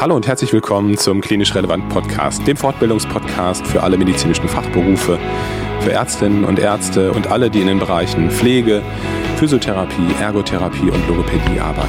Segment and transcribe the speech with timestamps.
[0.00, 5.18] Hallo und herzlich willkommen zum Klinisch Relevant Podcast, dem Fortbildungspodcast für alle medizinischen Fachberufe,
[5.80, 8.80] für Ärztinnen und Ärzte und alle, die in den Bereichen Pflege,
[9.38, 11.88] Physiotherapie, Ergotherapie und Logopädie arbeiten.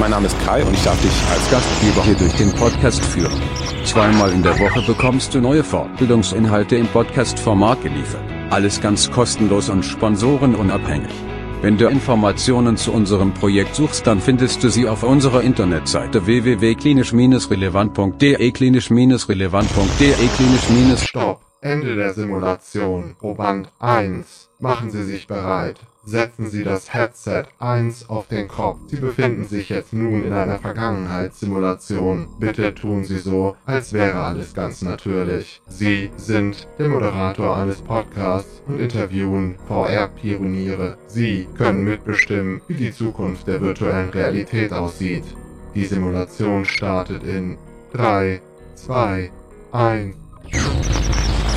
[0.00, 3.40] Mein Name ist Kai und ich darf dich als Gastgeber hier durch den Podcast führen.
[3.84, 8.24] Zweimal in der Woche bekommst du neue Fortbildungsinhalte im Podcast-Format geliefert.
[8.50, 11.12] Alles ganz kostenlos und sponsorenunabhängig.
[11.62, 18.50] Wenn du Informationen zu unserem Projekt suchst, dann findest du sie auf unserer Internetseite www.klinisch-relevant.de
[18.50, 21.40] klinisch-relevant.de klinisch- Stopp.
[21.60, 23.14] Ende der Simulation.
[23.16, 24.50] Proband 1.
[24.58, 25.78] Machen Sie sich bereit.
[26.04, 28.78] Setzen Sie das Headset 1 auf den Kopf.
[28.88, 32.26] Sie befinden sich jetzt nun in einer Vergangenheitssimulation.
[32.40, 35.62] Bitte tun Sie so, als wäre alles ganz natürlich.
[35.68, 40.98] Sie sind der Moderator eines Podcasts und interviewen VR-Pioniere.
[41.06, 45.24] Sie können mitbestimmen, wie die Zukunft der virtuellen Realität aussieht.
[45.76, 47.58] Die Simulation startet in
[47.92, 48.40] 3,
[48.74, 49.30] 2,
[49.70, 50.16] 1.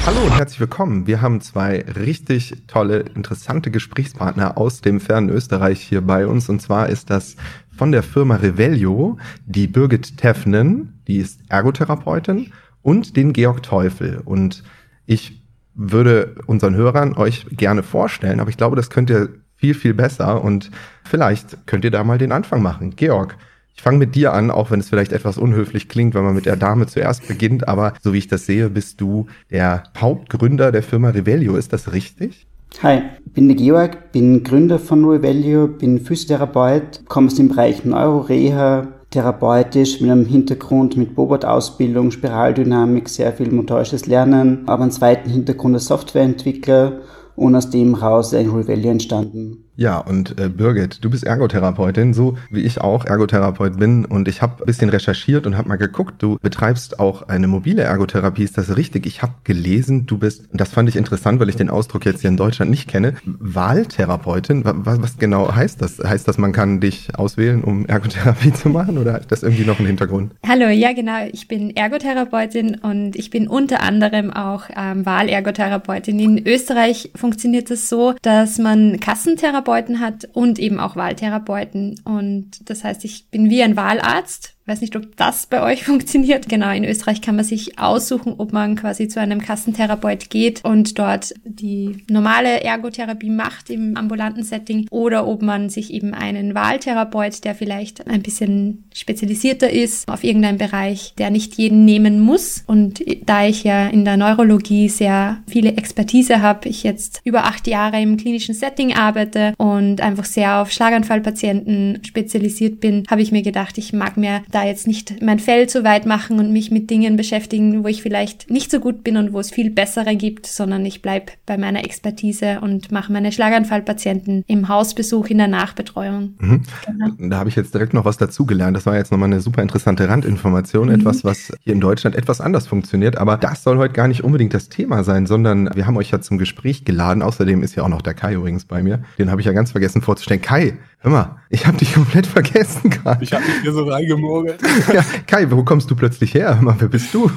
[0.05, 1.07] Hallo und herzlich willkommen.
[1.07, 6.47] Wir haben zwei richtig tolle, interessante Gesprächspartner aus dem fernen Österreich hier bei uns.
[6.47, 7.35] Und zwar ist das
[7.75, 9.17] von der Firma Revelio
[9.47, 14.21] die Birgit Teffnen, die ist Ergotherapeutin, und den Georg Teufel.
[14.23, 14.63] Und
[15.07, 15.41] ich
[15.73, 20.43] würde unseren Hörern euch gerne vorstellen, aber ich glaube, das könnt ihr viel, viel besser.
[20.43, 20.69] Und
[21.03, 22.95] vielleicht könnt ihr da mal den Anfang machen.
[22.95, 23.35] Georg,
[23.75, 26.45] ich fange mit dir an, auch wenn es vielleicht etwas unhöflich klingt, wenn man mit
[26.45, 30.81] der Dame zuerst beginnt, aber so wie ich das sehe, bist du der Hauptgründer der
[30.81, 31.55] Firma Revelio.
[31.57, 32.47] Ist das richtig?
[32.81, 37.85] Hi, ich bin der Georg, bin Gründer von Revelio, bin Physiotherapeut, komme aus dem Bereich
[37.85, 45.29] Neuroreha, therapeutisch mit einem Hintergrund mit Bobot-Ausbildung, Spiraldynamik, sehr viel motorisches Lernen, aber einen zweiten
[45.29, 47.01] Hintergrund als Softwareentwickler
[47.35, 49.64] und aus dem raus ein Revelio entstanden.
[49.77, 54.05] Ja, und äh, Birgit, du bist Ergotherapeutin, so wie ich auch Ergotherapeut bin.
[54.05, 57.81] Und ich habe ein bisschen recherchiert und habe mal geguckt, du betreibst auch eine mobile
[57.81, 58.43] Ergotherapie.
[58.43, 59.05] Ist das richtig?
[59.05, 62.29] Ich habe gelesen, du bist, das fand ich interessant, weil ich den Ausdruck jetzt hier
[62.29, 64.63] in Deutschland nicht kenne, Wahltherapeutin.
[64.63, 65.99] Was, was genau heißt das?
[65.99, 69.79] Heißt das, man kann dich auswählen, um Ergotherapie zu machen oder hat das irgendwie noch
[69.79, 70.31] einen Hintergrund?
[70.47, 76.17] Hallo, ja genau, ich bin Ergotherapeutin und ich bin unter anderem auch ähm, Wahlergotherapeutin.
[76.19, 81.99] In Österreich funktioniert es das so, dass man Kassentherapie Therapeuten hat und eben auch Wahltherapeuten.
[82.05, 86.49] Und das heißt, ich bin wie ein Wahlarzt weiß nicht, ob das bei euch funktioniert.
[86.49, 90.97] Genau, in Österreich kann man sich aussuchen, ob man quasi zu einem Kassentherapeut geht und
[90.97, 97.43] dort die normale Ergotherapie macht im ambulanten Setting oder ob man sich eben einen Wahltherapeut,
[97.43, 102.63] der vielleicht ein bisschen spezialisierter ist auf irgendeinen Bereich, der nicht jeden nehmen muss.
[102.67, 107.67] Und da ich ja in der Neurologie sehr viele Expertise habe, ich jetzt über acht
[107.67, 113.41] Jahre im klinischen Setting arbeite und einfach sehr auf Schlaganfallpatienten spezialisiert bin, habe ich mir
[113.41, 116.89] gedacht, ich mag mir da jetzt nicht mein Feld so weit machen und mich mit
[116.89, 120.47] Dingen beschäftigen, wo ich vielleicht nicht so gut bin und wo es viel bessere gibt,
[120.47, 126.35] sondern ich bleibe bei meiner Expertise und mache meine Schlaganfallpatienten im Hausbesuch in der Nachbetreuung.
[126.39, 126.63] Mhm.
[126.85, 127.29] Genau.
[127.29, 128.77] Da habe ich jetzt direkt noch was dazugelernt.
[128.77, 130.95] Das war jetzt nochmal eine super interessante Randinformation, mhm.
[130.95, 133.17] etwas, was hier in Deutschland etwas anders funktioniert.
[133.17, 136.21] Aber das soll heute gar nicht unbedingt das Thema sein, sondern wir haben euch ja
[136.21, 137.21] zum Gespräch geladen.
[137.21, 139.03] Außerdem ist ja auch noch der Kai übrigens bei mir.
[139.19, 140.41] Den habe ich ja ganz vergessen vorzustellen.
[140.41, 143.23] Kai, hör mal, ich habe dich komplett vergessen gerade.
[143.23, 144.59] Ich habe mich hier so reingemogelt.
[144.93, 146.59] Ja, Kai, wo kommst du plötzlich her?
[146.61, 147.31] Wer bist du?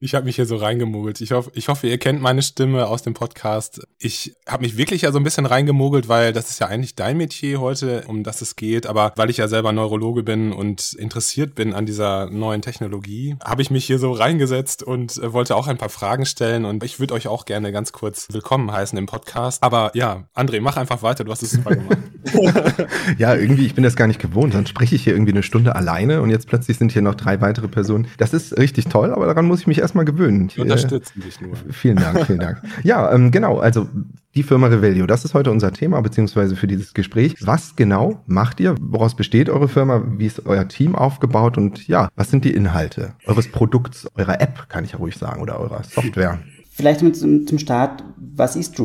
[0.00, 1.20] Ich habe mich hier so reingemogelt.
[1.20, 3.86] Ich hoffe, ich hoffe, ihr kennt meine Stimme aus dem Podcast.
[3.98, 7.16] Ich habe mich wirklich ja so ein bisschen reingemogelt, weil das ist ja eigentlich dein
[7.16, 8.86] Metier heute, um das es geht.
[8.86, 13.62] Aber weil ich ja selber Neurologe bin und interessiert bin an dieser neuen Technologie, habe
[13.62, 16.64] ich mich hier so reingesetzt und äh, wollte auch ein paar Fragen stellen.
[16.64, 19.62] Und ich würde euch auch gerne ganz kurz willkommen heißen im Podcast.
[19.62, 21.24] Aber ja, André, mach einfach weiter.
[21.24, 21.98] Du hast es super gemacht.
[23.18, 24.54] ja, irgendwie, ich bin das gar nicht gewohnt.
[24.54, 27.40] Dann spreche ich hier irgendwie eine Stunde alleine und jetzt plötzlich sind hier noch drei
[27.40, 28.06] weitere Personen.
[28.18, 30.50] Das ist richtig toll, aber daran muss ich mich erstmal gewöhnen.
[30.54, 31.52] Wir unterstützen dich nur.
[31.70, 32.62] Vielen Dank, vielen Dank.
[32.82, 33.88] Ja, ähm, genau, also
[34.34, 37.36] die Firma Revelio, das ist heute unser Thema, beziehungsweise für dieses Gespräch.
[37.40, 38.74] Was genau macht ihr?
[38.80, 40.02] Woraus besteht eure Firma?
[40.18, 41.56] Wie ist euer Team aufgebaut?
[41.56, 45.40] Und ja, was sind die Inhalte eures Produkts, eurer App, kann ich ja ruhig sagen,
[45.40, 46.40] oder eurer Software?
[46.70, 48.76] Vielleicht zum, zum Start, was ist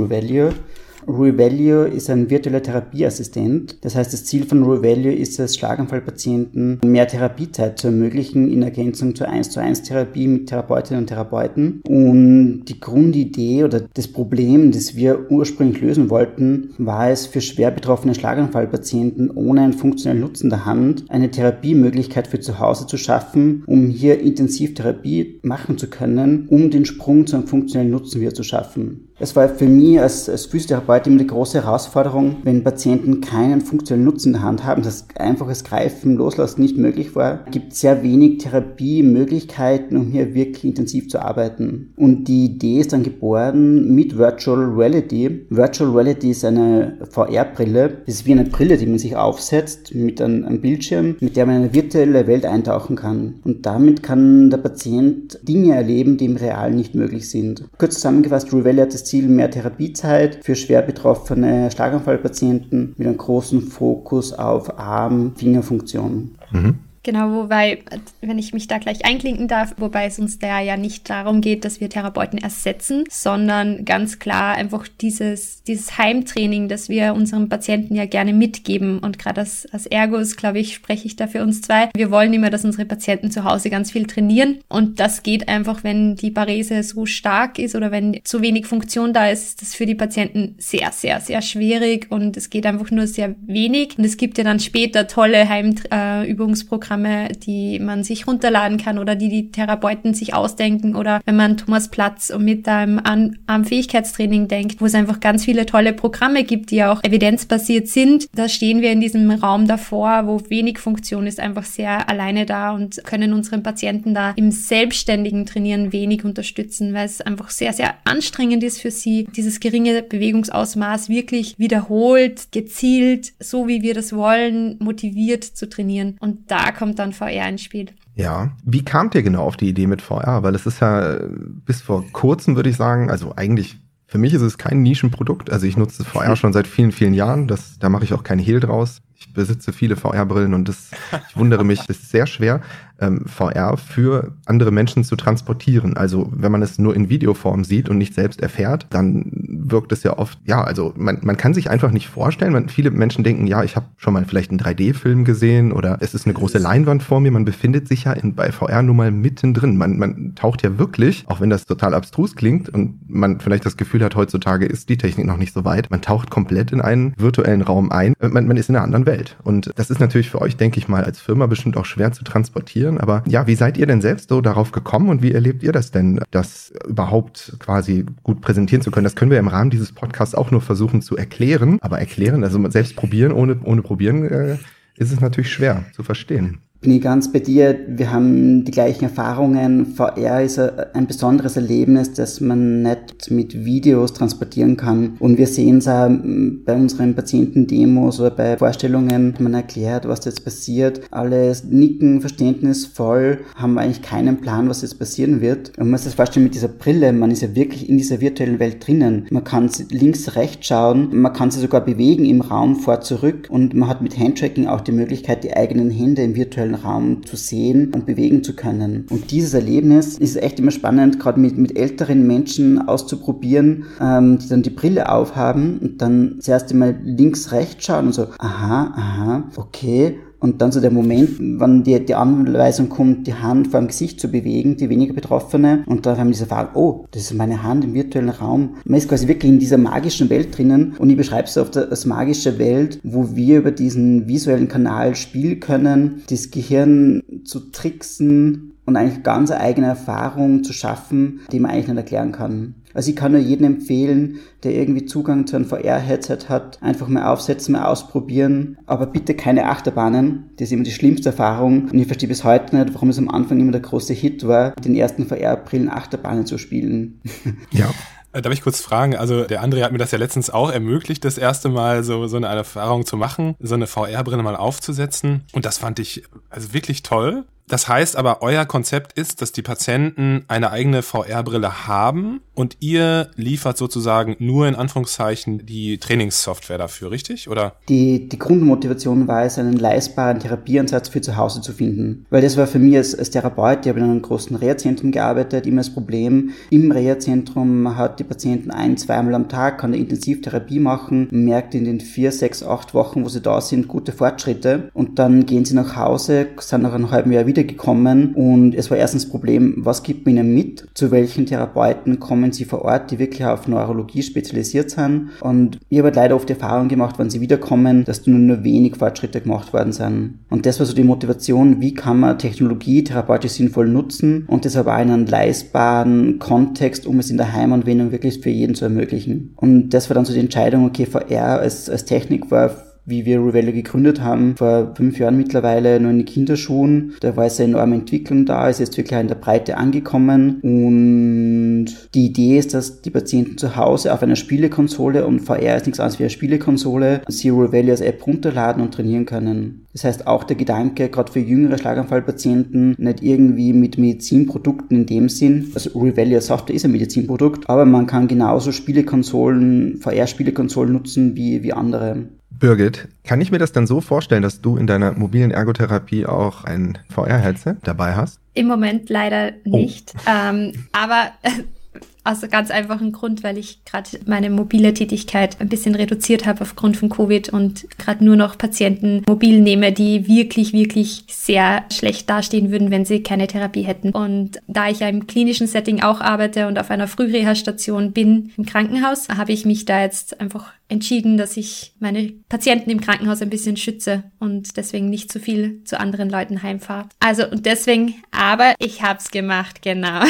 [1.08, 3.84] Revalue ist ein virtueller Therapieassistent.
[3.84, 9.16] Das heißt, das Ziel von Revalue ist es, Schlaganfallpatienten mehr Therapiezeit zu ermöglichen in Ergänzung
[9.16, 11.82] zur 1 zu 1 Therapie mit Therapeutinnen und Therapeuten.
[11.88, 17.72] Und die Grundidee oder das Problem, das wir ursprünglich lösen wollten, war es für schwer
[17.72, 23.64] betroffene Schlaganfallpatienten ohne einen funktionellen Nutzen der Hand eine Therapiemöglichkeit für zu Hause zu schaffen,
[23.66, 28.44] um hier Intensivtherapie machen zu können, um den Sprung zu einem funktionellen Nutzen wieder zu
[28.44, 29.09] schaffen.
[29.22, 34.06] Es war für mich als, als Physiotherapeut immer die große Herausforderung, wenn Patienten keinen funktionellen
[34.06, 38.38] Nutzen in der Hand haben, das einfaches Greifen, Loslassen nicht möglich war, gibt sehr wenig
[38.38, 41.94] Therapiemöglichkeiten, um hier wirklich intensiv zu arbeiten.
[41.98, 45.46] Und die Idee ist dann geboren mit Virtual Reality.
[45.50, 47.98] Virtual Reality ist eine VR-Brille.
[48.06, 51.46] Das ist wie eine Brille, die man sich aufsetzt mit einem, einem Bildschirm, mit der
[51.46, 53.36] man in eine virtuelle Welt eintauchen kann.
[53.44, 57.66] Und damit kann der Patient Dinge erleben, die im Realen nicht möglich sind.
[57.78, 63.62] Kurz zusammengefasst, Revelli hat das Ziel mehr Therapiezeit für schwer betroffene Schlaganfallpatienten mit einem großen
[63.62, 66.36] Fokus auf Arm-Fingerfunktion.
[66.52, 66.80] Mhm.
[67.04, 67.80] Genau, wobei,
[68.22, 71.66] wenn ich mich da gleich einklinken darf, wobei es uns da ja nicht darum geht,
[71.66, 77.96] dass wir Therapeuten ersetzen, sondern ganz klar einfach dieses, dieses Heimtraining, das wir unseren Patienten
[77.96, 79.00] ja gerne mitgeben.
[79.00, 81.90] Und gerade als, als Ergos, glaube ich, spreche ich da für uns zwei.
[81.96, 84.60] Wir wollen immer, dass unsere Patienten zu Hause ganz viel trainieren.
[84.68, 89.14] Und das geht einfach, wenn die Parese so stark ist oder wenn zu wenig Funktion
[89.14, 92.92] da ist, ist das für die Patienten sehr, sehr, sehr schwierig und es geht einfach
[92.92, 93.98] nur sehr wenig.
[93.98, 99.16] Und es gibt ja dann später tolle Heimübungsprogramme Programme, die man sich runterladen kann oder
[99.16, 103.00] die die Therapeuten sich ausdenken oder wenn man Thomas Platz mit einem
[103.48, 108.28] Armfähigkeitstraining denkt, wo es einfach ganz viele tolle Programme gibt, die auch evidenzbasiert sind.
[108.36, 112.72] Da stehen wir in diesem Raum davor, wo wenig Funktion ist, einfach sehr alleine da
[112.72, 117.96] und können unseren Patienten da im selbstständigen Trainieren wenig unterstützen, weil es einfach sehr, sehr
[118.04, 124.76] anstrengend ist für sie, dieses geringe Bewegungsausmaß wirklich wiederholt, gezielt, so wie wir das wollen,
[124.80, 126.18] motiviert zu trainieren.
[126.20, 127.88] Und da kommt dann VR ins Spiel.
[128.16, 130.44] Ja, wie kamt ihr genau auf die Idee mit VR?
[130.44, 131.28] Weil es ist ja äh,
[131.66, 133.78] bis vor kurzem, würde ich sagen, also eigentlich
[134.08, 135.52] für mich ist es kein Nischenprodukt.
[135.52, 137.48] Also ich nutze VR schon seit vielen, vielen Jahren.
[137.48, 139.02] Das, da mache ich auch kein Hehl draus.
[139.20, 140.92] Ich besitze viele VR-Brillen und das,
[141.30, 142.62] ich wundere mich, das ist sehr schwer
[143.02, 145.98] ähm, VR für andere Menschen zu transportieren.
[145.98, 150.04] Also wenn man es nur in Videoform sieht und nicht selbst erfährt, dann wirkt es
[150.04, 152.54] ja oft, ja, also man, man kann sich einfach nicht vorstellen.
[152.54, 156.14] Man, viele Menschen denken, ja, ich habe schon mal vielleicht einen 3D-Film gesehen oder es
[156.14, 157.32] ist eine große Leinwand vor mir.
[157.32, 159.78] Man befindet sich ja in, bei VR nun mal mittendrin.
[159.78, 163.78] Man, man taucht ja wirklich, auch wenn das total abstrus klingt und man vielleicht das
[163.78, 167.14] Gefühl hat, heutzutage ist die Technik noch nicht so weit, man taucht komplett in einen
[167.18, 168.14] virtuellen Raum ein.
[168.20, 169.36] Man, man ist in einer anderen Welt.
[169.44, 172.24] Und das ist natürlich für euch, denke ich mal, als Firma bestimmt auch schwer zu
[172.24, 173.00] transportieren.
[173.00, 175.90] Aber ja, wie seid ihr denn selbst so darauf gekommen und wie erlebt ihr das
[175.92, 179.06] denn, das überhaupt quasi gut präsentieren zu können?
[179.06, 181.80] Das können wir im Rahmen dieses Podcasts auch nur versuchen zu erklären.
[181.82, 184.58] Aber erklären, also selbst probieren ohne, ohne probieren, äh,
[184.96, 187.78] ist es natürlich schwer zu verstehen bin ich ganz bei dir.
[187.88, 189.86] Wir haben die gleichen Erfahrungen.
[189.86, 195.18] VR ist ein besonderes Erlebnis, das man nicht mit Videos transportieren kann.
[195.20, 200.46] Und wir sehen es auch bei unseren Patientendemos oder bei Vorstellungen, man erklärt, was jetzt
[200.46, 201.02] passiert.
[201.12, 205.70] Alle nicken verständnisvoll, haben eigentlich keinen Plan, was jetzt passieren wird.
[205.72, 207.12] Und man muss das vorstellen mit dieser Brille.
[207.12, 209.28] Man ist ja wirklich in dieser virtuellen Welt drinnen.
[209.32, 211.10] Man kann links, rechts schauen.
[211.12, 213.48] Man kann sich sogar bewegen im Raum vor, zurück.
[213.50, 217.26] Und man hat mit Handtracking auch die Möglichkeit, die eigenen Hände im virtuellen virtuellen Raum
[217.26, 219.06] zu sehen und bewegen zu können.
[219.10, 224.48] Und dieses Erlebnis ist echt immer spannend, gerade mit, mit älteren Menschen auszuprobieren, ähm, die
[224.48, 229.44] dann die Brille aufhaben und dann zuerst einmal links, rechts schauen und so, aha, aha,
[229.56, 233.88] okay, und dann so der Moment, wann die, die Anweisung kommt, die Hand vor dem
[233.88, 235.84] Gesicht zu bewegen, die weniger Betroffene.
[235.86, 238.78] Und da haben diese Frage, oh, das ist meine Hand im virtuellen Raum.
[238.86, 240.96] Man ist quasi wirklich in dieser magischen Welt drinnen.
[240.98, 245.60] Und ich beschreibe es oft als magische Welt, wo wir über diesen visuellen Kanal spielen
[245.60, 251.88] können, das Gehirn zu tricksen und eigentlich ganz eigene Erfahrung zu schaffen, die man eigentlich
[251.88, 252.76] nicht erklären kann.
[252.94, 257.28] Also ich kann nur jedem empfehlen, der irgendwie Zugang zu einem VR-Headset hat, einfach mal
[257.32, 258.78] aufsetzen, mal ausprobieren.
[258.86, 260.50] Aber bitte keine Achterbahnen.
[260.58, 261.90] Das ist immer die schlimmste Erfahrung.
[261.90, 264.72] Und ich verstehe bis heute nicht, warum es am Anfang immer der große Hit war,
[264.72, 267.22] den ersten VR-Brillen Achterbahnen zu spielen.
[267.72, 267.92] Ja.
[268.32, 269.16] Äh, darf ich kurz fragen?
[269.16, 272.38] Also der André hat mir das ja letztens auch ermöglicht, das erste Mal so, so
[272.38, 275.44] eine Erfahrung zu machen, so eine VR-Brille mal aufzusetzen.
[275.54, 277.46] Und das fand ich also wirklich toll.
[277.68, 283.30] Das heißt aber, euer Konzept ist, dass die Patienten eine eigene VR-Brille haben und ihr
[283.38, 287.50] liefert sozusagen nur in Anführungszeichen die Trainingssoftware dafür, richtig?
[287.50, 287.76] Oder?
[287.88, 292.26] Die, die Grundmotivation war es, einen leistbaren Therapieansatz für zu Hause zu finden.
[292.30, 295.68] Weil das war für mich als, als Therapeut, ich habe in einem großen Reha-Zentrum gearbeitet,
[295.68, 300.80] immer das Problem, im Reha-Zentrum hat die Patienten ein, zweimal am Tag, kann eine Intensivtherapie
[300.80, 305.18] machen, merkt in den vier, sechs, acht Wochen, wo sie da sind, gute Fortschritte und
[305.18, 308.98] dann gehen sie nach Hause, sind nach einem halben Jahr wieder gekommen und es war
[308.98, 312.82] erstens das Problem, was gibt man ihnen mit, zu welchen Therapeuten kommen kommen sie vor
[312.84, 315.30] Ort, die wirklich auf Neurologie spezialisiert sind.
[315.42, 318.64] Und ich habe halt leider oft die Erfahrung gemacht, wenn sie wiederkommen, dass nur, nur
[318.64, 320.40] wenig Fortschritte gemacht worden sind.
[320.50, 324.76] Und das war so die Motivation, wie kann man Technologie therapeutisch sinnvoll nutzen und das
[324.76, 329.54] aber in einem leistbaren Kontext, um es in der Heimanwendung wirklich für jeden zu ermöglichen.
[329.56, 333.44] Und das war dann so die Entscheidung, okay, VR als, als Technik war wie wir
[333.44, 337.16] Revello gegründet haben, vor fünf Jahren mittlerweile nur in den Kinderschuhen.
[337.22, 341.88] Da war es eine enorme Entwicklung da, ist jetzt wirklich in der Breite angekommen und
[342.14, 346.00] die Idee ist, dass die Patienten zu Hause auf einer Spielekonsole und VR ist nichts
[346.00, 349.86] anderes wie eine Spielekonsole, Zero als App runterladen und trainieren können.
[349.94, 355.30] Das heißt auch der Gedanke, gerade für jüngere Schlaganfallpatienten, nicht irgendwie mit Medizinprodukten in dem
[355.30, 361.64] Sinn, also Revelia Software ist ein Medizinprodukt, aber man kann genauso Spielekonsolen, VR-Spielekonsolen nutzen wie,
[361.64, 362.28] wie andere.
[362.52, 366.66] Birgit, kann ich mir das dann so vorstellen, dass du in deiner mobilen Ergotherapie auch
[366.66, 368.40] ein VR-Headset dabei hast?
[368.54, 369.78] Im Moment leider oh.
[369.78, 370.14] nicht.
[370.18, 370.30] Oh.
[370.30, 371.32] Ähm, aber
[372.24, 376.98] aus ganz einfachen Grund, weil ich gerade meine mobile Tätigkeit ein bisschen reduziert habe aufgrund
[376.98, 382.72] von Covid und gerade nur noch Patienten mobil nehme, die wirklich, wirklich sehr schlecht dastehen
[382.72, 384.12] würden, wenn sie keine Therapie hätten.
[384.12, 388.66] Und da ich ja im klinischen Setting auch arbeite und auf einer Frühreha-Station bin im
[388.66, 393.50] Krankenhaus, habe ich mich da jetzt einfach entschieden, dass ich meine Patienten im Krankenhaus ein
[393.50, 397.08] bisschen schütze und deswegen nicht zu viel zu anderen Leuten heimfahre.
[397.20, 400.24] Also und deswegen, aber ich habe es gemacht, genau.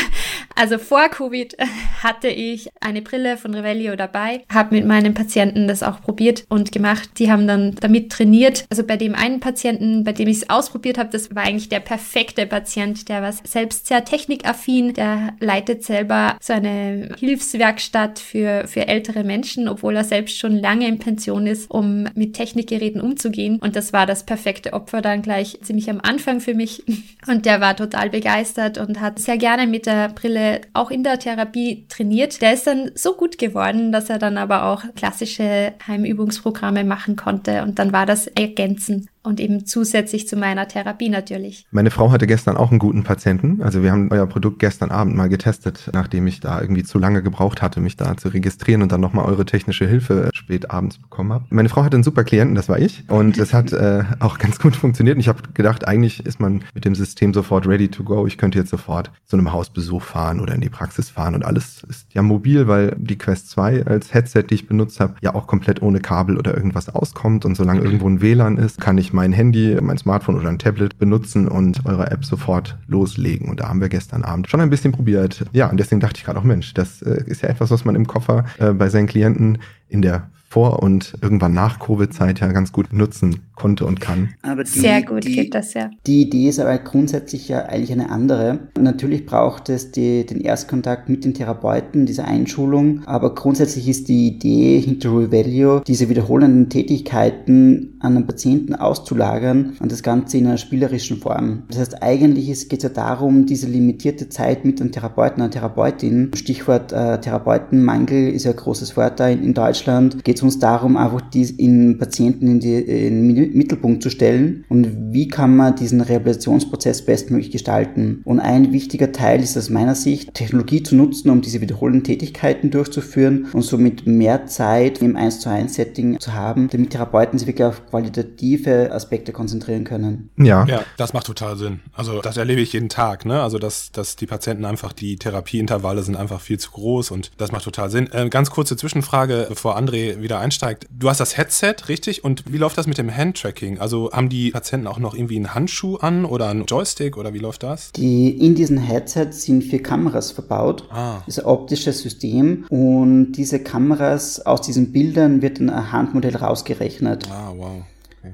[0.55, 1.55] Also vor Covid
[2.03, 6.71] hatte ich eine Brille von Revelio dabei, habe mit meinen Patienten das auch probiert und
[6.71, 7.11] gemacht.
[7.19, 8.65] Die haben dann damit trainiert.
[8.69, 11.79] Also bei dem einen Patienten, bei dem ich es ausprobiert habe, das war eigentlich der
[11.79, 18.87] perfekte Patient, der war selbst sehr technikaffin, der leitet selber so eine Hilfswerkstatt für, für
[18.87, 23.59] ältere Menschen, obwohl er selbst schon schon lange in Pension ist, um mit Technikgeräten umzugehen.
[23.59, 26.83] Und das war das perfekte Opfer dann gleich ziemlich am Anfang für mich.
[27.27, 31.19] Und der war total begeistert und hat sehr gerne mit der Brille auch in der
[31.19, 32.41] Therapie trainiert.
[32.41, 37.63] Der ist dann so gut geworden, dass er dann aber auch klassische Heimübungsprogramme machen konnte.
[37.63, 41.65] Und dann war das ergänzend und eben zusätzlich zu meiner Therapie natürlich.
[41.71, 43.61] Meine Frau hatte gestern auch einen guten Patienten.
[43.61, 47.21] Also wir haben euer Produkt gestern Abend mal getestet, nachdem ich da irgendwie zu lange
[47.21, 51.33] gebraucht hatte, mich da zu registrieren und dann nochmal eure technische Hilfe spät abends bekommen
[51.33, 51.45] habe.
[51.49, 53.03] Meine Frau hatte einen super Klienten, das war ich.
[53.09, 55.15] Und es hat äh, auch ganz gut funktioniert.
[55.15, 58.25] Und ich habe gedacht, eigentlich ist man mit dem System sofort ready to go.
[58.25, 61.83] Ich könnte jetzt sofort zu einem Hausbesuch fahren oder in die Praxis fahren und alles
[61.83, 65.47] ist ja mobil, weil die Quest 2 als Headset, die ich benutzt habe, ja auch
[65.47, 67.45] komplett ohne Kabel oder irgendwas auskommt.
[67.45, 70.97] Und solange irgendwo ein WLAN ist, kann ich mein Handy, mein Smartphone oder ein Tablet
[70.97, 73.49] benutzen und eure App sofort loslegen.
[73.49, 75.45] Und da haben wir gestern Abend schon ein bisschen probiert.
[75.51, 77.95] Ja, und deswegen dachte ich gerade auch, Mensch, das äh, ist ja etwas, was man
[77.95, 82.71] im Koffer äh, bei seinen Klienten in der vor- und irgendwann nach Covid-Zeit ja ganz
[82.71, 84.29] gut nutzen konnte und kann.
[84.41, 85.91] Aber die, Sehr gut die, geht das ja.
[86.07, 88.59] Die Idee ist aber grundsätzlich ja eigentlich eine andere.
[88.79, 94.27] Natürlich braucht es die, den Erstkontakt mit den Therapeuten, diese Einschulung, aber grundsätzlich ist die
[94.27, 100.57] Idee hinter Revalue, diese wiederholenden Tätigkeiten an den Patienten auszulagern und das Ganze in einer
[100.57, 101.63] spielerischen Form.
[101.67, 106.31] Das heißt, eigentlich geht es ja darum, diese limitierte Zeit mit einem Therapeuten, einer Therapeutin,
[106.33, 110.59] Stichwort äh, Therapeutenmangel ist ja ein großes Wort da in, in Deutschland, geht es uns
[110.59, 115.55] darum, einfach die in Patienten in, die, in den Mittelpunkt zu stellen und wie kann
[115.55, 118.21] man diesen Rehabilitationsprozess bestmöglich gestalten.
[118.25, 122.71] Und ein wichtiger Teil ist aus meiner Sicht, Technologie zu nutzen, um diese wiederholenden Tätigkeiten
[122.71, 127.47] durchzuführen und somit mehr Zeit im 1 zu 1 Setting zu haben, damit Therapeuten sich
[127.47, 130.29] wirklich auf qualitative Aspekte konzentrieren können.
[130.37, 130.65] Ja.
[130.65, 131.79] Ja, das macht total Sinn.
[131.93, 133.41] Also das erlebe ich jeden Tag, ne?
[133.41, 137.51] Also dass, dass die Patienten einfach, die Therapieintervalle sind einfach viel zu groß und das
[137.51, 138.09] macht total Sinn.
[138.11, 140.87] Äh, ganz kurze Zwischenfrage, bevor André wieder einsteigt.
[140.91, 142.23] Du hast das Headset, richtig?
[142.23, 143.79] Und wie läuft das mit dem Handtracking?
[143.79, 147.39] Also haben die Patienten auch noch irgendwie einen Handschuh an oder einen Joystick oder wie
[147.39, 147.91] läuft das?
[147.93, 150.87] Die, in diesen Headsets sind vier Kameras verbaut.
[150.91, 151.21] Ah.
[151.25, 156.35] Das ist ein optisches System und diese Kameras aus diesen Bildern wird dann ein Handmodell
[156.35, 157.29] rausgerechnet.
[157.31, 157.83] Ah, wow.
[158.19, 158.33] Okay.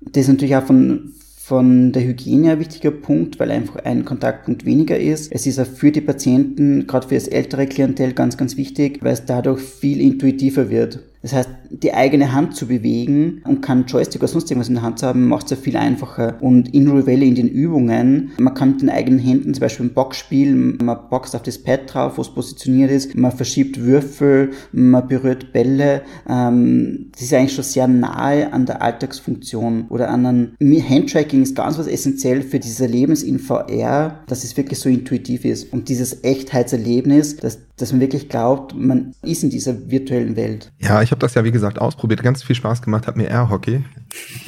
[0.00, 4.64] Das ist natürlich auch von, von der Hygiene ein wichtiger Punkt, weil einfach ein Kontaktpunkt
[4.64, 5.32] weniger ist.
[5.32, 9.12] Es ist auch für die Patienten, gerade für das ältere Klientel, ganz, ganz wichtig, weil
[9.12, 11.00] es dadurch viel intuitiver wird.
[11.24, 14.82] Das heißt, die eigene Hand zu bewegen und kein Joystick oder sonst irgendwas in der
[14.82, 16.36] Hand zu haben, macht es ja viel einfacher.
[16.42, 19.94] Und in Revelle in den Übungen, man kann mit den eigenen Händen zum Beispiel ein
[19.94, 25.08] Boxspiel, man boxt auf das Pad drauf, wo es positioniert ist, man verschiebt Würfel, man
[25.08, 26.02] berührt Bälle.
[26.28, 31.56] Ähm, das ist eigentlich schon sehr nahe an der Alltagsfunktion oder an einem Handtracking ist
[31.56, 35.72] ganz was essentiell für dieses Erlebnis in VR, dass es wirklich so intuitiv ist.
[35.72, 40.72] Und dieses Echtheitserlebnis, dass dass man wirklich glaubt, man ist in dieser virtuellen Welt.
[40.78, 43.50] Ja, ich habe das ja wie gesagt ausprobiert, ganz viel Spaß gemacht, hat mir Air
[43.50, 43.84] Hockey.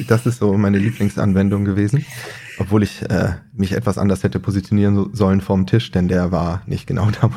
[0.06, 2.04] Das ist so meine Lieblingsanwendung gewesen.
[2.58, 6.86] Obwohl ich äh, mich etwas anders hätte positionieren sollen vorm Tisch, denn der war nicht
[6.86, 7.34] genau da, wo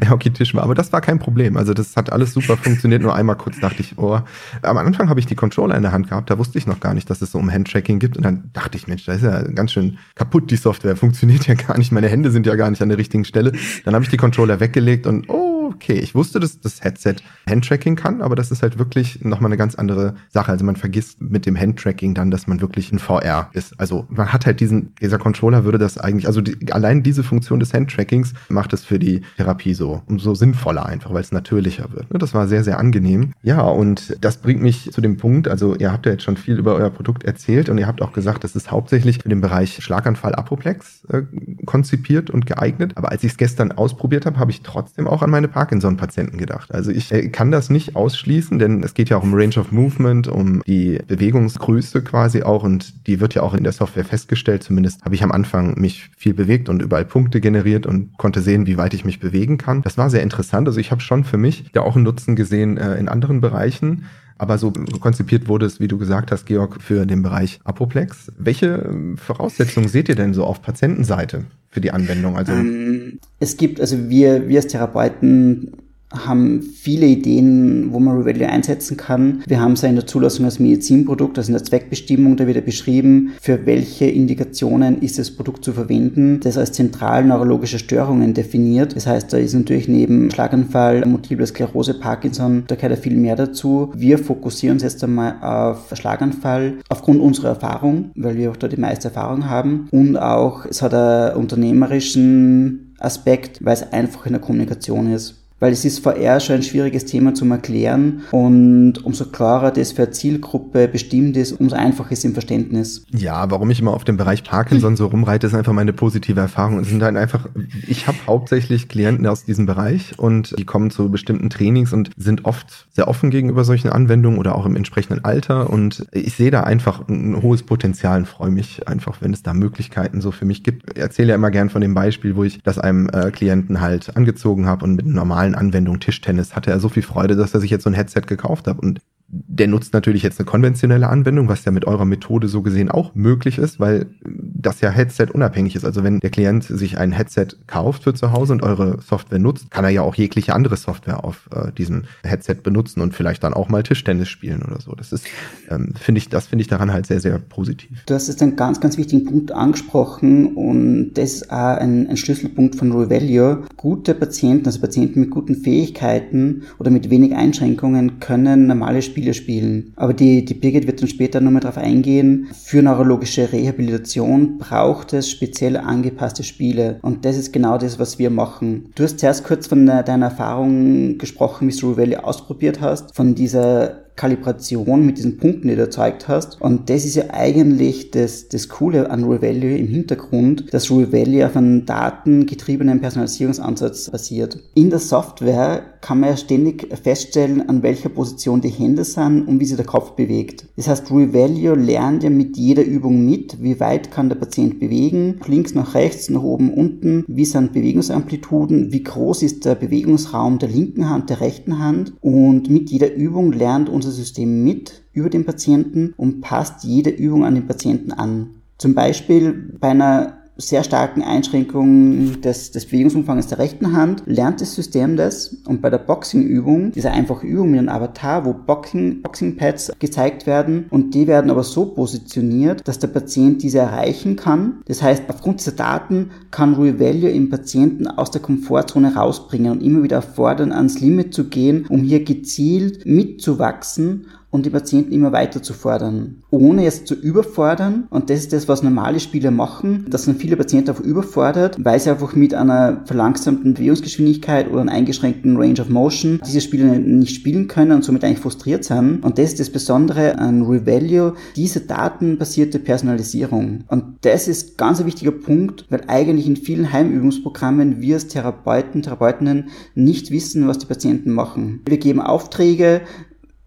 [0.00, 0.62] der Hockey-Tisch war.
[0.62, 1.56] Aber das war kein Problem.
[1.56, 3.02] Also das hat alles super funktioniert.
[3.02, 4.20] Nur einmal kurz dachte ich, oh.
[4.62, 6.30] Am Anfang habe ich die Controller in der Hand gehabt.
[6.30, 8.16] Da wusste ich noch gar nicht, dass es so um Handtracking gibt.
[8.16, 10.96] Und dann dachte ich, Mensch, da ist ja ganz schön kaputt, die Software.
[11.08, 11.92] Funktioniert ja gar nicht.
[11.92, 13.52] Meine Hände sind ja gar nicht an der richtigen Stelle.
[13.84, 17.16] Dann habe ich die Controller weggelegt und oh, okay, ich wusste, dass das Headset
[17.48, 20.52] Handtracking kann, aber das ist halt wirklich nochmal eine ganz andere Sache.
[20.52, 23.78] Also man vergisst mit dem Handtracking dann, dass man wirklich ein VR ist.
[23.78, 27.60] Also man hat halt diesen, dieser Controller würde das eigentlich, also die, allein diese Funktion
[27.60, 32.06] des Handtrackings macht es für die Therapie so umso sinnvoller einfach, weil es natürlicher wird.
[32.10, 33.32] Das war sehr, sehr angenehm.
[33.42, 36.58] Ja, und das bringt mich zu dem Punkt, also ihr habt ja jetzt schon viel
[36.58, 39.82] über euer Produkt erzählt und ihr habt auch gesagt, das ist hauptsächlich für den Bereich
[39.82, 41.22] Schlaganfall Apoplex äh,
[41.66, 42.92] konzipiert und geeignet.
[42.96, 46.72] Aber als ich es gestern ausprobiert habe, habe ich trotzdem auch an meine Parkinson-Patienten gedacht.
[46.72, 49.72] Also ich äh, kann das nicht ausschließen, denn es geht ja auch um Range of
[49.72, 54.62] Movement, um die Bewegungsgröße quasi auch und die wird ja auch in der Software festgestellt.
[54.62, 58.68] Zumindest habe ich am Anfang mich viel bewegt und überall Punkte generiert und konnte sehen,
[58.68, 59.82] wie weit ich mich bewegen kann.
[59.82, 60.68] Das war sehr interessant.
[60.68, 64.04] Also ich habe schon für mich da auch einen Nutzen gesehen äh, in anderen Bereichen.
[64.40, 68.30] Aber so konzipiert wurde es, wie du gesagt hast, Georg, für den Bereich Apoplex.
[68.38, 72.36] Welche ähm, Voraussetzungen seht ihr denn so auf Patientenseite für die Anwendung?
[72.36, 75.72] Also ähm, es gibt, also wir, wir als Therapeuten
[76.12, 79.42] haben viele Ideen, wo man Revelio einsetzen kann.
[79.46, 82.64] Wir haben es ja in der Zulassung als Medizinprodukt, also in der Zweckbestimmung, da wird
[82.64, 86.40] beschrieben, für welche Indikationen ist das Produkt zu verwenden.
[86.40, 88.96] Das als zentral neurologische Störungen definiert.
[88.96, 93.36] Das heißt, da ist natürlich neben Schlaganfall, Multiple Sklerose, Parkinson, da gehört ja viel mehr
[93.36, 93.92] dazu.
[93.94, 98.80] Wir fokussieren uns jetzt einmal auf Schlaganfall aufgrund unserer Erfahrung, weil wir auch da die
[98.80, 99.88] meiste Erfahrung haben.
[99.90, 105.72] Und auch, es hat einen unternehmerischen Aspekt, weil es einfach in der Kommunikation ist weil
[105.72, 110.10] es ist VR schon ein schwieriges Thema zum Erklären und umso klarer das für eine
[110.12, 113.04] Zielgruppe bestimmt ist, umso einfacher ist im Verständnis.
[113.10, 116.80] Ja, warum ich immer auf dem Bereich Parkinson so rumreite, ist einfach meine positive Erfahrung.
[116.80, 117.48] Es sind dann einfach,
[117.86, 122.44] ich habe hauptsächlich Klienten aus diesem Bereich und die kommen zu bestimmten Trainings und sind
[122.44, 126.62] oft sehr offen gegenüber solchen Anwendungen oder auch im entsprechenden Alter und ich sehe da
[126.62, 130.62] einfach ein hohes Potenzial und freue mich einfach, wenn es da Möglichkeiten so für mich
[130.62, 130.92] gibt.
[130.94, 134.16] Ich erzähle ja immer gern von dem Beispiel, wo ich das einem äh, Klienten halt
[134.16, 137.54] angezogen habe und mit einem normalen normalen Anwendung Tischtennis hatte er so viel Freude, dass
[137.54, 138.78] er sich jetzt so ein Headset gekauft hat.
[138.78, 139.00] Und
[139.30, 143.14] der nutzt natürlich jetzt eine konventionelle Anwendung, was ja mit eurer Methode so gesehen auch
[143.14, 145.84] möglich ist, weil das ja Headset unabhängig ist.
[145.84, 149.70] Also wenn der Klient sich ein Headset kauft für zu Hause und eure Software nutzt,
[149.70, 153.52] kann er ja auch jegliche andere Software auf äh, diesem Headset benutzen und vielleicht dann
[153.52, 154.92] auch mal Tischtennis spielen oder so.
[154.92, 155.26] Das ist,
[155.68, 158.04] ähm, finde ich, das finde ich daran halt sehr, sehr positiv.
[158.06, 162.16] Du hast jetzt einen ganz, ganz wichtigen Punkt angesprochen und das ist auch ein, ein
[162.16, 163.64] Schlüsselpunkt von Revelio.
[163.76, 169.34] Gute Patienten, also Patienten mit guten Fähigkeiten oder mit wenig Einschränkungen können normale Spiele Spiele
[169.34, 169.92] spielen.
[169.96, 172.48] Aber die, die Birgit wird dann später nochmal darauf eingehen.
[172.52, 177.00] Für neurologische Rehabilitation braucht es speziell angepasste Spiele.
[177.02, 178.92] Und das ist genau das, was wir machen.
[178.94, 184.07] Du hast zuerst kurz von deiner Erfahrung gesprochen, wie du Valley ausprobiert hast, von dieser
[184.18, 186.60] Kalibration mit diesen Punkten, die du erzeugt hast.
[186.60, 191.56] Und das ist ja eigentlich das, das Coole an Revalue im Hintergrund, dass Revalue auf
[191.56, 194.58] einem datengetriebenen Personalisierungsansatz basiert.
[194.74, 199.60] In der Software kann man ja ständig feststellen, an welcher Position die Hände sind und
[199.60, 200.66] wie sich der Kopf bewegt.
[200.76, 205.40] Das heißt, Revalue lernt ja mit jeder Übung mit, wie weit kann der Patient bewegen,
[205.46, 210.68] links nach rechts, nach oben, unten, wie sind Bewegungsamplituden, wie groß ist der Bewegungsraum der
[210.68, 215.30] linken Hand, der rechten Hand und mit jeder Übung lernt unser unser System mit über
[215.30, 218.62] den Patienten und passt jede Übung an den Patienten an.
[218.78, 224.74] Zum Beispiel bei einer sehr starken Einschränkungen des, des Bewegungsumfangs der rechten Hand lernt das
[224.74, 229.92] System das und bei der Boxing-Übung, diese einfache Übung mit einem Avatar, wo Boxing, Boxing-Pads
[230.00, 234.82] gezeigt werden und die werden aber so positioniert, dass der Patient diese erreichen kann.
[234.86, 239.82] Das heißt, aufgrund dieser Daten kann Rui Value im Patienten aus der Komfortzone rausbringen und
[239.82, 245.32] immer wieder fordern, ans Limit zu gehen, um hier gezielt mitzuwachsen und die Patienten immer
[245.32, 248.06] weiter zu fordern, ohne es zu überfordern.
[248.10, 250.06] Und das ist das, was normale Spieler machen.
[250.08, 254.92] Das sind viele Patienten auch überfordert, weil sie einfach mit einer verlangsamten Bewegungsgeschwindigkeit oder einer
[254.92, 259.22] eingeschränkten Range of Motion diese Spiele nicht spielen können und somit eigentlich frustriert sind.
[259.22, 263.84] Und das ist das Besondere an Revalue, diese datenbasierte Personalisierung.
[263.88, 269.02] Und das ist ganz ein wichtiger Punkt, weil eigentlich in vielen Heimübungsprogrammen wir als Therapeuten,
[269.02, 271.82] Therapeutinnen nicht wissen, was die Patienten machen.
[271.86, 273.02] Wir geben Aufträge,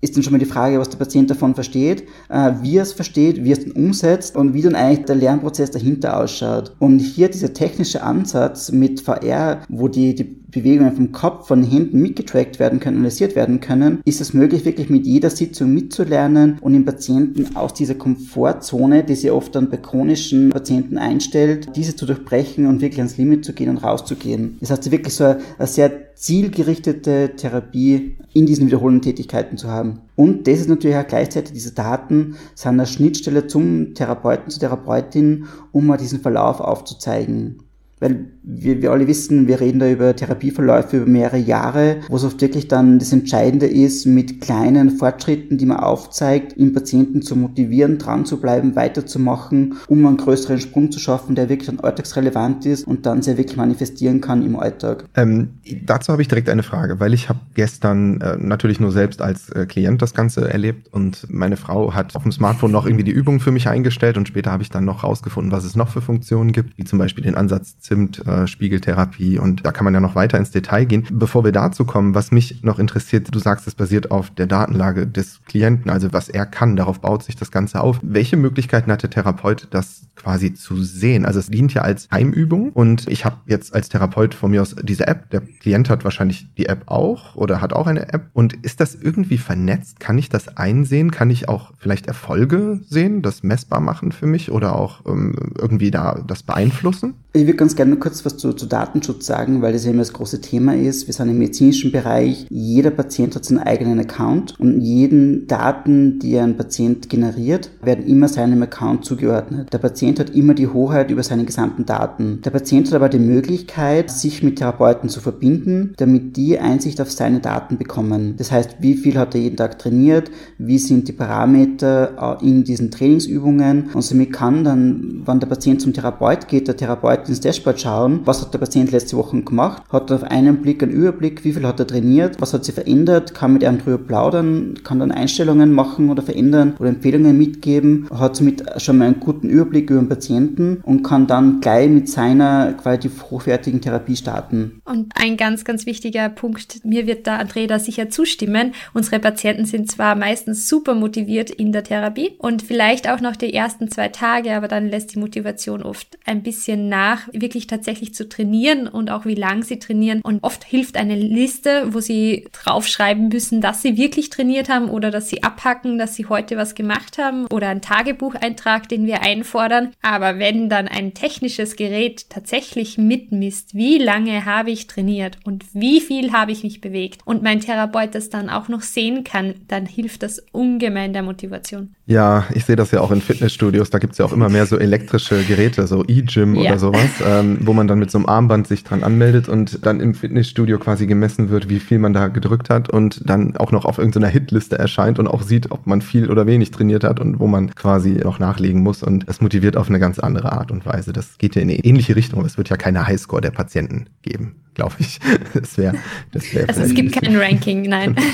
[0.01, 2.93] ist dann schon mal die Frage, was der Patient davon versteht, äh, wie er es
[2.93, 6.75] versteht, wie er es dann umsetzt und wie dann eigentlich der Lernprozess dahinter ausschaut.
[6.79, 11.71] Und hier dieser technische Ansatz mit VR, wo die, die Bewegungen vom Kopf, von den
[11.71, 16.57] Händen mitgetrackt werden können, analysiert werden können, ist es möglich, wirklich mit jeder Sitzung mitzulernen
[16.61, 21.95] und den Patienten aus dieser Komfortzone, die sie oft dann bei chronischen Patienten einstellt, diese
[21.95, 24.57] zu durchbrechen und wirklich ans Limit zu gehen und rauszugehen.
[24.59, 30.01] Das heißt, wirklich so eine sehr zielgerichtete Therapie in diesen wiederholenden Tätigkeiten zu haben.
[30.15, 35.45] Und das ist natürlich auch gleichzeitig, diese Daten sind eine Schnittstelle zum Therapeuten, zur Therapeutin,
[35.71, 37.63] um mal diesen Verlauf aufzuzeigen.
[37.99, 42.23] Weil wir, wir alle wissen, wir reden da über Therapieverläufe über mehrere Jahre, wo es
[42.23, 47.35] oft wirklich dann das Entscheidende ist, mit kleinen Fortschritten, die man aufzeigt, den Patienten zu
[47.35, 52.65] motivieren, dran zu bleiben, weiterzumachen, um einen größeren Sprung zu schaffen, der wirklich dann alltagsrelevant
[52.65, 55.05] ist und dann sehr wirklich manifestieren kann im Alltag.
[55.15, 55.49] Ähm,
[55.85, 59.49] dazu habe ich direkt eine Frage, weil ich habe gestern äh, natürlich nur selbst als
[59.49, 63.11] äh, Klient das Ganze erlebt und meine Frau hat auf dem Smartphone noch irgendwie die
[63.11, 66.01] Übung für mich eingestellt und später habe ich dann noch rausgefunden, was es noch für
[66.01, 69.99] Funktionen gibt, wie zum Beispiel den Ansatz Zimt, äh, Spiegeltherapie und da kann man ja
[69.99, 71.07] noch weiter ins Detail gehen.
[71.11, 75.07] Bevor wir dazu kommen, was mich noch interessiert, du sagst, es basiert auf der Datenlage
[75.07, 77.99] des Klienten, also was er kann, darauf baut sich das Ganze auf.
[78.01, 81.25] Welche Möglichkeiten hat der Therapeut, das quasi zu sehen?
[81.25, 84.75] Also es dient ja als Heimübung und ich habe jetzt als Therapeut von mir aus
[84.81, 88.53] diese App, der Klient hat wahrscheinlich die App auch oder hat auch eine App und
[88.63, 89.99] ist das irgendwie vernetzt?
[89.99, 91.11] Kann ich das einsehen?
[91.11, 95.91] Kann ich auch vielleicht Erfolge sehen, das messbar machen für mich oder auch ähm, irgendwie
[95.91, 97.15] da das beeinflussen?
[97.33, 100.13] Ich würde ganz gerne kurz was zu, zu, Datenschutz sagen, weil das ja immer das
[100.13, 101.07] große Thema ist.
[101.07, 102.45] Wir sind im medizinischen Bereich.
[102.49, 108.27] Jeder Patient hat seinen eigenen Account und jeden Daten, die ein Patient generiert, werden immer
[108.27, 109.73] seinem Account zugeordnet.
[109.73, 112.41] Der Patient hat immer die Hoheit über seine gesamten Daten.
[112.43, 117.11] Der Patient hat aber die Möglichkeit, sich mit Therapeuten zu verbinden, damit die Einsicht auf
[117.11, 118.35] seine Daten bekommen.
[118.37, 122.63] Das heißt, wie viel hat er jeden Tag trainiert, wie sind die Parameter äh, in
[122.63, 127.39] diesen Trainingsübungen und somit kann dann, wenn der Patient zum Therapeut geht, der Therapeut ins
[127.39, 130.91] Dashboard schauen, was hat der Patient letzte Woche gemacht, hat er auf einen Blick einen
[130.91, 134.75] Überblick, wie viel hat er trainiert, was hat sich verändert, kann mit einem drüber plaudern,
[134.83, 139.49] kann dann Einstellungen machen oder verändern oder Empfehlungen mitgeben, hat somit schon mal einen guten
[139.49, 144.81] Überblick über den Patienten und kann dann gleich mit seiner qualitativ hochwertigen Therapie starten.
[144.85, 148.73] Und ein ganz, ganz wichtiger Punkt, mir wird da Andrea da sicher zustimmen.
[148.93, 153.53] Unsere Patienten sind zwar meistens super motiviert in der Therapie und vielleicht auch noch die
[153.53, 158.27] ersten zwei Tage, aber dann lässt die Motivation oft ein bisschen nach wirklich tatsächlich zu
[158.27, 160.21] trainieren und auch wie lang sie trainieren.
[160.21, 165.11] Und oft hilft eine Liste, wo sie draufschreiben müssen, dass sie wirklich trainiert haben oder
[165.11, 169.91] dass sie abhacken, dass sie heute was gemacht haben oder ein Tagebucheintrag, den wir einfordern.
[170.01, 176.01] Aber wenn dann ein technisches Gerät tatsächlich mitmisst, wie lange habe ich trainiert und wie
[176.01, 179.85] viel habe ich mich bewegt und mein Therapeut das dann auch noch sehen kann, dann
[179.85, 181.95] hilft das ungemein der Motivation.
[182.05, 184.65] Ja, ich sehe das ja auch in Fitnessstudios, da gibt es ja auch immer mehr
[184.65, 186.61] so elektrische Geräte, so E-Gym ja.
[186.61, 189.85] oder sowas sowas, ähm, wo man dann mit so einem Armband sich dran anmeldet und
[189.85, 193.71] dann im Fitnessstudio quasi gemessen wird, wie viel man da gedrückt hat und dann auch
[193.71, 197.19] noch auf irgendeiner Hitliste erscheint und auch sieht, ob man viel oder wenig trainiert hat
[197.19, 199.03] und wo man quasi noch nachlegen muss.
[199.03, 201.13] Und das motiviert auf eine ganz andere Art und Weise.
[201.13, 204.05] Das geht ja in eine ähnliche Richtung, aber es wird ja keine Highscore der Patienten
[204.21, 205.19] geben, glaube ich.
[205.53, 205.95] Das wäre,
[206.31, 206.69] das wäre.
[206.69, 208.15] Also es gibt kein Ranking, nein.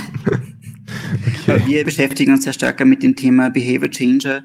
[1.48, 1.62] Okay.
[1.65, 4.43] Wir beschäftigen uns sehr stärker mit dem Thema Behavior Changer.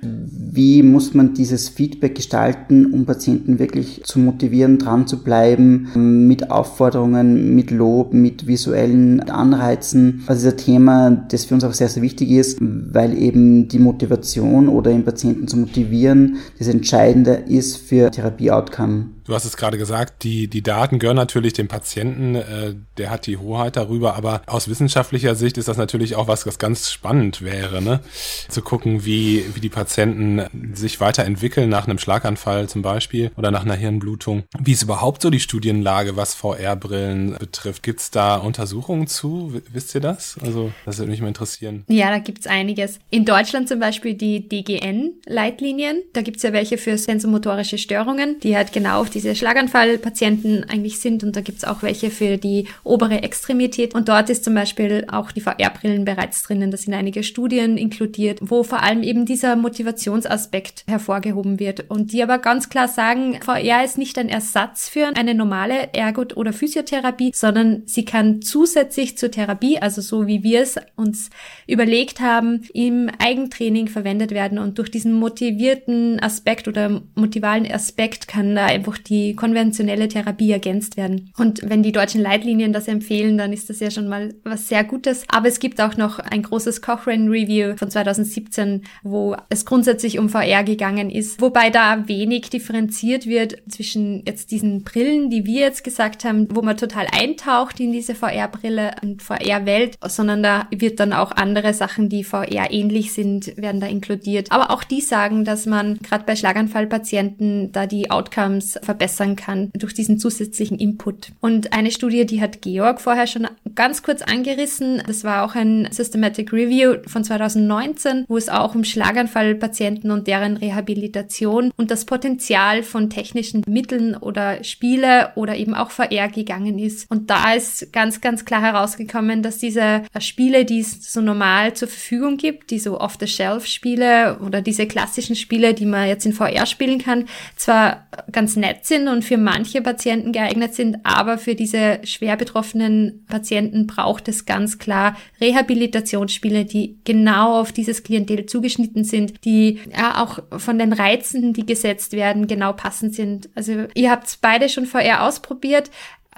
[0.55, 6.51] Wie muss man dieses Feedback gestalten, um Patienten wirklich zu motivieren, dran zu bleiben, mit
[6.51, 10.25] Aufforderungen, mit Lob, mit visuellen Anreizen.
[10.27, 14.69] Also dieser Thema, das für uns auch sehr, sehr wichtig ist, weil eben die Motivation
[14.69, 19.07] oder den Patienten zu motivieren, das Entscheidende ist für Therapie-Outcome.
[19.24, 23.26] Du hast es gerade gesagt, die, die Daten gehören natürlich dem Patienten, äh, der hat
[23.26, 27.42] die Hoheit darüber, aber aus wissenschaftlicher Sicht ist das natürlich auch was, was ganz spannend
[27.42, 28.00] wäre, ne?
[28.48, 33.62] Zu gucken, wie, wie die Patienten sich weiterentwickeln nach einem Schlaganfall zum Beispiel oder nach
[33.64, 34.42] einer Hirnblutung.
[34.58, 37.82] Wie ist überhaupt so die Studienlage, was VR-Brillen betrifft?
[37.82, 39.61] Gibt es da Untersuchungen zu?
[39.72, 40.37] Wisst ihr das?
[40.42, 41.85] Also, das würde mich mal interessieren.
[41.88, 42.98] Ja, da gibt's einiges.
[43.11, 46.02] In Deutschland zum Beispiel die DGN-Leitlinien.
[46.12, 51.25] Da gibt's ja welche für sensomotorische Störungen, die halt genau diese Schlaganfallpatienten eigentlich sind.
[51.25, 53.94] Und da gibt's auch welche für die obere Extremität.
[53.94, 56.70] Und dort ist zum Beispiel auch die VR-Brillen bereits drinnen.
[56.70, 61.90] Da sind einige Studien inkludiert, wo vor allem eben dieser Motivationsaspekt hervorgehoben wird.
[61.90, 66.37] Und die aber ganz klar sagen, VR ist nicht ein Ersatz für eine normale Ergot-
[66.37, 71.31] oder Physiotherapie, sondern sie kann zusätzlich zur Therapie, also so wie wir es uns
[71.66, 74.59] überlegt haben, im Eigentraining verwendet werden.
[74.59, 80.97] Und durch diesen motivierten Aspekt oder motivalen Aspekt kann da einfach die konventionelle Therapie ergänzt
[80.97, 81.33] werden.
[81.37, 84.85] Und wenn die deutschen Leitlinien das empfehlen, dann ist das ja schon mal was sehr
[84.85, 85.25] Gutes.
[85.29, 90.29] Aber es gibt auch noch ein großes Cochrane Review von 2017, wo es grundsätzlich um
[90.29, 95.85] VR gegangen ist, wobei da wenig differenziert wird zwischen jetzt diesen Brillen, die wir jetzt
[95.85, 101.12] gesagt haben, wo man total eintaucht in diese VR-Brille und VR-Welt, sondern da wird dann
[101.12, 104.51] auch andere Sachen, die VR ähnlich sind, werden da inkludiert.
[104.51, 109.94] Aber auch die sagen, dass man gerade bei Schlaganfallpatienten da die Outcomes verbessern kann durch
[109.94, 111.33] diesen zusätzlichen Input.
[111.40, 115.88] Und eine Studie, die hat Georg vorher schon ganz kurz angerissen, das war auch ein
[115.90, 122.83] Systematic Review von 2019, wo es auch um Schlaganfallpatienten und deren Rehabilitation und das Potenzial
[122.83, 127.11] von technischen Mitteln oder Spiele oder eben auch VR gegangen ist.
[127.11, 131.88] Und da ist ganz, ganz klar herausgekommen, dass diese Spiele, die es so normal zur
[131.88, 136.98] Verfügung gibt, die so Off-the-Shelf-Spiele oder diese klassischen Spiele, die man jetzt in VR spielen
[136.98, 137.24] kann,
[137.57, 143.25] zwar ganz nett sind und für manche Patienten geeignet sind, aber für diese schwer betroffenen
[143.29, 150.23] Patienten braucht es ganz klar Rehabilitationsspiele, die genau auf dieses Klientel zugeschnitten sind, die ja
[150.23, 153.49] auch von den Reizen, die gesetzt werden, genau passend sind.
[153.55, 155.90] Also ihr habt beide schon VR ausprobiert.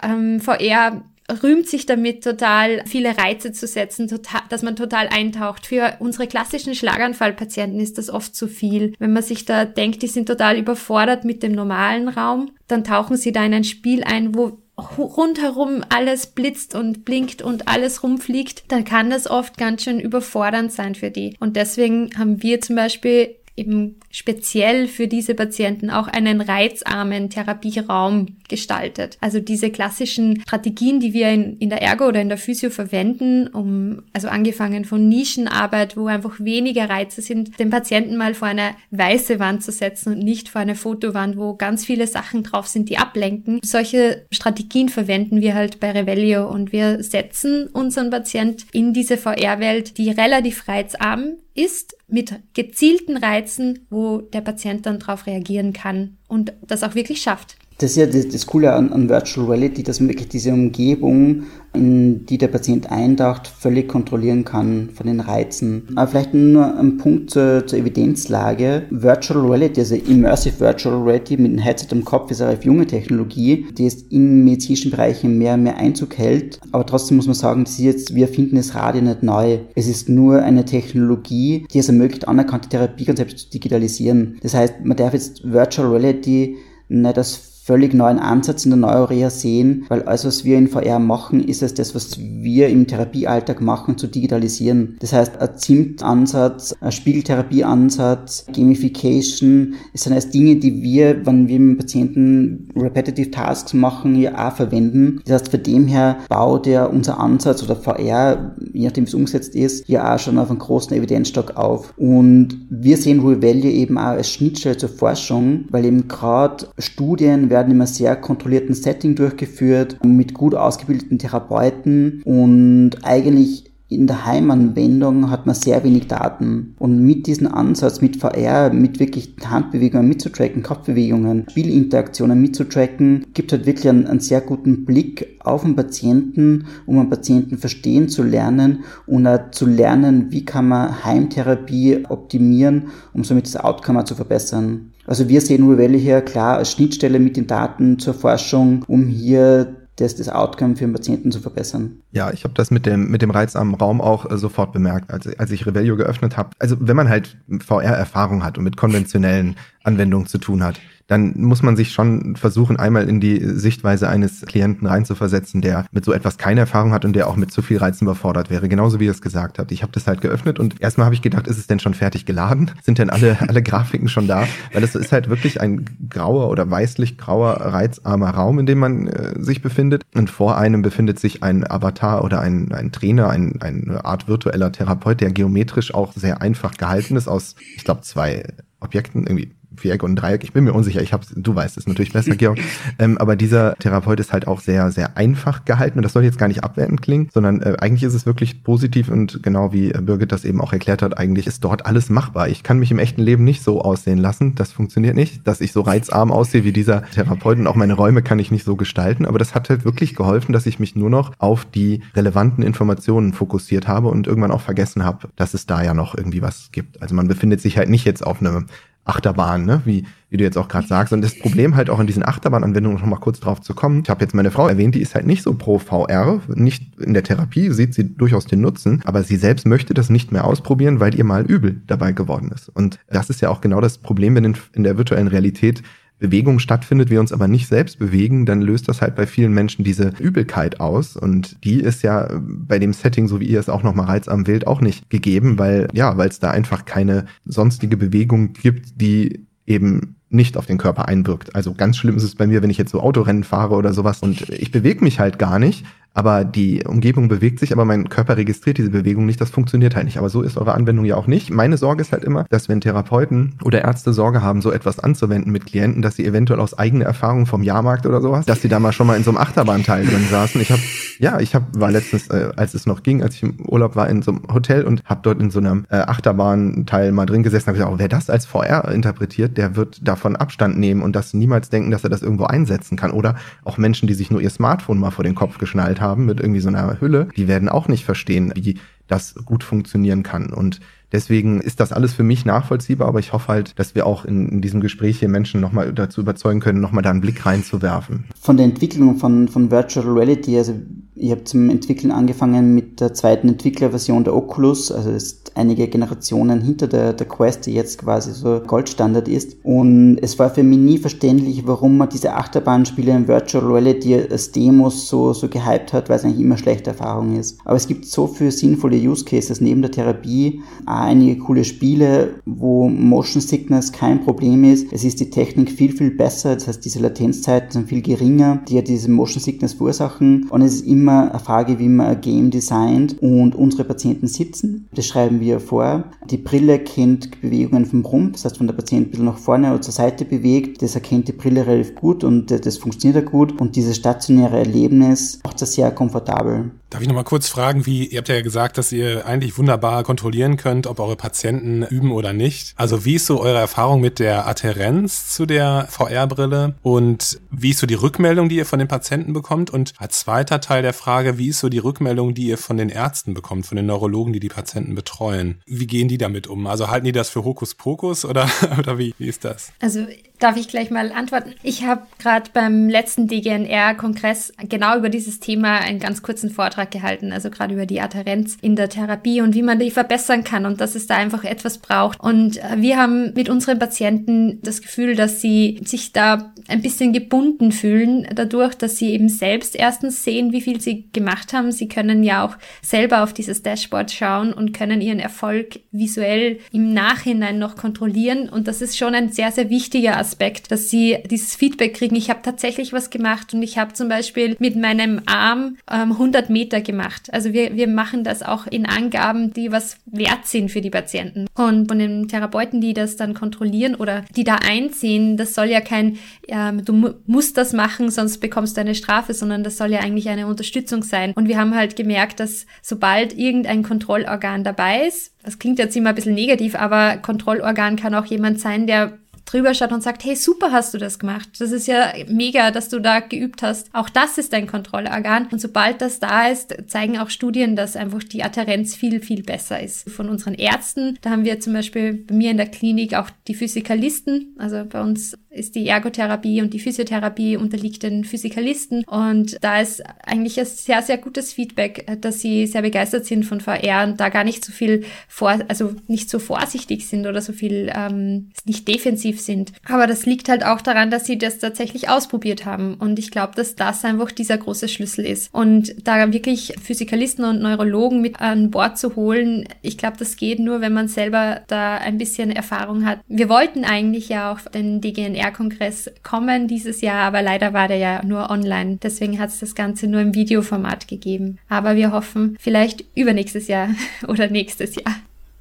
[0.03, 1.03] Ähm, VR
[1.43, 5.67] rühmt sich damit total viele Reize zu setzen, total, dass man total eintaucht.
[5.67, 8.95] Für unsere klassischen Schlaganfallpatienten ist das oft zu viel.
[8.99, 13.17] Wenn man sich da denkt, die sind total überfordert mit dem normalen Raum, dann tauchen
[13.17, 18.65] sie da in ein Spiel ein, wo rundherum alles blitzt und blinkt und alles rumfliegt,
[18.69, 21.37] dann kann das oft ganz schön überfordernd sein für die.
[21.39, 28.37] Und deswegen haben wir zum Beispiel eben speziell für diese Patienten auch einen reizarmen Therapieraum
[28.49, 29.17] gestaltet.
[29.21, 33.47] Also diese klassischen Strategien, die wir in, in der Ergo oder in der Physio verwenden,
[33.49, 38.71] um, also angefangen von Nischenarbeit, wo einfach weniger Reize sind, den Patienten mal vor eine
[38.91, 42.89] weiße Wand zu setzen und nicht vor eine Fotowand, wo ganz viele Sachen drauf sind,
[42.89, 43.61] die ablenken.
[43.65, 49.97] Solche Strategien verwenden wir halt bei Revelio und wir setzen unseren Patient in diese VR-Welt,
[49.99, 56.53] die relativ reizarm ist, mit gezielten Reizen, wo der Patient dann darauf reagieren kann und
[56.63, 57.57] das auch wirklich schafft.
[57.79, 61.45] Das ist ja das, das Coole an, an, Virtual Reality, dass man wirklich diese Umgebung,
[61.73, 65.89] in die der Patient eintaucht, völlig kontrollieren kann von den Reizen.
[65.97, 68.85] Aber vielleicht nur ein Punkt zur, zur Evidenzlage.
[68.91, 73.67] Virtual Reality, also Immersive Virtual Reality mit einem Headset am Kopf, ist eine junge Technologie,
[73.77, 76.61] die jetzt in medizinischen Bereichen mehr und mehr Einzug hält.
[76.71, 79.59] Aber trotzdem muss man sagen, das ist jetzt, wir finden das Radio nicht neu.
[79.75, 84.39] Es ist nur eine Technologie, die es ermöglicht, anerkannte Therapiekonzepte zu digitalisieren.
[84.43, 86.57] Das heißt, man darf jetzt Virtual Reality
[86.89, 90.99] nicht als völlig neuen Ansatz in der Neuroreha sehen, weil alles, was wir in VR
[90.99, 94.97] machen, ist es das, was wir im Therapiealltag machen, zu digitalisieren.
[95.01, 101.59] Das heißt, ein ZIMT-Ansatz, ein Spiegeltherapie-Ansatz, Gamification, es sind alles Dinge, die wir, wenn wir
[101.59, 105.23] mit Patienten Repetitive Tasks machen, ja auch verwenden.
[105.25, 109.15] Das heißt, von dem her baut ja unser Ansatz oder VR, je nachdem wie es
[109.15, 111.95] umgesetzt ist, ja auch schon auf einen großen Evidenzstock auf.
[111.97, 117.49] Und wir sehen Real Value eben auch als Schnittstelle zur Forschung, weil eben gerade Studien
[117.55, 124.27] werden in einem sehr kontrollierten Setting durchgeführt, mit gut ausgebildeten Therapeuten und eigentlich in der
[124.27, 126.75] Heimanwendung hat man sehr wenig Daten.
[126.79, 133.67] Und mit diesem Ansatz, mit VR, mit wirklich Handbewegungen mitzutracken, Kopfbewegungen, Spielinteraktionen mitzutracken, gibt halt
[133.67, 138.85] wirklich einen, einen, sehr guten Blick auf den Patienten, um einen Patienten verstehen zu lernen
[139.07, 144.94] und auch zu lernen, wie kann man Heimtherapie optimieren, um somit das Outcome zu verbessern.
[145.07, 149.77] Also wir sehen Reveli hier klar als Schnittstelle mit den Daten zur Forschung, um hier
[149.97, 152.01] das, das Outcome für den Patienten zu verbessern.
[152.11, 155.27] Ja, ich habe das mit dem, mit dem reizarmen Raum auch äh, sofort bemerkt, als,
[155.39, 156.51] als ich Revelio geöffnet habe.
[156.59, 161.63] Also wenn man halt VR-Erfahrung hat und mit konventionellen Anwendungen zu tun hat, dann muss
[161.63, 166.39] man sich schon versuchen, einmal in die Sichtweise eines Klienten reinzuversetzen, der mit so etwas
[166.39, 168.69] keine Erfahrung hat und der auch mit zu viel Reizen überfordert wäre.
[168.69, 169.71] Genauso wie ihr es gesagt habt.
[169.73, 172.25] Ich habe das halt geöffnet und erstmal habe ich gedacht, ist es denn schon fertig
[172.25, 172.71] geladen?
[172.83, 174.47] Sind denn alle, alle Grafiken schon da?
[174.73, 179.07] Weil es ist halt wirklich ein grauer oder weißlich grauer, reizarmer Raum, in dem man
[179.07, 180.05] äh, sich befindet.
[180.15, 184.73] Und vor einem befindet sich ein Avatar oder ein, ein Trainer, ein, eine Art virtueller
[184.73, 188.45] Therapeut, der geometrisch auch sehr einfach gehalten ist aus, ich glaube, zwei
[188.81, 190.45] Objekten, irgendwie Viereck und Dreieck.
[190.45, 191.03] Ich bin mir unsicher.
[191.03, 192.59] Ich hab's, du weißt es natürlich besser, Georg.
[192.99, 195.99] Ähm, aber dieser Therapeut ist halt auch sehr, sehr einfach gehalten.
[195.99, 199.09] Und das soll jetzt gar nicht abwertend klingen, sondern äh, eigentlich ist es wirklich positiv
[199.09, 202.49] und genau wie Birgit das eben auch erklärt hat, eigentlich ist dort alles machbar.
[202.49, 204.55] Ich kann mich im echten Leben nicht so aussehen lassen.
[204.55, 208.23] Das funktioniert nicht, dass ich so reizarm aussehe wie dieser Therapeut und auch meine Räume
[208.23, 209.27] kann ich nicht so gestalten.
[209.27, 213.33] Aber das hat halt wirklich geholfen, dass ich mich nur noch auf die relevanten Informationen
[213.33, 217.03] fokussiert habe und irgendwann auch vergessen habe, dass es da ja noch irgendwie was gibt.
[217.03, 218.67] Also man befindet sich halt nicht jetzt auf einem
[219.05, 219.83] Achterbahn, ne?
[219.85, 221.13] wie, wie du jetzt auch gerade sagst.
[221.13, 224.03] Und das Problem halt auch in diesen Achterbahn-Anwendungen, noch mal kurz drauf zu kommen.
[224.03, 227.15] Ich habe jetzt meine Frau erwähnt, die ist halt nicht so pro VR, nicht in
[227.15, 231.01] der Therapie, sieht sie durchaus den Nutzen, aber sie selbst möchte das nicht mehr ausprobieren,
[231.01, 232.69] weil ihr mal übel dabei geworden ist.
[232.69, 235.83] Und das ist ja auch genau das Problem, wenn in, in der virtuellen Realität
[236.19, 239.85] Bewegung stattfindet, wir uns aber nicht selbst bewegen, dann löst das halt bei vielen Menschen
[239.85, 241.17] diese Übelkeit aus.
[241.17, 244.67] Und die ist ja bei dem Setting, so wie ihr es auch nochmal reizam wählt,
[244.67, 250.17] auch nicht gegeben, weil, ja, weil es da einfach keine sonstige Bewegung gibt, die eben
[250.31, 251.55] nicht auf den Körper einwirkt.
[251.55, 254.21] Also ganz schlimm ist es bei mir, wenn ich jetzt so Autorennen fahre oder sowas
[254.21, 255.85] und ich bewege mich halt gar nicht,
[256.15, 259.41] aber die Umgebung bewegt sich, aber mein Körper registriert diese Bewegung nicht.
[259.41, 260.17] Das funktioniert halt nicht.
[260.17, 261.51] Aber so ist eure Anwendung ja auch nicht.
[261.51, 265.51] Meine Sorge ist halt immer, dass wenn Therapeuten oder Ärzte Sorge haben, so etwas anzuwenden
[265.51, 268.79] mit Klienten, dass sie eventuell aus eigener Erfahrung vom Jahrmarkt oder sowas, dass sie da
[268.79, 270.61] mal schon mal in so einem Achterbahnteil drin saßen.
[270.61, 270.81] Ich habe,
[271.19, 274.09] ja, ich habe war letztens, äh, als es noch ging, als ich im Urlaub war,
[274.09, 277.67] in so einem Hotel und habe dort in so einem äh, Achterbahnteil mal drin gesessen.
[277.67, 281.35] Habe gesagt, oh, wer das als VR interpretiert, der wird davon Abstand nehmen und das
[281.35, 283.11] niemals denken, dass er das irgendwo einsetzen kann.
[283.11, 286.27] Oder auch Menschen, die sich nur ihr Smartphone mal vor den Kopf geschnallt haben haben
[286.27, 290.53] mit irgendwie so einer Hülle, die werden auch nicht verstehen, wie das gut funktionieren kann.
[290.53, 290.81] Und
[291.13, 294.49] deswegen ist das alles für mich nachvollziehbar, aber ich hoffe halt, dass wir auch in,
[294.49, 298.25] in diesem Gespräch hier Menschen nochmal dazu überzeugen können, nochmal da einen Blick reinzuwerfen.
[298.41, 300.75] Von der Entwicklung von, von Virtual Reality, also
[301.17, 306.61] ich habe zum Entwickeln angefangen mit der zweiten Entwicklerversion der Oculus, also ist einige Generationen
[306.61, 309.57] hinter der, der Quest, die jetzt quasi so Goldstandard ist.
[309.63, 314.51] Und es war für mich nie verständlich, warum man diese Achterbahnspiele in Virtual Reality als
[314.51, 317.59] Demos so, so gehypt hat, weil es eigentlich immer schlechte Erfahrung ist.
[317.65, 322.35] Aber es gibt so viele sinnvolle Use Cases neben der Therapie, auch einige coole Spiele,
[322.45, 324.93] wo Motion Sickness kein Problem ist.
[324.93, 328.75] Es ist die Technik viel, viel besser, das heißt diese Latenzzeiten sind viel geringer, die
[328.75, 330.49] ja diese Motion Sickness verursachen.
[330.51, 334.27] Und es ist immer immer eine Frage, wie man ein Game designt und unsere Patienten
[334.27, 334.89] sitzen.
[334.95, 336.05] Das schreiben wir vor.
[336.31, 339.71] Die Brille kennt Bewegungen vom Rumpf, das heißt, wenn der Patient ein bisschen nach vorne
[339.71, 343.61] oder zur Seite bewegt, das erkennt die Brille relativ gut und das funktioniert auch gut.
[343.61, 346.71] Und dieses stationäre Erlebnis macht das sehr komfortabel.
[346.95, 350.57] Darf ich nochmal kurz fragen, wie, ihr habt ja gesagt, dass ihr eigentlich wunderbar kontrollieren
[350.57, 352.73] könnt, ob eure Patienten üben oder nicht.
[352.77, 357.81] Also wie ist so eure Erfahrung mit der Adherenz zu der VR-Brille und wie ist
[357.81, 359.71] so die Rückmeldung, die ihr von den Patienten bekommt?
[359.71, 362.91] Und als zweiter Teil der Frage, wie ist so die Rückmeldung, die ihr von den
[362.91, 365.61] Ärzten bekommt, von den Neurologen, die die Patienten betreuen?
[365.67, 366.69] Wie gehen die damit um?
[366.69, 369.73] Also halten die das für Hokuspokus oder, oder wie, wie ist das?
[369.81, 370.07] Also
[370.41, 371.55] darf ich gleich mal antworten.
[371.63, 377.33] Ich habe gerade beim letzten DGNR-Kongress genau über dieses Thema einen ganz kurzen Vortrag gehalten,
[377.33, 380.81] also gerade über die Adherenz in der Therapie und wie man die verbessern kann und
[380.81, 382.21] dass es da einfach etwas braucht.
[382.21, 387.13] Und äh, wir haben mit unseren Patienten das Gefühl, dass sie sich da ein bisschen
[387.13, 391.71] gebunden fühlen dadurch, dass sie eben selbst erstens sehen, wie viel sie gemacht haben.
[391.71, 396.93] Sie können ja auch selber auf dieses Dashboard schauen und können ihren Erfolg visuell im
[396.93, 398.49] Nachhinein noch kontrollieren.
[398.49, 402.17] Und das ist schon ein sehr, sehr wichtiger Aspekt, dass sie dieses Feedback kriegen.
[402.17, 406.49] Ich habe tatsächlich was gemacht und ich habe zum Beispiel mit meinem Arm ähm, 100
[406.49, 407.29] Meter gemacht.
[407.33, 411.47] Also wir, wir machen das auch in Angaben, die was wert sind für die Patienten.
[411.55, 415.83] Und von den Therapeuten, die das dann kontrollieren oder die da einziehen, das soll ja
[415.83, 419.91] kein, ähm, du mu musst das machen, sonst bekommst du eine Strafe, sondern das soll
[419.91, 421.33] ja eigentlich eine Unterstützung sein.
[421.35, 426.11] Und wir haben halt gemerkt, dass sobald irgendein Kontrollorgan dabei ist, das klingt jetzt immer
[426.11, 430.37] ein bisschen negativ, aber Kontrollorgan kann auch jemand sein, der drüber schaut und sagt, hey,
[430.37, 431.49] super hast du das gemacht.
[431.59, 433.89] Das ist ja mega, dass du da geübt hast.
[433.93, 435.49] Auch das ist ein Kontrollorgan.
[435.51, 439.83] Und sobald das da ist, zeigen auch Studien, dass einfach die Adherenz viel, viel besser
[439.83, 440.11] ist.
[440.11, 443.55] Von unseren Ärzten, da haben wir zum Beispiel bei mir in der Klinik auch die
[443.55, 444.55] Physikalisten.
[444.59, 449.05] Also bei uns ist die Ergotherapie und die Physiotherapie unterliegt den Physikalisten.
[449.05, 453.61] Und da ist eigentlich ein sehr, sehr gutes Feedback, dass sie sehr begeistert sind von
[453.61, 457.53] VR und da gar nicht so viel vor, also nicht so vorsichtig sind oder so
[457.53, 459.73] viel ähm, nicht defensiv sind.
[459.89, 462.95] Aber das liegt halt auch daran, dass sie das tatsächlich ausprobiert haben.
[462.95, 465.53] Und ich glaube, dass das einfach dieser große Schlüssel ist.
[465.53, 470.59] Und da wirklich Physikalisten und Neurologen mit an Bord zu holen, ich glaube, das geht
[470.59, 473.21] nur, wenn man selber da ein bisschen Erfahrung hat.
[473.29, 477.99] Wir wollten eigentlich ja auch den DGNR OER-Kongress kommen dieses Jahr, aber leider war der
[477.99, 478.99] ja nur online.
[479.03, 481.59] Deswegen hat es das Ganze nur im Videoformat gegeben.
[481.69, 483.89] Aber wir hoffen vielleicht übernächstes Jahr
[484.29, 485.15] oder nächstes Jahr.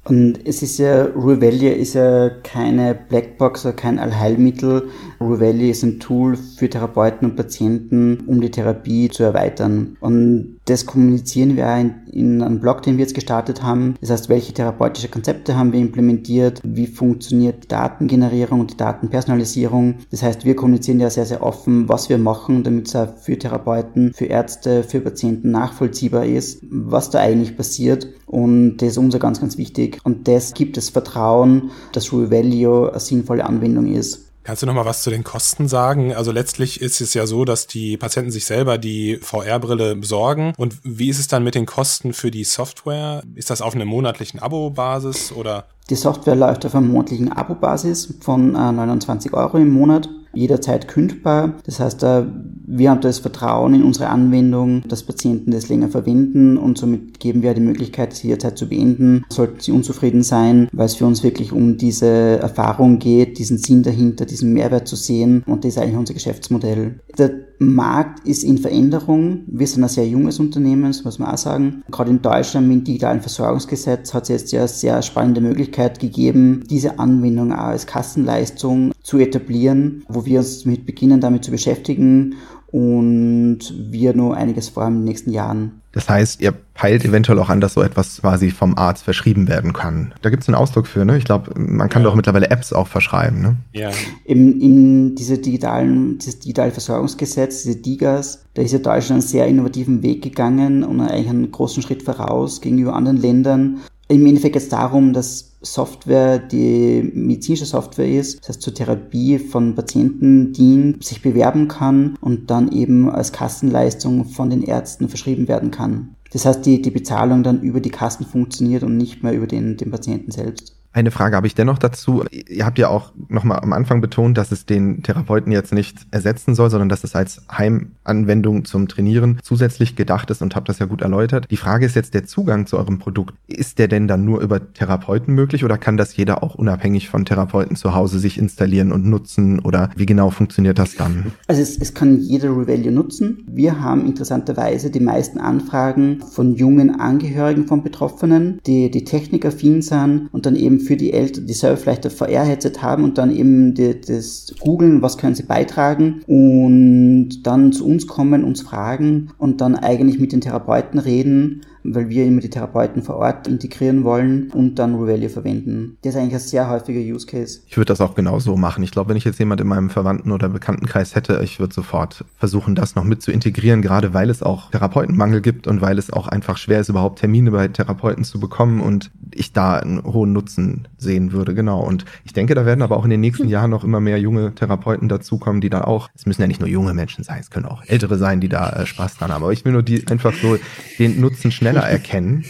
[0.04, 4.90] Und es ist ja, Ruvellia ist ja keine Blackbox oder kein Allheilmittel.
[5.24, 9.96] Ruvellia ist ein Tool für Therapeuten und Patienten, um die Therapie zu erweitern.
[10.00, 13.96] Und das kommunizieren wir in, in einem Blog, den wir jetzt gestartet haben.
[14.00, 16.60] Das heißt, welche therapeutische Konzepte haben wir implementiert?
[16.64, 19.96] Wie funktioniert die Datengenerierung und die Datenpersonalisierung?
[20.10, 23.38] Das heißt, wir kommunizieren ja sehr, sehr offen, was wir machen, damit es auch für
[23.38, 29.18] Therapeuten, für Ärzte, für Patienten nachvollziehbar ist, was da eigentlich passiert Und das ist uns
[29.18, 30.00] ganz, ganz wichtig.
[30.04, 34.23] Und das gibt das Vertrauen, dass Revalue eine sinnvolle Anwendung ist.
[34.44, 36.14] Kannst du noch mal was zu den Kosten sagen?
[36.14, 40.52] Also letztlich ist es ja so, dass die Patienten sich selber die VR-Brille besorgen.
[40.58, 43.22] Und wie ist es dann mit den Kosten für die Software?
[43.34, 45.66] Ist das auf einer monatlichen Abo-Basis oder?
[45.90, 51.54] Die Software läuft auf einer monatlichen Abo-Basis von äh, 29 Euro im Monat jederzeit kündbar.
[51.64, 52.24] Das heißt, äh,
[52.66, 57.42] wir haben das Vertrauen in unsere Anwendung, dass Patienten das länger verwenden und somit geben
[57.42, 59.24] wir die Möglichkeit, das jederzeit zu beenden.
[59.30, 63.82] Sollten sie unzufrieden sein, weil es für uns wirklich um diese Erfahrung geht, diesen Sinn
[63.82, 67.00] dahinter, diesen Mehrwert zu sehen und das ist eigentlich unser Geschäftsmodell.
[67.18, 69.44] Der Markt ist in Veränderung.
[69.46, 71.82] Wir sind ein sehr junges Unternehmen, das muss man auch sagen.
[71.90, 76.64] Gerade in Deutschland mit dem digitalen Versorgungsgesetz hat es jetzt ja sehr spannende Möglichkeit gegeben,
[76.68, 82.34] diese Anwendung auch als Kassenleistung zu etablieren, wo wir uns mit beginnen, damit zu beschäftigen
[82.66, 85.83] und wir nur einiges vorhaben in den nächsten Jahren.
[85.94, 89.72] Das heißt, ihr peilt eventuell auch an, dass so etwas quasi vom Arzt verschrieben werden
[89.72, 90.12] kann.
[90.22, 91.16] Da gibt es einen Ausdruck für, ne?
[91.16, 92.08] Ich glaube, man kann ja.
[92.08, 93.56] doch mittlerweile Apps auch verschreiben, ne?
[93.72, 93.90] Ja.
[94.24, 99.46] In, in diese digitalen, dieses digitale Versorgungsgesetz, diese DIGAS, da ist ja Deutschland einen sehr
[99.46, 103.78] innovativen Weg gegangen und eigentlich einen großen Schritt voraus gegenüber anderen Ländern.
[104.08, 109.38] Im Endeffekt geht es darum, dass Software, die medizinische Software ist, das heißt zur Therapie
[109.38, 115.48] von Patienten dient, sich bewerben kann und dann eben als Kassenleistung von den Ärzten verschrieben
[115.48, 116.16] werden kann.
[116.32, 119.76] Das heißt, die, die Bezahlung dann über die Kassen funktioniert und nicht mehr über den,
[119.76, 120.76] den Patienten selbst.
[120.94, 122.22] Eine Frage habe ich dennoch dazu.
[122.30, 126.54] Ihr habt ja auch nochmal am Anfang betont, dass es den Therapeuten jetzt nicht ersetzen
[126.54, 130.86] soll, sondern dass es als Heimanwendung zum Trainieren zusätzlich gedacht ist und habt das ja
[130.86, 131.46] gut erläutert.
[131.50, 133.34] Die Frage ist jetzt der Zugang zu eurem Produkt.
[133.48, 137.24] Ist der denn dann nur über Therapeuten möglich oder kann das jeder auch unabhängig von
[137.24, 141.32] Therapeuten zu Hause sich installieren und nutzen oder wie genau funktioniert das dann?
[141.48, 143.42] Also es, es kann jeder Revelio nutzen.
[143.48, 150.28] Wir haben interessanterweise die meisten Anfragen von jungen Angehörigen von Betroffenen, die, die technikaffin sind
[150.30, 153.74] und dann eben für die Eltern, die selber vielleicht ein VR-Headset haben und dann eben
[153.74, 159.60] die, das googeln, was können sie beitragen und dann zu uns kommen, uns fragen und
[159.60, 164.50] dann eigentlich mit den Therapeuten reden weil wir immer die Therapeuten vor Ort integrieren wollen
[164.52, 165.98] und dann Revelio verwenden.
[166.02, 167.60] Das ist eigentlich ein sehr häufiger Use Case.
[167.66, 168.82] Ich würde das auch genau so machen.
[168.82, 172.24] Ich glaube, wenn ich jetzt jemand in meinem Verwandten- oder Bekanntenkreis hätte, ich würde sofort
[172.36, 176.10] versuchen, das noch mit zu integrieren, gerade weil es auch Therapeutenmangel gibt und weil es
[176.10, 180.32] auch einfach schwer ist, überhaupt Termine bei Therapeuten zu bekommen und ich da einen hohen
[180.32, 181.82] Nutzen sehen würde, genau.
[181.82, 184.54] Und ich denke, da werden aber auch in den nächsten Jahren noch immer mehr junge
[184.54, 187.66] Therapeuten dazukommen, die da auch, es müssen ja nicht nur junge Menschen sein, es können
[187.66, 189.42] auch ältere sein, die da äh, Spaß dran haben.
[189.42, 190.56] Aber ich will nur die einfach so
[190.98, 192.44] den Nutzen schnell schneller erkennen.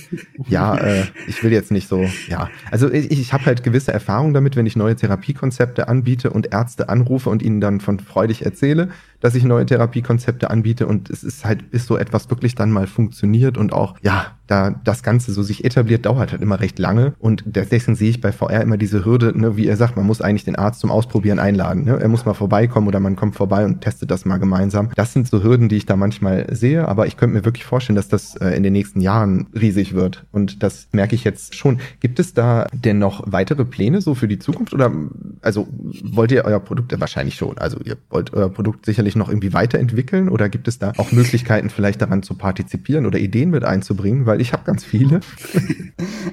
[0.49, 2.51] Ja, äh, ich will jetzt nicht so, ja.
[2.70, 6.89] Also ich, ich habe halt gewisse Erfahrungen damit, wenn ich neue Therapiekonzepte anbiete und Ärzte
[6.89, 8.91] anrufe und ihnen dann von freudig erzähle,
[9.25, 12.87] dass ich neue Therapiekonzepte anbiete und es ist halt, bis so etwas wirklich dann mal
[12.87, 17.14] funktioniert und auch, ja, da das Ganze so sich etabliert, dauert halt immer recht lange
[17.18, 20.20] und deswegen sehe ich bei VR immer diese Hürde, ne, wie er sagt, man muss
[20.20, 21.85] eigentlich den Arzt zum Ausprobieren einladen.
[21.85, 21.99] Ne?
[21.99, 24.91] Er muss mal vorbeikommen oder man kommt vorbei und testet das mal gemeinsam.
[24.95, 27.97] Das sind so Hürden, die ich da manchmal sehe, aber ich könnte mir wirklich vorstellen,
[27.97, 31.81] dass das äh, in den nächsten Jahren riesig wird und das merke ich jetzt schon.
[32.01, 34.93] Gibt es da denn noch weitere Pläne so für die Zukunft oder
[35.41, 35.66] also
[36.03, 39.29] wollt ihr euer Produkt ja, wahrscheinlich schon, also ihr wollt euer Produkt sicherlich sich noch
[39.29, 43.65] irgendwie weiterentwickeln oder gibt es da auch Möglichkeiten, vielleicht daran zu partizipieren oder Ideen mit
[43.65, 44.27] einzubringen?
[44.27, 45.21] Weil ich habe ganz viele.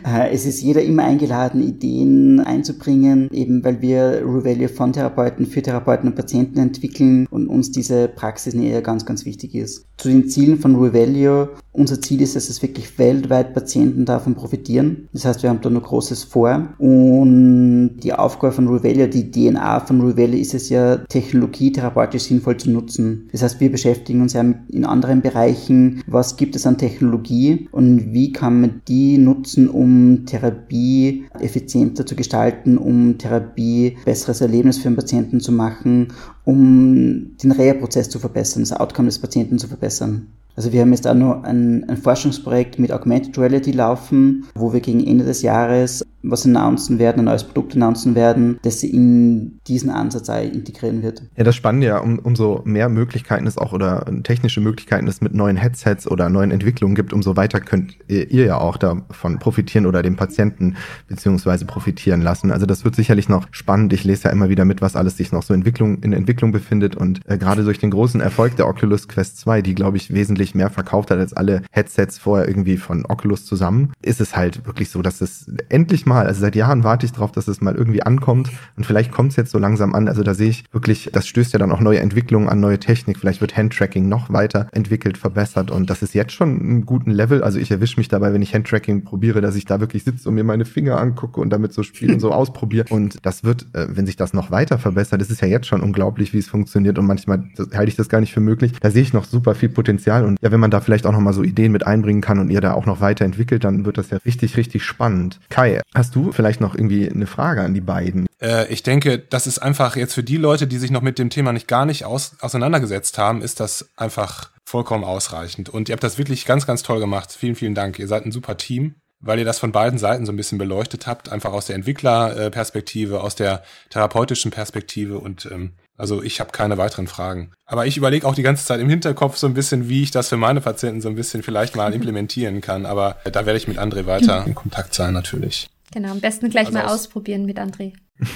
[0.04, 5.62] Äh, es ist jeder immer eingeladen, Ideen einzubringen, eben weil wir Revelio von Therapeuten für
[5.62, 9.86] Therapeuten und Patienten entwickeln und uns diese Praxisnähe ganz, ganz wichtig ist.
[9.98, 11.50] Zu den Zielen von Revelio.
[11.74, 15.08] Unser Ziel ist, dass es wirklich weltweit Patienten davon profitieren.
[15.14, 16.70] Das heißt, wir haben da noch Großes vor.
[16.80, 22.58] Und die Aufgabe von Revelio, die DNA von Revelio ist es ja, Technologie therapeutisch sinnvoll
[22.58, 23.30] zu nutzen.
[23.32, 28.14] Das heißt, wir beschäftigen uns ja in anderen Bereichen, was gibt es an Technologie und
[28.14, 34.90] wie kann man die nutzen, um Therapie effizienter zu gestalten, um Therapie besseres Erlebnis für
[34.90, 36.10] den Patienten zu machen,
[36.46, 40.28] um den Reha-Prozess zu verbessern, das Outcome des Patienten zu verbessern.
[40.56, 44.82] Also wir haben jetzt auch noch ein, ein Forschungsprojekt mit Augmented Reality laufen, wo wir
[44.82, 49.60] gegen Ende des Jahres was announcen werden, ein neues Produkt announcen werden, das sie in
[49.68, 51.24] diesen Ansatz integrieren wird.
[51.36, 55.34] Ja, das Spannende ja, um, umso mehr Möglichkeiten es auch oder technische Möglichkeiten es mit
[55.34, 60.04] neuen Headsets oder neuen Entwicklungen gibt, umso weiter könnt ihr ja auch davon profitieren oder
[60.04, 60.76] den Patienten
[61.08, 62.52] beziehungsweise profitieren lassen.
[62.52, 63.94] Also das wird sicherlich noch spannend.
[63.94, 66.96] Ich lese ja immer wieder mit, was alles sich noch so Entwicklung, in Entwicklung befindet
[66.96, 70.56] und äh, gerade durch den großen Erfolg der Oculus Quest 2, die glaube ich wesentlich
[70.56, 74.90] mehr verkauft hat als alle Headsets vorher irgendwie von Oculus zusammen, ist es halt wirklich
[74.90, 76.28] so, dass es endlich mal Mal.
[76.28, 79.36] Also seit Jahren warte ich darauf, dass es mal irgendwie ankommt und vielleicht kommt es
[79.38, 80.08] jetzt so langsam an.
[80.08, 83.18] Also da sehe ich wirklich, das stößt ja dann auch neue Entwicklungen an, neue Technik.
[83.18, 87.44] Vielleicht wird Handtracking noch weiter entwickelt, verbessert und das ist jetzt schon einen guten Level.
[87.44, 90.36] Also ich erwische mich dabei, wenn ich Handtracking probiere, dass ich da wirklich sitze und
[90.36, 92.86] mir meine Finger angucke und damit so spiele und so ausprobiere.
[92.90, 95.82] Und das wird, äh, wenn sich das noch weiter verbessert, das ist ja jetzt schon
[95.82, 97.44] unglaublich, wie es funktioniert und manchmal
[97.74, 98.74] halte ich das gar nicht für möglich.
[98.80, 101.20] Da sehe ich noch super viel Potenzial und ja, wenn man da vielleicht auch noch
[101.20, 104.10] mal so Ideen mit einbringen kann und ihr da auch noch weiterentwickelt, dann wird das
[104.10, 105.40] ja richtig, richtig spannend.
[105.50, 108.26] Kai, hast du vielleicht noch irgendwie eine Frage an die beiden?
[108.42, 111.30] Äh, ich denke, das ist einfach jetzt für die Leute, die sich noch mit dem
[111.30, 115.70] Thema nicht gar nicht aus, auseinandergesetzt haben, ist das einfach vollkommen ausreichend.
[115.70, 117.32] Und ihr habt das wirklich ganz, ganz toll gemacht.
[117.32, 118.00] Vielen, vielen Dank.
[118.00, 121.06] Ihr seid ein super Team weil ihr das von beiden Seiten so ein bisschen beleuchtet
[121.06, 126.80] habt, einfach aus der Entwicklerperspektive, aus der therapeutischen Perspektive und ähm, also ich habe keine
[126.80, 127.52] weiteren Fragen.
[127.68, 130.30] Aber ich überlege auch die ganze Zeit im Hinterkopf so ein bisschen, wie ich das
[130.30, 132.88] für meine Patienten so ein bisschen vielleicht mal implementieren kann.
[132.88, 135.70] Aber da werde ich mit André weiter in Kontakt sein natürlich.
[135.92, 137.94] Genau, am besten gleich also mal ausprobieren mit André.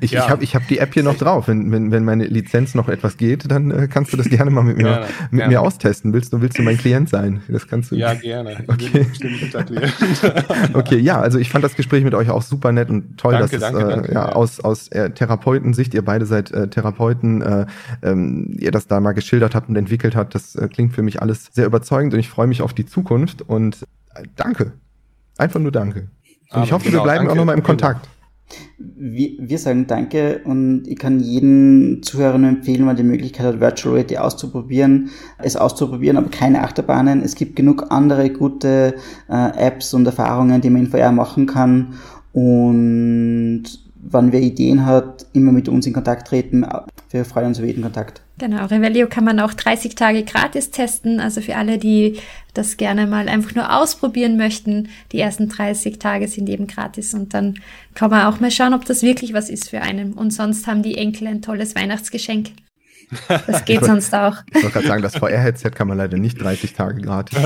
[0.00, 0.24] Ich, ja.
[0.24, 1.48] ich habe ich hab die App hier noch drauf.
[1.48, 4.62] Wenn, wenn, wenn meine Lizenz noch etwas geht, dann äh, kannst du das gerne mal
[4.62, 5.52] mit, mir, gerne, mit gerne.
[5.52, 6.12] mir austesten.
[6.12, 7.42] Willst du, willst du mein Klient sein?
[7.48, 7.96] Das kannst du.
[7.96, 8.64] Ja, gerne.
[8.66, 9.06] Okay.
[10.72, 13.58] okay, ja, also ich fand das Gespräch mit euch auch super nett und toll, danke,
[13.58, 17.42] dass danke, es, äh, danke, ja, aus, aus äh, Therapeutensicht, ihr beide seid äh, Therapeuten,
[17.42, 17.66] äh,
[18.02, 20.34] ähm, ihr das da mal geschildert habt und entwickelt habt.
[20.34, 23.42] Das äh, klingt für mich alles sehr überzeugend und ich freue mich auf die Zukunft
[23.42, 23.82] und
[24.14, 24.72] äh, danke.
[25.36, 26.08] Einfach nur danke.
[26.52, 28.08] Und ich hoffe, genau, wir bleiben danke, auch nochmal im Kontakt.
[28.78, 33.46] Wir, wir sagen Danke und ich kann jeden Zuhörer nur empfehlen, wenn man die Möglichkeit
[33.46, 37.22] hat, Virtual Reality auszuprobieren, es auszuprobieren, aber keine Achterbahnen.
[37.22, 38.94] Es gibt genug andere gute
[39.28, 41.94] äh, Apps und Erfahrungen, die man in VR machen kann
[42.32, 43.64] und
[43.96, 46.66] wann wer Ideen hat, immer mit uns in Kontakt treten.
[47.14, 48.22] Wir freuen uns über jeden Kontakt.
[48.38, 51.20] Genau, Revelio kann man auch 30 Tage gratis testen.
[51.20, 52.18] Also für alle, die
[52.54, 57.32] das gerne mal einfach nur ausprobieren möchten, die ersten 30 Tage sind eben gratis und
[57.32, 57.54] dann
[57.94, 60.14] kann man auch mal schauen, ob das wirklich was ist für einen.
[60.14, 62.50] Und sonst haben die Enkel ein tolles Weihnachtsgeschenk.
[63.46, 64.36] Das geht sonst auch.
[64.48, 67.38] Ich wollte gerade sagen, das VR-Headset kann man leider nicht 30 Tage gratis.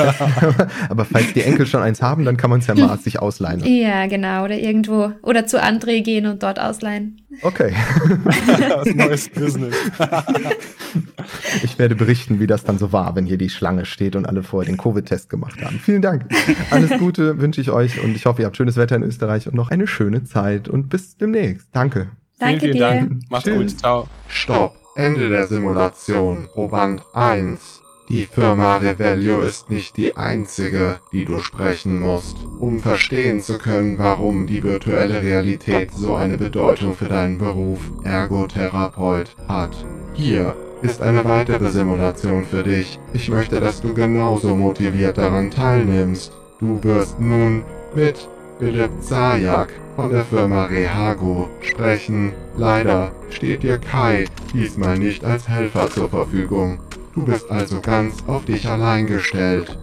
[0.89, 3.65] Aber falls die Enkel schon eins haben, dann kann man es ja mal sich ausleihen.
[3.65, 4.45] Ja, genau.
[4.45, 5.13] Oder irgendwo.
[5.23, 7.21] Oder zu André gehen und dort ausleihen.
[7.43, 7.73] Okay.
[8.47, 9.75] das neues Business.
[11.63, 14.43] ich werde berichten, wie das dann so war, wenn hier die Schlange steht und alle
[14.43, 15.79] vorher den Covid-Test gemacht haben.
[15.79, 16.27] Vielen Dank.
[16.71, 19.55] Alles Gute wünsche ich euch und ich hoffe, ihr habt schönes Wetter in Österreich und
[19.55, 21.69] noch eine schöne Zeit und bis demnächst.
[21.73, 22.09] Danke.
[22.39, 23.09] Danke vielen, vielen dir.
[23.09, 23.31] Dank.
[23.31, 23.79] Macht's gut.
[23.79, 24.09] Ciao.
[24.29, 24.88] Stopp.
[24.99, 27.83] Ende der Simulation, Proband 1.
[28.09, 33.97] Die Firma Revelio ist nicht die einzige, die du sprechen musst, um verstehen zu können,
[34.01, 39.71] warum die virtuelle Realität so eine Bedeutung für deinen Beruf Ergotherapeut hat.
[40.15, 42.99] Hier ist eine weitere Simulation für dich.
[43.13, 46.33] Ich möchte, dass du genauso motiviert daran teilnimmst.
[46.59, 47.63] Du wirst nun
[47.95, 48.29] mit
[48.59, 49.69] Philipp Zajak
[49.99, 52.33] von der Firma Rehago sprechen.
[52.57, 56.79] Leider steht dir Kai diesmal nicht als Helfer zur Verfügung.
[57.17, 59.77] Du bist also ganz auf dich allein gestellt.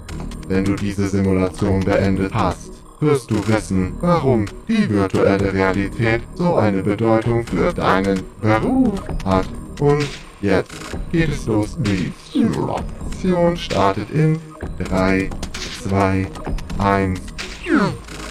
[0.47, 6.81] Wenn du diese Simulation beendet hast, wirst du wissen, warum die virtuelle Realität so eine
[6.81, 8.93] Bedeutung für deinen Beruf
[9.25, 9.49] hat.
[9.81, 10.07] Und
[10.39, 10.71] jetzt
[11.11, 11.77] geht es los.
[11.79, 14.39] Die Simulation startet in
[14.79, 15.29] 3,
[15.83, 16.25] 2,
[16.77, 17.19] 1.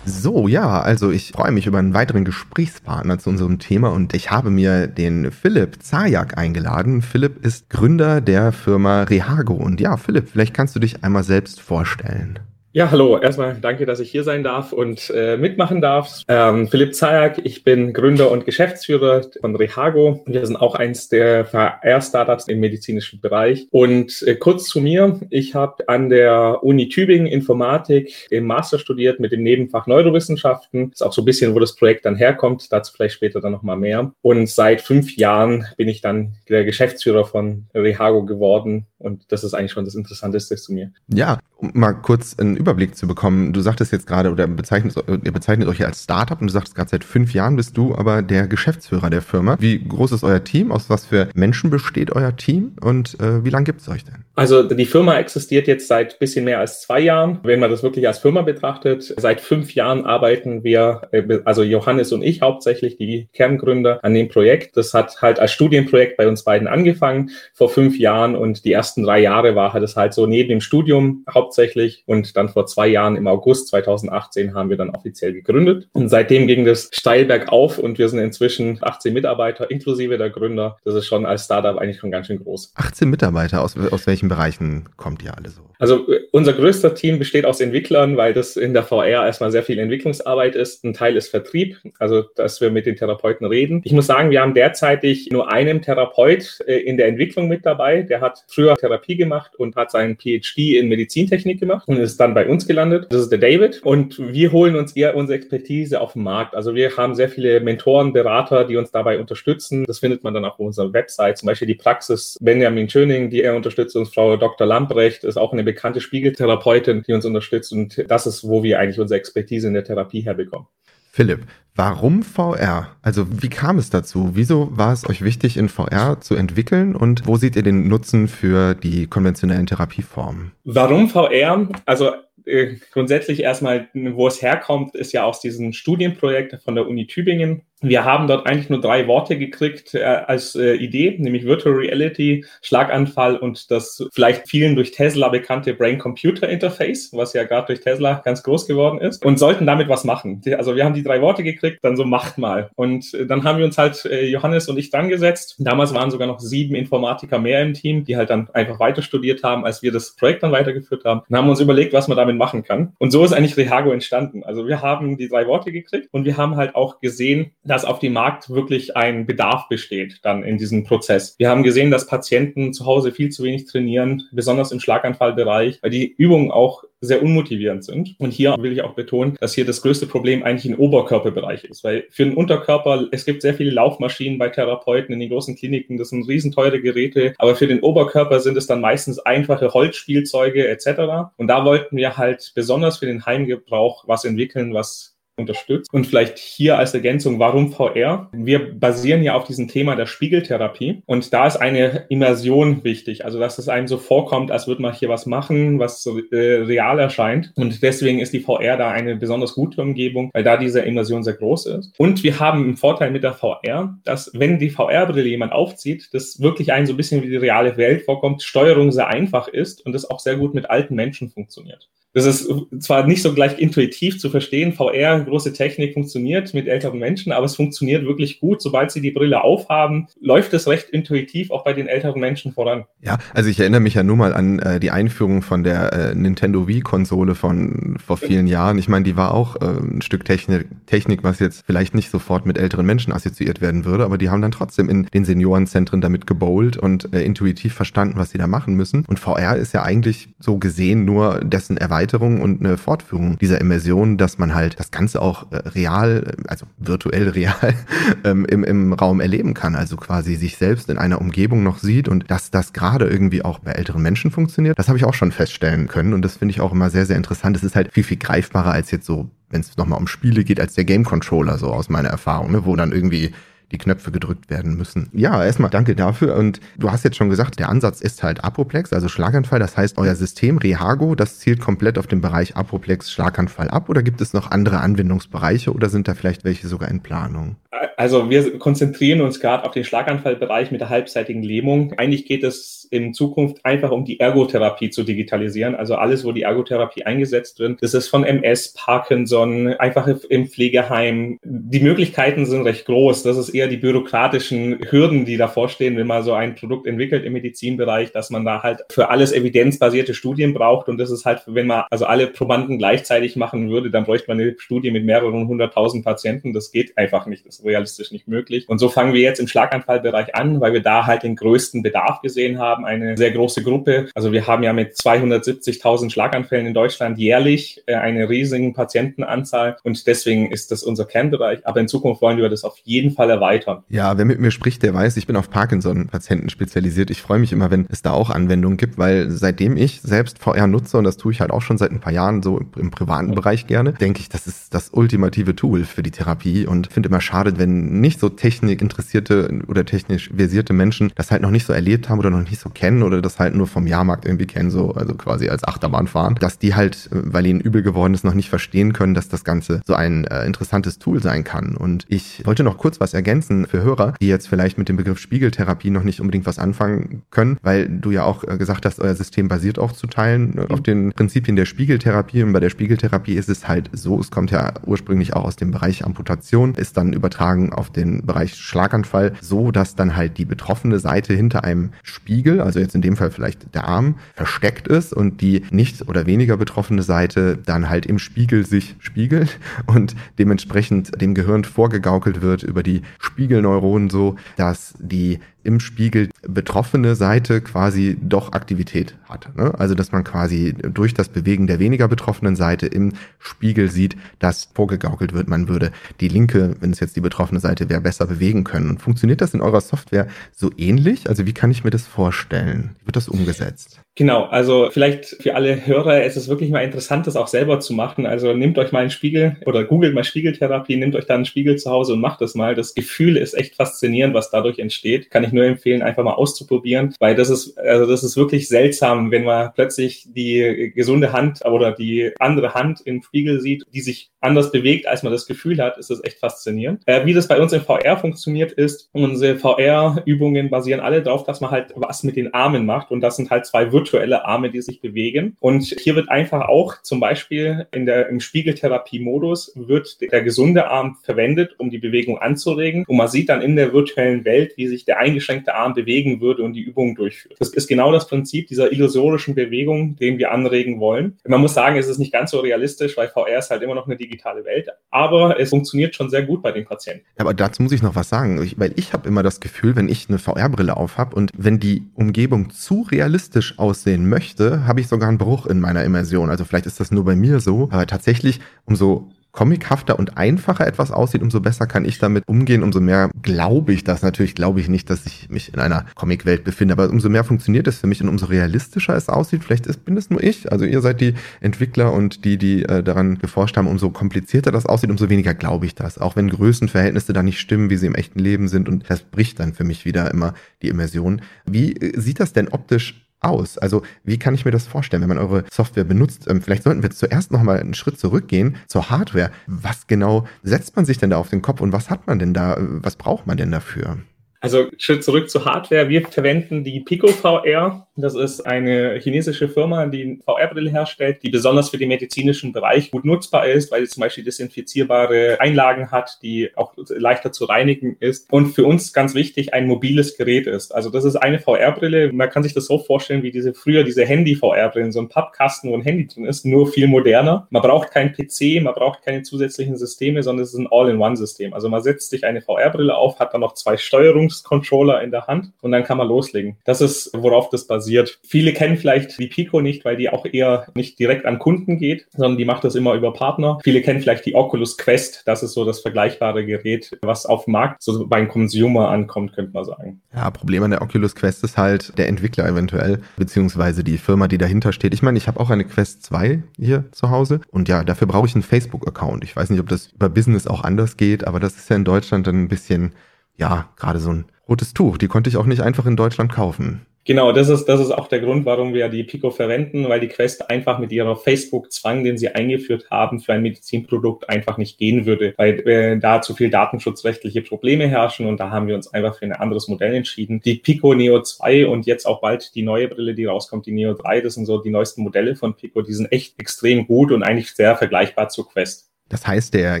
[0.06, 4.30] So, ja, also ich freue mich über einen weiteren Gesprächspartner zu unserem Thema und ich
[4.30, 7.00] habe mir den Philipp Zajak eingeladen.
[7.00, 11.60] Philipp ist Gründer der Firma Rehago und ja, Philipp, vielleicht kannst du dich einmal selbst
[11.60, 12.38] vorstellen.
[12.76, 13.16] Ja, hallo.
[13.18, 16.22] Erstmal danke, dass ich hier sein darf und äh, mitmachen darf.
[16.26, 20.24] Ähm, Philipp Zajak, ich bin Gründer und Geschäftsführer von Rehago.
[20.26, 23.68] Wir sind auch eins der VR-Startups im medizinischen Bereich.
[23.70, 25.20] Und äh, kurz zu mir.
[25.30, 30.90] Ich habe an der Uni Tübingen Informatik im Master studiert mit dem Nebenfach Neurowissenschaften.
[30.90, 32.72] Ist auch so ein bisschen, wo das Projekt dann herkommt.
[32.72, 34.12] Dazu vielleicht später dann nochmal mehr.
[34.20, 38.86] Und seit fünf Jahren bin ich dann der Geschäftsführer von Rehago geworden.
[38.98, 40.90] Und das ist eigentlich schon das Interessanteste zu mir.
[41.06, 43.52] Ja, mal kurz einen Überblick zu bekommen.
[43.52, 46.88] Du sagtest jetzt gerade, oder bezeichnet, ihr bezeichnet euch als Startup und du sagst gerade
[46.88, 49.56] seit fünf Jahren bist du aber der Geschäftsführer der Firma.
[49.60, 50.72] Wie groß ist euer Team?
[50.72, 52.72] Aus was für Menschen besteht euer Team?
[52.80, 54.23] Und äh, wie lange gibt es euch denn?
[54.36, 57.38] Also die Firma existiert jetzt seit bisschen mehr als zwei Jahren.
[57.44, 62.12] Wenn man das wirklich als Firma betrachtet, seit fünf Jahren arbeiten wir, äh, also Johannes
[62.12, 64.76] und ich hauptsächlich, die Kerngründer, an dem Projekt.
[64.76, 69.04] Das hat halt als Studienprojekt bei uns beiden angefangen vor fünf Jahren und die ersten
[69.04, 72.88] drei Jahre war halt es halt so neben dem Studium hauptsächlich und dann vor zwei
[72.88, 77.78] Jahren im August 2018 haben wir dann offiziell gegründet und seitdem ging das steil bergauf
[77.78, 80.76] und wir sind inzwischen 18 Mitarbeiter inklusive der Gründer.
[80.84, 82.72] Das ist schon als Startup eigentlich schon ganz schön groß.
[82.74, 85.62] 18 Mitarbeiter aus, aus welchem welchen Bereichen kommt ihr alle so?
[85.78, 89.62] Also äh, unser größter Team besteht aus Entwicklern, weil das in der VR erstmal sehr
[89.62, 90.84] viel Entwicklungsarbeit ist.
[90.84, 93.82] Ein Teil ist Vertrieb, also dass wir mit den Therapeuten reden.
[93.84, 98.02] Ich muss sagen, wir haben derzeitig nur einen Therapeut äh, in der Entwicklung mit dabei.
[98.02, 102.34] Der hat früher Therapie gemacht und hat seinen PhD in Medizintechnik gemacht und ist dann
[102.34, 103.06] bei uns gelandet.
[103.10, 103.82] Das ist der David.
[103.82, 106.54] Und wir holen uns eher unsere Expertise auf den Markt.
[106.54, 109.84] Also wir haben sehr viele Mentoren, Berater, die uns dabei unterstützen.
[109.84, 111.38] Das findet man dann auch auf unserer Website.
[111.38, 114.13] Zum Beispiel die Praxis Benjamin Schöning, die er unterstützt uns.
[114.14, 114.66] Frau Dr.
[114.66, 117.72] Lamprecht ist auch eine bekannte Spiegeltherapeutin, die uns unterstützt.
[117.72, 120.68] Und das ist, wo wir eigentlich unsere Expertise in der Therapie herbekommen.
[121.10, 121.46] Philipp,
[121.76, 122.88] warum VR?
[123.02, 124.30] Also wie kam es dazu?
[124.34, 128.26] Wieso war es euch wichtig, in VR zu entwickeln und wo seht ihr den Nutzen
[128.26, 130.52] für die konventionellen Therapieformen?
[130.64, 131.68] Warum VR?
[131.86, 132.10] Also
[132.46, 137.62] äh, grundsätzlich erstmal, wo es herkommt, ist ja aus diesem Studienprojekt von der Uni Tübingen.
[137.84, 142.44] Wir haben dort eigentlich nur drei Worte gekriegt äh, als äh, Idee, nämlich Virtual Reality,
[142.62, 148.42] Schlaganfall und das vielleicht vielen durch Tesla bekannte Brain-Computer-Interface, was ja gerade durch Tesla ganz
[148.42, 150.40] groß geworden ist, und sollten damit was machen.
[150.56, 152.70] Also wir haben die drei Worte gekriegt, dann so macht mal.
[152.74, 155.56] Und äh, dann haben wir uns halt äh, Johannes und ich dran gesetzt.
[155.58, 159.42] Damals waren sogar noch sieben Informatiker mehr im Team, die halt dann einfach weiter studiert
[159.42, 161.22] haben, als wir das Projekt dann weitergeführt haben.
[161.28, 162.94] Und haben uns überlegt, was man damit machen kann.
[162.98, 164.42] Und so ist eigentlich Rehago entstanden.
[164.42, 167.98] Also wir haben die drei Worte gekriegt und wir haben halt auch gesehen, dass auf
[167.98, 171.34] dem Markt wirklich ein Bedarf besteht dann in diesem Prozess.
[171.38, 175.90] Wir haben gesehen, dass Patienten zu Hause viel zu wenig trainieren, besonders im Schlaganfallbereich, weil
[175.90, 178.14] die Übungen auch sehr unmotivierend sind.
[178.18, 181.82] Und hier will ich auch betonen, dass hier das größte Problem eigentlich ein Oberkörperbereich ist,
[181.82, 185.98] weil für den Unterkörper, es gibt sehr viele Laufmaschinen bei Therapeuten in den großen Kliniken,
[185.98, 191.32] das sind riesenteure Geräte, aber für den Oberkörper sind es dann meistens einfache Holzspielzeuge etc.
[191.36, 195.92] Und da wollten wir halt besonders für den Heimgebrauch was entwickeln, was unterstützt.
[195.92, 198.28] Und vielleicht hier als Ergänzung, warum VR?
[198.32, 203.38] Wir basieren ja auf diesem Thema der Spiegeltherapie und da ist eine Immersion wichtig, also
[203.38, 206.98] dass es einem so vorkommt, als würde man hier was machen, was so, äh, real
[206.98, 211.24] erscheint und deswegen ist die VR da eine besonders gute Umgebung, weil da diese Immersion
[211.24, 211.94] sehr groß ist.
[211.98, 216.40] Und wir haben einen Vorteil mit der VR, dass wenn die VR-Brille jemand aufzieht, das
[216.40, 219.92] wirklich einen so ein bisschen wie die reale Welt vorkommt, Steuerung sehr einfach ist und
[219.92, 221.88] das auch sehr gut mit alten Menschen funktioniert.
[222.14, 222.48] Das ist
[222.78, 227.44] zwar nicht so gleich intuitiv zu verstehen, VR, große Technik funktioniert mit älteren Menschen, aber
[227.44, 228.62] es funktioniert wirklich gut.
[228.62, 232.84] Sobald sie die Brille aufhaben, läuft es recht intuitiv auch bei den älteren Menschen voran.
[233.02, 236.14] Ja, also ich erinnere mich ja nur mal an äh, die Einführung von der äh,
[236.14, 238.78] Nintendo Wii-Konsole von vor vielen Jahren.
[238.78, 242.46] Ich meine, die war auch äh, ein Stück Technik, Technik, was jetzt vielleicht nicht sofort
[242.46, 246.28] mit älteren Menschen assoziiert werden würde, aber die haben dann trotzdem in den Seniorenzentren damit
[246.28, 249.04] gebowlt und äh, intuitiv verstanden, was sie da machen müssen.
[249.08, 253.60] Und VR ist ja eigentlich so gesehen nur dessen Erweiterung Erweiterung und eine Fortführung dieser
[253.62, 257.74] Immersion, dass man halt das Ganze auch äh, real, also virtuell real
[258.24, 259.74] ähm, im, im Raum erleben kann.
[259.74, 263.58] Also quasi sich selbst in einer Umgebung noch sieht und dass das gerade irgendwie auch
[263.58, 266.60] bei älteren Menschen funktioniert, das habe ich auch schon feststellen können und das finde ich
[266.60, 267.56] auch immer sehr, sehr interessant.
[267.56, 270.60] Es ist halt viel, viel greifbarer als jetzt so, wenn es nochmal um Spiele geht,
[270.60, 273.32] als der Game Controller, so aus meiner Erfahrung, ne, wo dann irgendwie
[273.72, 275.08] die Knöpfe gedrückt werden müssen.
[275.12, 276.36] Ja, erstmal danke dafür.
[276.36, 279.58] Und du hast jetzt schon gesagt, der Ansatz ist halt Apoplex, also Schlaganfall.
[279.58, 284.02] Das heißt, euer System Rehago, das zielt komplett auf den Bereich Apoplex Schlaganfall ab oder
[284.02, 287.56] gibt es noch andere Anwendungsbereiche oder sind da vielleicht welche sogar in Planung?
[287.96, 291.92] Also wir konzentrieren uns gerade auf den Schlaganfallbereich mit der halbseitigen Lähmung.
[291.96, 295.74] Eigentlich geht es in Zukunft einfach um die Ergotherapie zu digitalisieren.
[295.74, 297.82] Also alles, wo die Ergotherapie eingesetzt wird.
[297.82, 301.38] Das ist von MS, Parkinson, einfach im Pflegeheim.
[301.42, 303.24] Die Möglichkeiten sind recht groß.
[303.24, 307.24] Das ist eher die bürokratischen Hürden, die davor stehen, wenn man so ein Produkt entwickelt
[307.24, 310.88] im Medizinbereich, dass man da halt für alles evidenzbasierte Studien braucht.
[310.88, 314.38] Und das ist halt, wenn man also alle Probanden gleichzeitig machen würde, dann bräuchte man
[314.38, 316.52] eine Studie mit mehreren hunderttausend Patienten.
[316.52, 317.46] Das geht einfach nicht.
[317.46, 318.68] Das realistisch nicht möglich.
[318.68, 322.20] Und so fangen wir jetzt im Schlaganfallbereich an, weil wir da halt den größten Bedarf
[322.22, 322.84] gesehen haben.
[322.84, 324.08] Eine sehr große Gruppe.
[324.14, 329.76] Also wir haben ja mit 270.000 Schlaganfällen in Deutschland jährlich äh, eine riesige Patientenanzahl.
[329.82, 331.66] Und deswegen ist das unser Kernbereich.
[331.66, 333.84] Aber in Zukunft wollen wir das auf jeden Fall erweitern erweitern.
[333.88, 337.10] Ja, wer mit mir spricht, der weiß, ich bin auf Parkinson-Patienten spezialisiert.
[337.10, 340.66] Ich freue mich immer, wenn es da auch Anwendungen gibt, weil seitdem ich selbst VR
[340.66, 343.34] nutze, und das tue ich halt auch schon seit ein paar Jahren so im privaten
[343.34, 347.20] Bereich gerne, denke ich, das ist das ultimative Tool für die Therapie und finde immer
[347.20, 352.08] schade, wenn nicht so technikinteressierte oder technisch versierte Menschen das halt noch nicht so erlebt
[352.08, 354.92] haben oder noch nicht so kennen oder das halt nur vom Jahrmarkt irgendwie kennen, so
[354.92, 358.48] also quasi als Achterbahn fahren, dass die halt, weil ihnen übel geworden ist, noch nicht
[358.48, 361.76] verstehen können, dass das Ganze so ein äh, interessantes Tool sein kann.
[361.76, 364.96] Und ich wollte noch kurz was ergänzen ergänzen für Hörer, die jetzt vielleicht mit dem
[364.96, 369.00] Begriff Spiegeltherapie noch nicht unbedingt was anfangen können, weil du ja auch äh, gesagt hast,
[369.00, 372.42] euer System basiert auch zu teilen äh, auf den Prinzipien der Spiegeltherapie.
[372.42, 375.70] Und bei der Spiegeltherapie ist es halt so, es kommt ja ursprünglich auch aus dem
[375.70, 380.44] Bereich Amputation, ist dann übertragen übertragen auf den Bereich Schlaganfall, so dass dann halt die
[380.44, 385.12] betroffene Seite hinter einem Spiegel, also jetzt in dem Fall vielleicht der Arm, versteckt ist
[385.12, 391.20] und die nicht oder weniger betroffene Seite dann halt im Spiegel sich spiegelt und dementsprechend
[391.20, 398.16] dem Gehirn vorgegaukelt wird über die Spiegelneuronen so, dass die im Spiegel betroffene Seite quasi
[398.20, 399.56] doch Aktivität hat.
[399.56, 399.74] Ne?
[399.78, 404.68] Also dass man quasi durch das Bewegen der weniger betroffenen Seite im Spiegel sieht, dass
[404.74, 405.90] vorgegaukelt wird, man würde
[406.20, 408.90] die linke, wenn es jetzt die betroffene Seite wäre, besser bewegen können.
[408.90, 411.28] Und funktioniert das in eurer Software so ähnlich?
[411.28, 412.90] Also wie kann ich mir das vorstellen?
[413.00, 414.03] Wie wird das umgesetzt?
[414.16, 417.92] Genau, also vielleicht für alle Hörer ist es wirklich mal interessant, das auch selber zu
[417.94, 418.26] machen.
[418.26, 421.76] Also nehmt euch mal einen Spiegel oder googelt mal Spiegeltherapie, nehmt euch dann einen Spiegel
[421.76, 422.76] zu Hause und macht das mal.
[422.76, 425.30] Das Gefühl ist echt faszinierend, was dadurch entsteht.
[425.30, 429.32] Kann ich nur empfehlen, einfach mal auszuprobieren, weil das ist, also das ist wirklich seltsam,
[429.32, 434.30] wenn man plötzlich die gesunde Hand oder die andere Hand im Spiegel sieht, die sich
[434.44, 437.02] anders bewegt, als man das Gefühl hat, ist das echt faszinierend.
[437.06, 441.60] Äh, wie das bei uns im VR funktioniert ist, unsere VR-Übungen basieren alle darauf, dass
[441.60, 444.82] man halt was mit den Armen macht und das sind halt zwei virtuelle Arme, die
[444.82, 445.56] sich bewegen.
[445.60, 451.16] Und hier wird einfach auch zum Beispiel in der, im Spiegeltherapie-Modus wird der gesunde Arm
[451.22, 453.04] verwendet, um die Bewegung anzuregen.
[453.08, 456.62] Und man sieht dann in der virtuellen Welt, wie sich der eingeschränkte Arm bewegen würde
[456.62, 457.56] und die Übung durchführt.
[457.58, 461.38] Das ist genau das Prinzip dieser illusorischen Bewegung, den wir anregen wollen.
[461.46, 464.06] Man muss sagen, es ist nicht ganz so realistisch, weil VR ist halt immer noch
[464.06, 464.88] eine digitale Welt.
[465.10, 467.24] Aber es funktioniert schon sehr gut bei den Patienten.
[467.38, 470.08] Aber dazu muss ich noch was sagen, ich, weil ich habe immer das Gefühl, wenn
[470.08, 475.00] ich eine VR-Brille auf habe und wenn die Umgebung zu realistisch aussieht, aussehen möchte, habe
[475.00, 476.50] ich sogar einen Bruch in meiner Immersion.
[476.50, 481.12] Also vielleicht ist das nur bei mir so, aber tatsächlich, umso comichafter und einfacher etwas
[481.12, 484.22] aussieht, umso besser kann ich damit umgehen, umso mehr glaube ich das.
[484.22, 487.86] Natürlich glaube ich nicht, dass ich mich in einer Comicwelt befinde, aber umso mehr funktioniert
[487.86, 489.62] es für mich und umso realistischer es aussieht.
[489.62, 490.72] Vielleicht ist, bin es nur ich.
[490.72, 494.86] Also ihr seid die Entwickler und die, die äh, daran geforscht haben, umso komplizierter das
[494.86, 496.18] aussieht, umso weniger glaube ich das.
[496.18, 499.60] Auch wenn Größenverhältnisse da nicht stimmen, wie sie im echten Leben sind und das bricht
[499.60, 501.42] dann für mich wieder immer die Immersion.
[501.64, 503.78] Wie äh, sieht das denn optisch aus?
[503.78, 506.46] Also wie kann ich mir das vorstellen, wenn man eure Software benutzt?
[506.48, 509.50] Ähm, vielleicht sollten wir zuerst nochmal einen Schritt zurückgehen zur Hardware.
[509.66, 512.54] Was genau setzt man sich denn da auf den Kopf und was hat man denn
[512.54, 512.76] da?
[512.78, 514.18] Was braucht man denn dafür?
[514.60, 516.08] Also Schritt zurück zur Hardware.
[516.08, 518.03] Wir verwenden die Pico VR.
[518.16, 523.24] Das ist eine chinesische Firma, die VR-Brille herstellt, die besonders für den medizinischen Bereich gut
[523.24, 528.52] nutzbar ist, weil sie zum Beispiel desinfizierbare Einlagen hat, die auch leichter zu reinigen ist
[528.52, 530.94] und für uns ganz wichtig ein mobiles Gerät ist.
[530.94, 532.32] Also das ist eine VR-Brille.
[532.32, 535.96] Man kann sich das so vorstellen wie diese früher diese Handy-VR-Brillen, so ein Pappkasten, wo
[535.96, 537.66] ein Handy drin ist, nur viel moderner.
[537.70, 541.74] Man braucht keinen PC, man braucht keine zusätzlichen Systeme, sondern es ist ein All-in-One-System.
[541.74, 545.48] Also man setzt sich eine VR-Brille auf, hat dann noch zwei Steuerungs Controller in der
[545.48, 546.76] Hand und dann kann man loslegen.
[546.84, 548.03] Das ist, worauf das basiert.
[548.46, 552.26] Viele kennen vielleicht die Pico nicht, weil die auch eher nicht direkt an Kunden geht,
[552.36, 553.78] sondern die macht das immer über Partner.
[553.82, 555.42] Viele kennen vielleicht die Oculus Quest.
[555.46, 559.84] Das ist so das vergleichbare Gerät, was auf Markt so beim Consumer ankommt, könnte man
[559.84, 560.20] sagen.
[560.34, 564.58] Ja, Problem an der Oculus Quest ist halt der Entwickler eventuell, beziehungsweise die Firma, die
[564.58, 565.14] dahinter steht.
[565.14, 568.46] Ich meine, ich habe auch eine Quest 2 hier zu Hause und ja, dafür brauche
[568.46, 569.44] ich einen Facebook-Account.
[569.44, 572.04] Ich weiß nicht, ob das über Business auch anders geht, aber das ist ja in
[572.04, 573.12] Deutschland dann ein bisschen
[573.56, 575.18] ja, gerade so ein rotes Tuch.
[575.18, 577.06] Die konnte ich auch nicht einfach in Deutschland kaufen.
[577.26, 580.28] Genau, das ist, das ist auch der Grund, warum wir die Pico verwenden, weil die
[580.28, 585.24] Quest einfach mit ihrer Facebook-Zwang, den sie eingeführt haben, für ein Medizinprodukt einfach nicht gehen
[585.24, 589.38] würde, weil äh, da zu viel datenschutzrechtliche Probleme herrschen und da haben wir uns einfach
[589.38, 590.60] für ein anderes Modell entschieden.
[590.66, 594.12] Die Pico Neo 2 und jetzt auch bald die neue Brille, die rauskommt, die Neo
[594.12, 597.42] 3, das sind so die neuesten Modelle von Pico, die sind echt extrem gut und
[597.42, 599.13] eigentlich sehr vergleichbar zur Quest.
[599.28, 600.00] Das heißt, der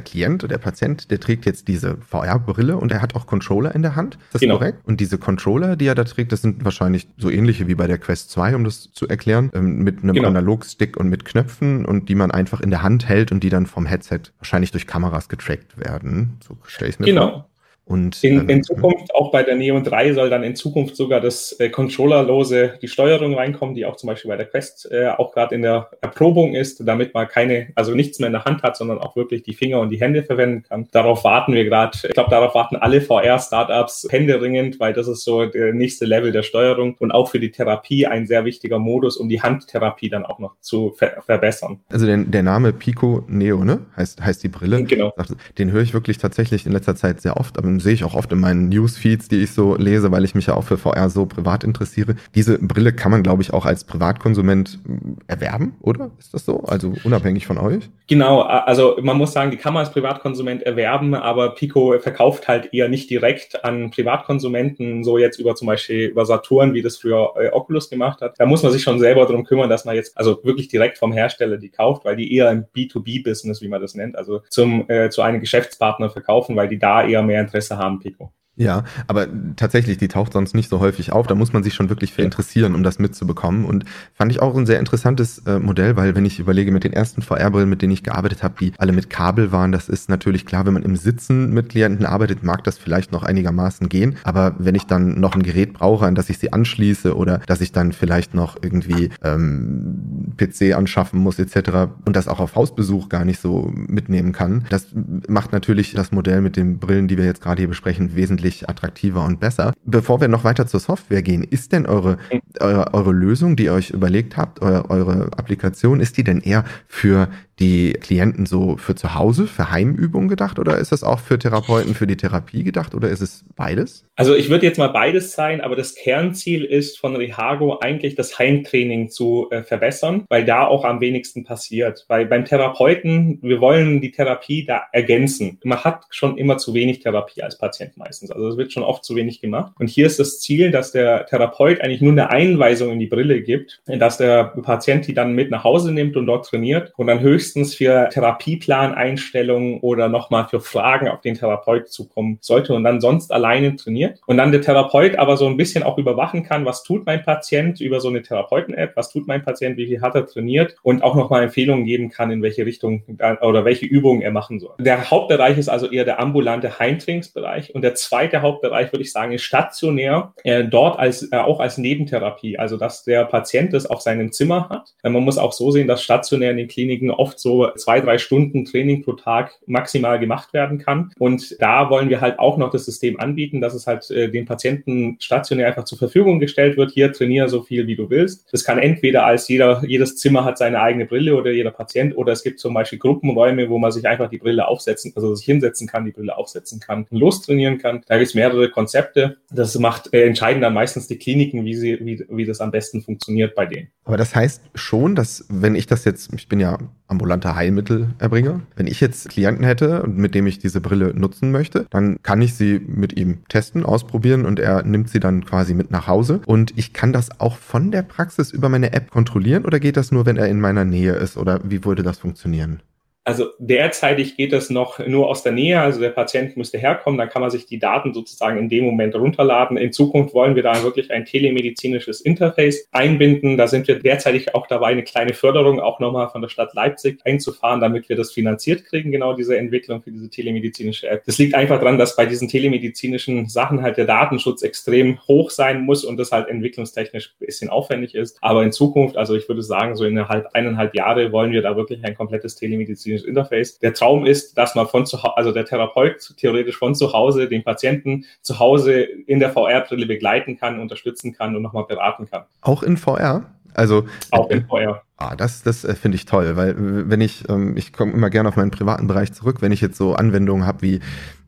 [0.00, 3.82] Klient oder der Patient, der trägt jetzt diese VR-Brille und er hat auch Controller in
[3.82, 4.16] der Hand.
[4.16, 4.58] Ist das genau.
[4.58, 4.80] korrekt?
[4.84, 7.98] Und diese Controller, die er da trägt, das sind wahrscheinlich so ähnliche wie bei der
[7.98, 10.28] Quest 2, um das zu erklären, ähm, mit einem genau.
[10.28, 13.66] Analogstick und mit Knöpfen und die man einfach in der Hand hält und die dann
[13.66, 16.36] vom Headset wahrscheinlich durch Kameras getrackt werden.
[16.46, 17.30] So stelle ich mir genau.
[17.30, 17.50] vor.
[17.86, 21.52] Und, in, in Zukunft, auch bei der Neo 3, soll dann in Zukunft sogar das
[21.60, 25.54] äh, controllerlose, die Steuerung reinkommen, die auch zum Beispiel bei der Quest äh, auch gerade
[25.54, 28.98] in der Erprobung ist, damit man keine, also nichts mehr in der Hand hat, sondern
[28.98, 30.88] auch wirklich die Finger und die Hände verwenden kann.
[30.92, 31.98] Darauf warten wir gerade.
[32.02, 36.42] Ich glaube, darauf warten alle VR-Startups händeringend, weil das ist so der nächste Level der
[36.42, 40.38] Steuerung und auch für die Therapie ein sehr wichtiger Modus, um die Handtherapie dann auch
[40.38, 41.80] noch zu ver verbessern.
[41.90, 43.80] Also der, der Name Pico Neo, ne?
[43.96, 44.84] Heißt, heißt die Brille.
[44.84, 45.12] Genau.
[45.58, 48.14] Den höre ich wirklich tatsächlich in letzter Zeit sehr oft, aber ähm, sehe ich auch
[48.14, 51.10] oft in meinen Newsfeeds, die ich so lese, weil ich mich ja auch für VR
[51.10, 52.14] so privat interessiere.
[52.34, 56.10] Diese Brille kann man, glaube ich, auch als Privatkonsument äh, erwerben, oder?
[56.18, 56.60] Ist das so?
[56.64, 57.90] Also unabhängig von euch?
[58.06, 62.72] Genau, also man muss sagen, die kann man als Privatkonsument erwerben, aber Pico verkauft halt
[62.74, 67.32] eher nicht direkt an Privatkonsumenten, so jetzt über zum Beispiel über Saturn, wie das früher
[67.36, 68.34] äh, Oculus gemacht hat.
[68.38, 71.12] Da muss man sich schon selber darum kümmern, dass man jetzt also wirklich direkt vom
[71.12, 75.08] Hersteller die kauft, weil die eher im B2B-Business, wie man das nennt, also zum äh,
[75.08, 78.34] zu einem Geschäftspartner verkaufen, weil die da eher mehr Interesse haben, Pico.
[78.56, 79.26] Ja, aber
[79.56, 81.26] tatsächlich, die taucht sonst nicht so häufig auf.
[81.26, 83.64] Da muss man sich schon wirklich für interessieren, um das mitzubekommen.
[83.64, 83.84] Und
[84.14, 87.20] fand ich auch ein sehr interessantes äh, Modell, weil wenn ich überlege, mit den ersten
[87.20, 90.66] VR-Brillen, mit denen ich gearbeitet habe, die alle mit Kabel waren, das ist natürlich klar,
[90.66, 94.16] wenn man im Sitzen mit Klienten arbeitet, mag das vielleicht noch einigermaßen gehen.
[94.22, 97.60] Aber wenn ich dann noch ein Gerät brauche, an das ich sie anschließe oder dass
[97.60, 101.90] ich dann vielleicht noch irgendwie ähm, PC anschaffen muss etc.
[102.04, 104.86] und das auch auf Hausbesuch gar nicht so mitnehmen kann, das
[105.26, 108.68] macht natürlich das Modell mit den Brillen, die wir jetzt gerade hier besprechen, wesentlich wesentlich
[108.68, 109.72] attraktiver und besser.
[109.84, 112.18] Bevor wir noch weiter zur Software gehen, ist denn eure,
[112.60, 116.64] eure, eure Lösung, die ihr euch überlegt habt, eure, eure Applikation, ist die denn eher
[116.86, 117.28] für
[117.58, 121.94] die Klienten so für zu Hause, für Heimübungen gedacht oder ist das auch für Therapeuten
[121.94, 124.04] für die Therapie gedacht oder ist es beides?
[124.16, 128.38] Also ich würde jetzt mal beides sein, aber das Kernziel ist von Rehago eigentlich das
[128.38, 132.04] Heimtraining zu äh, verbessern, weil da auch am wenigsten passiert.
[132.08, 135.58] Weil beim Therapeuten, wir wollen die Therapie da ergänzen.
[135.64, 138.30] Man hat schon immer zu wenig Therapie als Patient meistens.
[138.30, 139.72] Also es wird schon oft zu wenig gemacht.
[139.78, 143.42] Und hier ist das Ziel, dass der Therapeut eigentlich nur eine Einweisung in die Brille
[143.42, 147.20] gibt, dass der Patient die dann mit nach Hause nimmt und dort trainiert und dann
[147.20, 153.00] höchstens höchstens für Therapieplaneinstellungen oder nochmal für Fragen auf den Therapeut zukommen sollte und dann
[153.00, 154.20] sonst alleine trainiert.
[154.26, 157.80] Und dann der Therapeut aber so ein bisschen auch überwachen kann, was tut mein Patient
[157.80, 161.14] über so eine Therapeuten-App, was tut mein Patient, wie viel hat er trainiert und auch
[161.14, 163.02] nochmal Empfehlungen geben kann, in welche Richtung
[163.42, 164.74] oder welche Übungen er machen soll.
[164.78, 169.32] Der Hauptbereich ist also eher der ambulante Heimtrainingsbereich und der zweite Hauptbereich würde ich sagen
[169.32, 174.00] ist stationär, äh, dort als äh, auch als Nebentherapie, also dass der Patient das auf
[174.00, 174.94] seinem Zimmer hat.
[175.02, 178.18] Man muss auch so sehen, dass stationär in den Kliniken oft oft so zwei, drei
[178.18, 181.10] Stunden Training pro Tag maximal gemacht werden kann.
[181.18, 184.44] Und da wollen wir halt auch noch das System anbieten, dass es halt äh, den
[184.44, 186.92] Patienten stationär einfach zur Verfügung gestellt wird.
[186.92, 188.46] Hier trainiere so viel, wie du willst.
[188.52, 192.32] Das kann entweder als jeder, jedes Zimmer hat seine eigene Brille oder jeder Patient oder
[192.32, 195.86] es gibt zum Beispiel Gruppenräume, wo man sich einfach die Brille aufsetzen, also sich hinsetzen
[195.86, 198.02] kann, die Brille aufsetzen kann, lostrainieren kann.
[198.06, 199.36] Da gibt es mehrere Konzepte.
[199.50, 203.02] Das macht, äh, entscheiden dann meistens die Kliniken, wie sie, wie, wie das am besten
[203.02, 203.88] funktioniert bei denen.
[204.04, 208.60] Aber das heißt schon, dass wenn ich das jetzt, ich bin ja ambulanter Heilmittelerbringer.
[208.76, 212.54] Wenn ich jetzt Klienten hätte, mit dem ich diese Brille nutzen möchte, dann kann ich
[212.54, 216.40] sie mit ihm testen, ausprobieren und er nimmt sie dann quasi mit nach Hause.
[216.46, 220.12] Und ich kann das auch von der Praxis über meine App kontrollieren oder geht das
[220.12, 222.80] nur, wenn er in meiner Nähe ist oder wie würde das funktionieren?
[223.26, 227.30] Also derzeitig geht es noch nur aus der Nähe, also der Patient müsste herkommen, dann
[227.30, 229.78] kann man sich die Daten sozusagen in dem Moment runterladen.
[229.78, 233.56] In Zukunft wollen wir da wirklich ein telemedizinisches Interface einbinden.
[233.56, 237.20] Da sind wir derzeitig auch dabei, eine kleine Förderung auch nochmal von der Stadt Leipzig
[237.24, 241.24] einzufahren, damit wir das finanziert kriegen, genau diese Entwicklung für diese telemedizinische App.
[241.24, 245.80] Das liegt einfach daran, dass bei diesen telemedizinischen Sachen halt der Datenschutz extrem hoch sein
[245.80, 248.36] muss und das halt entwicklungstechnisch ein bisschen aufwendig ist.
[248.42, 252.04] Aber in Zukunft, also ich würde sagen, so innerhalb eineinhalb Jahre wollen wir da wirklich
[252.04, 253.78] ein komplettes telemedizinisches medizinisches Interface.
[253.78, 257.48] Der Traum ist, dass man von zu Hause, also der Therapeut theoretisch von zu Hause
[257.48, 262.44] den Patienten zu Hause in der VR-Brille begleiten kann, unterstützen kann und nochmal beraten kann.
[262.60, 263.44] Auch in VR?
[263.74, 265.02] Also auch in VR.
[265.16, 268.48] Ah, das, das äh, finde ich toll, weil wenn ich, ähm, ich komme immer gerne
[268.48, 271.00] auf meinen privaten Bereich zurück, wenn ich jetzt so Anwendungen habe wie,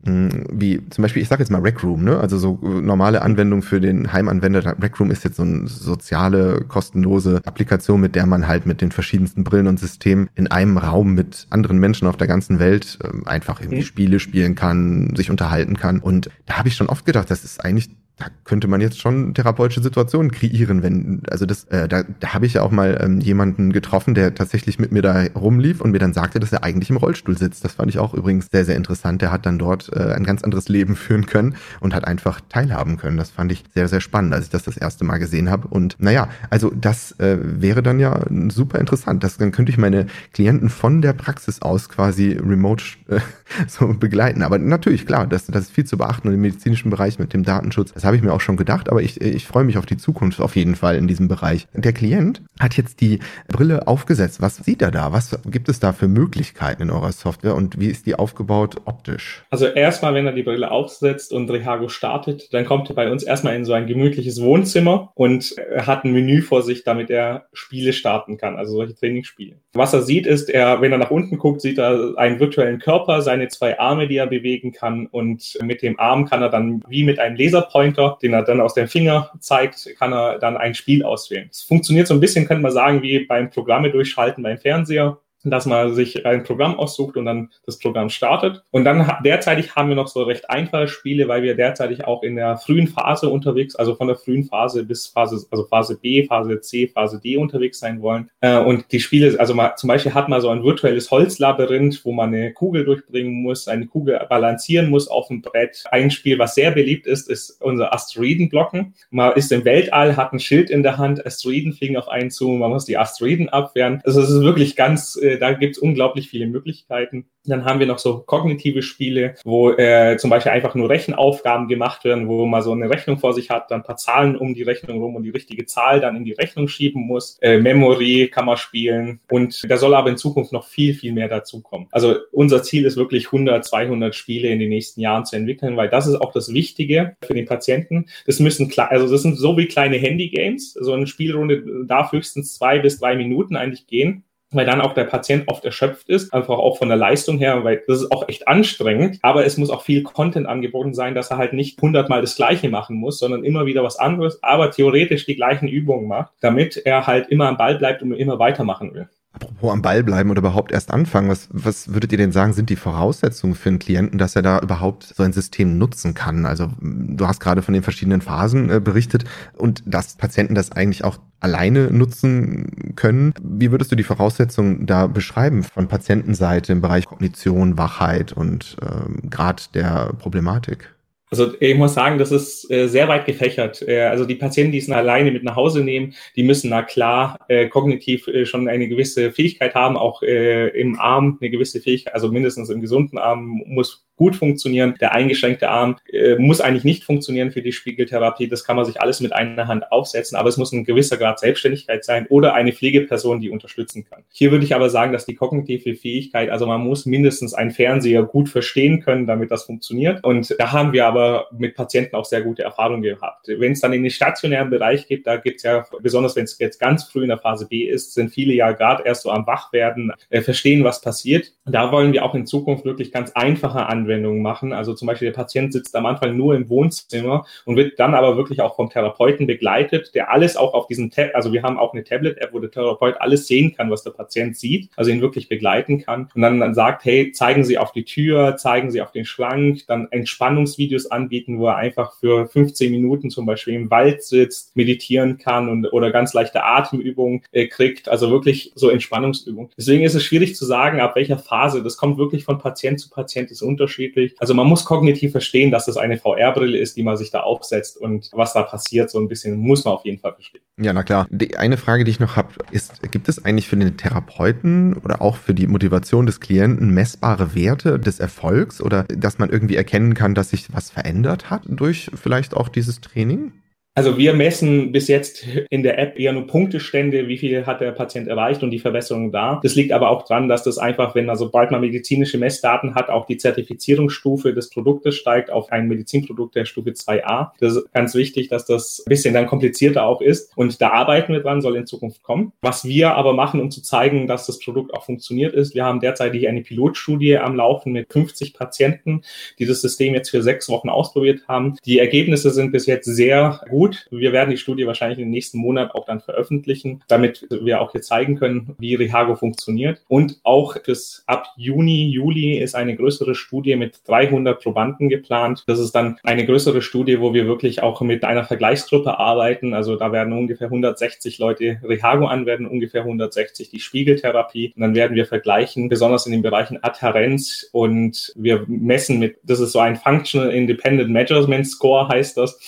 [0.07, 2.19] wie zum Beispiel, ich sage jetzt mal Rec Room, ne?
[2.19, 4.77] Also so äh, normale Anwendung für den Heimanwender.
[4.81, 8.91] Rec Room ist jetzt so eine soziale, kostenlose Applikation, mit der man halt mit den
[8.91, 13.27] verschiedensten Brillen und Systemen in einem Raum mit anderen Menschen auf der ganzen Welt äh,
[13.27, 13.85] einfach irgendwie mhm.
[13.85, 15.99] Spiele spielen kann, sich unterhalten kann.
[15.99, 19.35] Und da habe ich schon oft gedacht, das ist eigentlich da könnte man jetzt schon
[19.35, 23.19] therapeutische Situationen kreieren, wenn, also das, äh, da, da habe ich ja auch mal ähm,
[23.19, 26.89] jemanden getroffen, der tatsächlich mit mir da rumlief und mir dann sagte, dass er eigentlich
[26.89, 27.63] im Rollstuhl sitzt.
[27.63, 29.21] Das fand ich auch übrigens sehr, sehr interessant.
[29.21, 32.97] Der hat dann dort äh, ein ganz anderes Leben führen können und hat einfach teilhaben
[32.97, 33.17] können.
[33.17, 35.67] Das fand ich sehr, sehr spannend, als ich das das erste Mal gesehen habe.
[35.67, 39.23] Und naja, also das äh, wäre dann ja super interessant.
[39.23, 43.19] Das, dann könnte ich meine Klienten von der Praxis aus quasi remote äh,
[43.67, 44.43] so begleiten.
[44.43, 47.93] Aber natürlich, klar, das, das ist viel zu beachten im medizinischen Bereich mit dem Datenschutz.
[47.93, 50.41] Das habe ich mir auch schon gedacht, aber ich, ich freue mich auf die Zukunft
[50.41, 51.67] auf jeden Fall in diesem Bereich.
[51.73, 54.41] Der Klient hat jetzt die Brille aufgesetzt.
[54.41, 55.11] Was sieht er da?
[55.11, 59.43] Was gibt es da für Möglichkeiten in eurer Software und wie ist die aufgebaut optisch?
[59.49, 63.23] Also erstmal, wenn er die Brille aufsetzt und Rehago startet, dann kommt er bei uns
[63.23, 67.93] erstmal in so ein gemütliches Wohnzimmer und hat ein Menü vor sich, damit er Spiele
[67.93, 69.55] starten kann, also solche Trainingsspiele.
[69.73, 73.21] Was er sieht, ist, er, wenn er nach unten guckt, sieht er einen virtuellen Körper,
[73.37, 77.03] seine zwei Arme, die er bewegen kann und mit dem Arm kann er dann wie
[77.03, 81.03] mit einem Laserpointer, den er dann aus dem Finger zeigt, kann er dann ein Spiel
[81.03, 81.47] auswählen.
[81.51, 85.19] Es funktioniert so ein bisschen, könnte man sagen, wie beim Programme durchschalten beim Fernseher
[85.49, 88.63] dass man sich ein Programm aussucht und dann das Programm startet.
[88.71, 92.35] Und dann derzeitig haben wir noch so recht einfache Spiele, weil wir derzeitig auch in
[92.35, 96.59] der frühen Phase unterwegs, also von der frühen Phase bis Phase, also Phase B, Phase
[96.61, 98.29] C, Phase D unterwegs sein wollen.
[98.41, 102.11] Äh, und die Spiele, also mal, zum Beispiel hat man so ein virtuelles Holzlabyrinth, wo
[102.11, 105.83] man eine Kugel durchbringen muss, eine Kugel balancieren muss auf dem Brett.
[105.91, 108.93] Ein Spiel, was sehr beliebt ist, ist unser Asteroidenblocken.
[109.09, 112.49] Man ist im Weltall, hat ein Schild in der Hand, Asteroiden fliegen auf einen zu,
[112.49, 114.01] man muss die Asteroiden abwehren.
[114.05, 117.29] Also es ist wirklich ganz äh, da gibt es unglaublich viele Möglichkeiten.
[117.45, 122.03] Dann haben wir noch so kognitive Spiele, wo äh, zum Beispiel einfach nur Rechenaufgaben gemacht
[122.03, 125.01] werden, wo man so eine Rechnung vor sich hat, dann paar Zahlen um die Rechnung
[125.01, 127.37] rum und die richtige Zahl dann in die Rechnung schieben muss.
[127.41, 131.29] Äh, Memory kann man spielen und da soll aber in Zukunft noch viel, viel mehr
[131.29, 131.87] dazukommen.
[131.91, 135.89] Also unser Ziel ist wirklich 100, 200 Spiele in den nächsten Jahren zu entwickeln, weil
[135.89, 138.07] das ist auch das Wichtige für den Patienten.
[138.25, 140.73] Das müssen, also das sind so wie kleine Handy-Games.
[140.73, 145.03] So eine Spielrunde darf höchstens zwei bis drei Minuten eigentlich gehen weil dann auch der
[145.03, 148.47] Patient oft erschöpft ist, einfach auch von der Leistung her, weil das ist auch echt
[148.47, 152.35] anstrengend, aber es muss auch viel Content angeboten sein, dass er halt nicht hundertmal das
[152.35, 156.77] Gleiche machen muss, sondern immer wieder was anderes, aber theoretisch die gleichen Übungen macht, damit
[156.77, 159.09] er halt immer am Ball bleibt und immer weitermachen will.
[159.39, 162.71] Apropos am Ball bleiben oder überhaupt erst anfangen, was, was würdet ihr denn sagen, sind
[162.71, 166.47] die Voraussetzungen für einen Klienten, dass er da überhaupt so ein System nutzen kann?
[166.47, 169.25] Also du hast gerade von den verschiedenen Phasen äh, berichtet
[169.55, 173.33] und dass Patienten das eigentlich auch alleine nutzen können.
[173.39, 179.27] Wie würdest du die Voraussetzungen da beschreiben von Patientenseite im Bereich Kognition, Wachheit und äh,
[179.29, 180.96] Grad der Problematik?
[181.29, 183.81] Also ich muss sagen, das ist äh, sehr weit gefächert.
[183.81, 187.39] Äh, also die Patienten, die es alleine mit nach Hause nehmen, die müssen na klar
[187.49, 192.13] äh, kognitiv äh, schon eine gewisse Fähigkeit haben, auch äh, im Arm eine gewisse Fähigkeit,
[192.13, 194.95] also mindestens im gesunden Arm muss gut funktionieren.
[194.99, 198.49] Der eingeschränkte Arm äh, muss eigentlich nicht funktionieren für die Spiegeltherapie.
[198.49, 201.39] Das kann man sich alles mit einer Hand aufsetzen, aber es muss ein gewisser Grad
[201.39, 204.23] Selbstständigkeit sein oder eine Pflegeperson, die unterstützen kann.
[204.31, 208.23] Hier würde ich aber sagen, dass die kognitive Fähigkeit, also man muss mindestens einen Fernseher
[208.23, 210.23] gut verstehen können, damit das funktioniert.
[210.23, 213.47] Und da haben wir aber mit Patienten auch sehr gute Erfahrungen gehabt.
[213.47, 216.57] Wenn es dann in den stationären Bereich geht, da gibt es ja, besonders wenn es
[216.57, 219.45] jetzt ganz früh in der Phase B ist, sind viele ja gerade erst so am
[219.45, 221.53] Wachwerden, äh, verstehen, was passiert.
[221.65, 224.73] Da wollen wir auch in Zukunft wirklich ganz einfache Anwendungen Anwendungen machen.
[224.73, 228.37] Also zum Beispiel der Patient sitzt am Anfang nur im Wohnzimmer und wird dann aber
[228.37, 231.93] wirklich auch vom Therapeuten begleitet, der alles auch auf diesem Tab, also wir haben auch
[231.93, 235.49] eine Tablet-App, wo der Therapeut alles sehen kann, was der Patient sieht, also ihn wirklich
[235.49, 239.11] begleiten kann und dann, dann sagt, hey, zeigen Sie auf die Tür, zeigen Sie auf
[239.11, 244.23] den Schrank, dann Entspannungsvideos anbieten, wo er einfach für 15 Minuten zum Beispiel im Wald
[244.23, 249.71] sitzt, meditieren kann und oder ganz leichte Atemübungen äh, kriegt, also wirklich so Entspannungsübungen.
[249.77, 251.83] Deswegen ist es schwierig zu sagen, ab welcher Phase.
[251.83, 254.35] Das kommt wirklich von Patient zu Patient, ist unterschiedlich unterschiedlich.
[254.39, 257.97] Also man muss kognitiv verstehen, dass es eine VR-Brille ist, die man sich da aufsetzt
[257.97, 260.61] und was da passiert, so ein bisschen muss man auf jeden Fall verstehen.
[260.79, 261.27] Ja, na klar.
[261.29, 265.21] Die eine Frage, die ich noch habe, ist, gibt es eigentlich für den Therapeuten oder
[265.21, 270.13] auch für die Motivation des Klienten messbare Werte des Erfolgs oder dass man irgendwie erkennen
[270.13, 273.51] kann, dass sich was verändert hat durch vielleicht auch dieses Training?
[273.97, 277.91] Also wir messen bis jetzt in der App eher nur Punktestände, wie viel hat der
[277.93, 279.59] Patient erreicht und die Verbesserung da.
[279.63, 283.09] Das liegt aber auch dran, dass das einfach, wenn man sobald man medizinische Messdaten hat,
[283.09, 287.53] auch die Zertifizierungsstufe des Produktes steigt auf ein Medizinprodukt der Stufe 2a.
[287.59, 291.33] Das ist ganz wichtig, dass das ein bisschen dann komplizierter auch ist und da arbeiten
[291.33, 292.53] wir dran, soll in Zukunft kommen.
[292.61, 296.01] Was wir aber machen, um zu zeigen, dass das Produkt auch funktioniert ist, wir haben
[296.01, 299.23] derzeit eine Pilotstudie am Laufen mit 50 Patienten,
[299.57, 301.77] die das System jetzt für sechs Wochen ausprobiert haben.
[301.83, 304.07] Die Ergebnisse sind bis jetzt sehr gut gut.
[304.11, 308.01] Wir werden die Studie wahrscheinlich im nächsten Monat auch dann veröffentlichen, damit wir auch hier
[308.01, 310.01] zeigen können, wie Rehago funktioniert.
[310.07, 315.63] Und auch bis ab Juni, Juli ist eine größere Studie mit 300 Probanden geplant.
[315.67, 319.73] Das ist dann eine größere Studie, wo wir wirklich auch mit einer Vergleichsgruppe arbeiten.
[319.73, 324.73] Also da werden ungefähr 160 Leute Rehago anwenden, ungefähr 160 die Spiegeltherapie.
[324.75, 329.59] Und dann werden wir vergleichen, besonders in den Bereichen Adherenz und wir messen mit, das
[329.59, 332.59] ist so ein Functional Independent Measurement Score heißt das.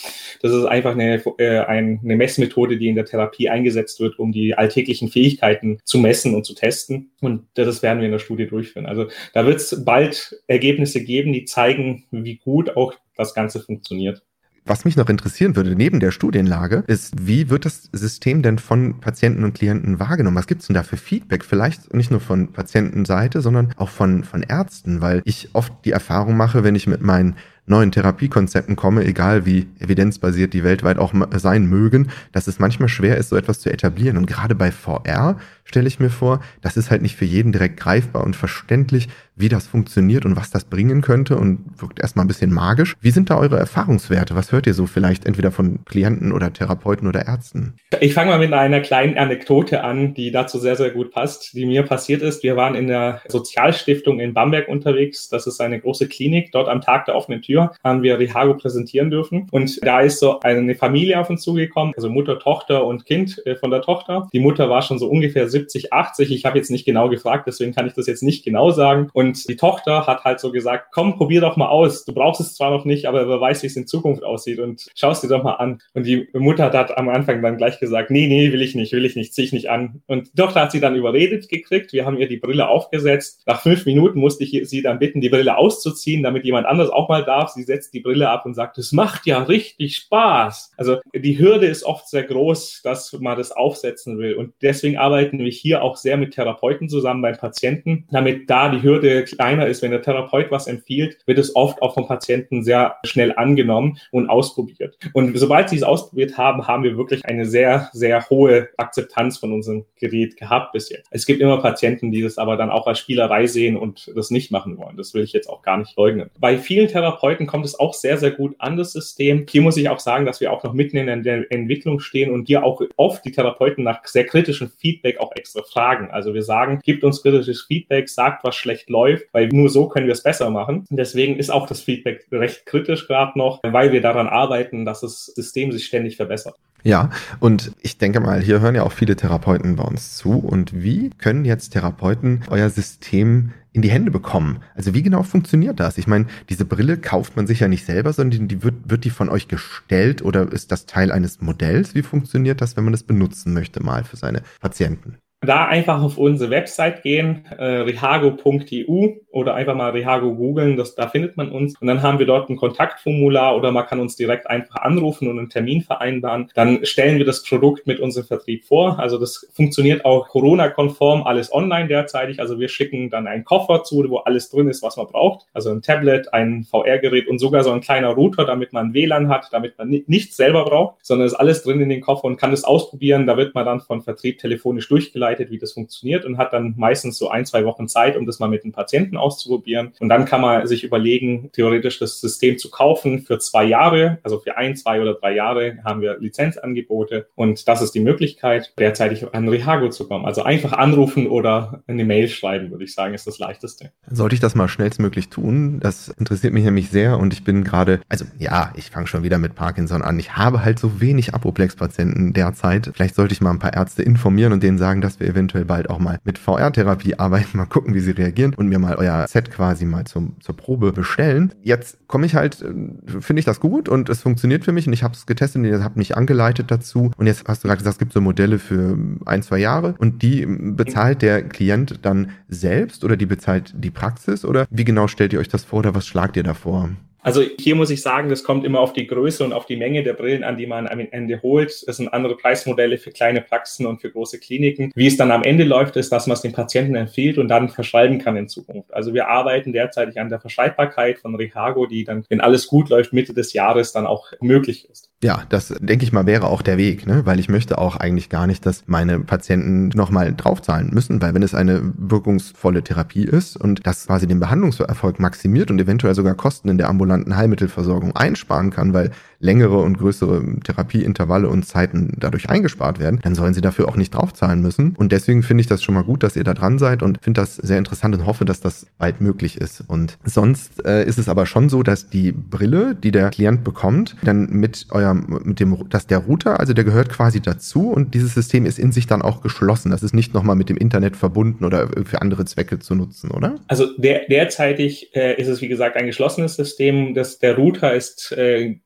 [0.41, 4.31] Das ist einfach eine eine, äh, eine Messmethode, die in der Therapie eingesetzt wird, um
[4.31, 7.11] die alltäglichen Fähigkeiten zu messen und zu testen.
[7.21, 8.85] Und das werden wir in der Studie durchführen.
[8.85, 14.23] Also da wird es bald Ergebnisse geben, die zeigen, wie gut auch das Ganze funktioniert
[14.65, 18.99] Was mich noch interessieren würde, neben der Studienlage, ist, wie wird das System denn von
[18.99, 20.37] Patienten und Klienten wahrgenommen?
[20.37, 21.43] Was gibt es denn da für Feedback?
[21.43, 26.37] Vielleicht nicht nur von Patientenseite, sondern auch von, von Ärzten, weil ich oft die Erfahrung
[26.37, 27.35] mache, wenn ich mit meinen
[27.69, 33.17] neuen Therapiekonzepten komme, egal wie evidenzbasiert die weltweit auch sein mögen, dass es manchmal schwer
[33.17, 34.17] ist, so etwas zu etablieren.
[34.17, 37.79] Und gerade bei VR stelle ich mir vor, das ist halt nicht für jeden direkt
[37.79, 42.27] greifbar und verständlich, wie das funktioniert und was das bringen könnte und wirkt erstmal ein
[42.27, 42.95] bisschen magisch.
[42.99, 44.35] Wie sind da eure Erfahrungswerte?
[44.35, 47.75] Was hört ihr so vielleicht entweder von Klienten oder Therapeuten oder Ärzten?
[48.01, 51.65] Ich fange mal mit einer kleinen Anekdote an, die dazu sehr, sehr gut passt, die
[51.65, 52.43] mir passiert ist.
[52.43, 55.29] Wir waren in der Sozialstiftung in Bamberg unterwegs.
[55.29, 56.51] Das ist eine große Klinik.
[56.51, 59.47] Dort am Tag der offenen Tür haben wir Rihago präsentieren dürfen.
[59.51, 63.55] Und da ist so eine Familie auf uns zugekommen, also Mutter, Tochter und Kind äh,
[63.55, 64.27] von der Tochter.
[64.33, 66.31] Die Mutter war schon so ungefähr 70, 80.
[66.31, 69.09] Ich habe jetzt nicht genau gefragt, deswegen kann ich das jetzt nicht genau sagen.
[69.13, 72.05] Und die Tochter hat halt so gesagt, komm, probier doch mal aus.
[72.05, 74.87] Du brauchst es zwar noch nicht, aber wer weiß, wie es in Zukunft aussieht und
[74.95, 75.81] schau es dir doch mal an.
[75.93, 79.05] Und die Mutter hat am Anfang dann gleich gesagt, nee, nee, will ich nicht, will
[79.05, 80.01] ich nicht, zieh ich nicht an.
[80.07, 81.93] Und die Tochter hat sie dann überredet gekriegt.
[81.93, 83.43] Wir haben ihr die Brille aufgesetzt.
[83.45, 87.09] Nach fünf Minuten musste ich sie dann bitten, die Brille auszuziehen, damit jemand anderes auch
[87.09, 87.48] mal darf.
[87.53, 90.71] Sie setzt die Brille ab und sagt, es macht ja richtig Spaß.
[90.77, 94.35] Also die Hürde ist oft sehr groß, dass man das aufsetzen will.
[94.35, 98.81] Und deswegen arbeiten wir hier auch sehr mit Therapeuten zusammen beim Patienten, damit da die
[98.81, 99.81] Hürde kleiner ist.
[99.81, 104.29] Wenn der Therapeut was empfiehlt, wird es oft auch vom Patienten sehr schnell angenommen und
[104.29, 104.97] ausprobiert.
[105.13, 109.53] Und sobald sie es ausprobiert haben, haben wir wirklich eine sehr, sehr hohe Akzeptanz von
[109.53, 111.07] unserem Gerät gehabt bis jetzt.
[111.11, 114.51] Es gibt immer Patienten, die das aber dann auch als Spielerei sehen und das nicht
[114.51, 114.97] machen wollen.
[114.97, 116.29] Das will ich jetzt auch gar nicht leugnen.
[116.39, 119.45] Bei vielen Therapeuten kommt es auch sehr, sehr gut an, das System.
[119.49, 122.47] Hier muss ich auch sagen, dass wir auch noch mitten in der Entwicklung stehen und
[122.47, 126.09] hier auch oft die Therapeuten nach sehr kritischem Feedback auch extra fragen.
[126.11, 130.07] Also wir sagen, gibt uns kritisches Feedback, sagt, was schlecht läuft, weil nur so können
[130.07, 130.85] wir es besser machen.
[130.89, 135.25] Deswegen ist auch das Feedback recht kritisch gerade noch, weil wir daran arbeiten, dass das
[135.27, 136.55] System sich ständig verbessert.
[136.83, 137.09] Ja,
[137.39, 140.31] und ich denke mal, hier hören ja auch viele Therapeuten bei uns zu.
[140.39, 144.59] Und wie können jetzt Therapeuten euer System in die Hände bekommen?
[144.75, 145.97] Also wie genau funktioniert das?
[145.97, 149.09] Ich meine, diese Brille kauft man sich ja nicht selber, sondern die wird, wird die
[149.09, 151.95] von euch gestellt oder ist das Teil eines Modells?
[151.95, 155.17] Wie funktioniert das, wenn man das benutzen möchte mal für seine Patienten?
[155.41, 161.07] Da einfach auf unsere Website gehen, äh, rehago.eu oder einfach mal Rehago googeln, das, da
[161.07, 161.79] findet man uns.
[161.79, 165.39] Und dann haben wir dort ein Kontaktformular oder man kann uns direkt einfach anrufen und
[165.39, 166.49] einen Termin vereinbaren.
[166.55, 168.99] Dann stellen wir das Produkt mit unserem Vertrieb vor.
[168.99, 172.41] Also das funktioniert auch Corona-konform, alles online derzeitig.
[172.41, 175.45] Also wir schicken dann einen Koffer zu, wo alles drin ist, was man braucht.
[175.53, 179.47] Also ein Tablet, ein VR-Gerät und sogar so ein kleiner Router, damit man WLAN hat,
[179.51, 182.65] damit man nichts selber braucht, sondern ist alles drin in den Koffer und kann es
[182.65, 183.25] ausprobieren.
[183.25, 186.73] Da wird man dann von Vertrieb telefonisch durchgeleitet angeleitet, wie das funktioniert und hat dann
[186.77, 189.93] meistens so ein, zwei Wochen Zeit, um das mal mit dem Patienten auszuprobieren.
[189.99, 194.39] Und dann kann man sich überlegen, theoretisch das System zu kaufen für zwei Jahre, also
[194.39, 199.33] für ein, zwei oder drei Jahre haben wir Lizenzangebote und das ist die Möglichkeit, derzeitig
[199.33, 200.25] an Rehago zu kommen.
[200.25, 203.91] Also einfach anrufen oder eine Mail schreiben, würde ich sagen, ist das leichteste.
[204.07, 205.79] Sollte ich das mal schnellstmöglich tun?
[205.79, 209.37] Das interessiert mich nämlich sehr und ich bin gerade, also ja, ich fange schon wieder
[209.37, 210.19] mit Parkinson an.
[210.19, 212.91] Ich habe halt so wenig Apoplex-Patienten derzeit.
[212.93, 215.89] Vielleicht sollte ich mal ein paar Ärzte informieren und denen sagen, dass wir eventuell bald
[215.89, 219.51] auch mal mit VR-Therapie arbeiten, mal gucken, wie sie reagieren und mir mal euer Set
[219.51, 221.53] quasi mal zum, zur Probe bestellen.
[221.61, 224.93] Jetzt komme ich halt, äh, finde ich das gut und es funktioniert für mich und
[224.93, 227.11] ich habe es getestet und habt mich angeleitet dazu.
[227.17, 230.21] Und jetzt hast du gerade gesagt, es gibt so Modelle für ein, zwei Jahre und
[230.21, 235.33] die bezahlt der Klient dann selbst oder die bezahlt die Praxis oder wie genau stellt
[235.33, 236.89] ihr euch das vor oder was schlagt ihr da vor?
[237.21, 240.03] Also hier muss ich sagen, das kommt immer auf die Größe und auf die Menge
[240.03, 241.83] der Brillen an, die man am Ende holt.
[241.87, 244.91] Das sind andere Preismodelle für kleine Praxen und für große Kliniken.
[244.95, 247.69] Wie es dann am Ende läuft, ist, dass man es dem Patienten empfiehlt und dann
[247.69, 248.93] verschreiben kann in Zukunft.
[248.93, 253.11] Also wir arbeiten derzeitig an der Verschreibbarkeit von Rehago, die dann, wenn alles gut läuft,
[253.11, 255.08] Mitte des Jahres dann auch möglich ist.
[255.21, 257.25] Ja, das denke ich mal wäre auch der Weg, ne?
[257.25, 261.43] weil ich möchte auch eigentlich gar nicht, dass meine Patienten nochmal draufzahlen müssen, weil wenn
[261.43, 266.69] es eine wirkungsvolle Therapie ist und das quasi den Behandlungserfolg maximiert und eventuell sogar Kosten
[266.69, 272.99] in der ambulanten Heilmittelversorgung einsparen kann, weil längere und größere Therapieintervalle und Zeiten dadurch eingespart
[272.99, 274.95] werden, dann sollen sie dafür auch nicht draufzahlen müssen.
[274.97, 277.41] Und deswegen finde ich das schon mal gut, dass ihr da dran seid und finde
[277.41, 279.83] das sehr interessant und hoffe, dass das bald möglich ist.
[279.87, 284.15] Und sonst äh, ist es aber schon so, dass die Brille, die der Klient bekommt,
[284.23, 288.33] dann mit eurem, mit dem, dass der Router, also der gehört quasi dazu und dieses
[288.33, 289.91] System ist in sich dann auch geschlossen.
[289.91, 293.55] Das ist nicht nochmal mit dem Internet verbunden oder für andere Zwecke zu nutzen, oder?
[293.67, 297.13] Also der, derzeitig äh, ist es, wie gesagt, ein geschlossenes System.
[297.13, 298.79] Das, der Router ist äh,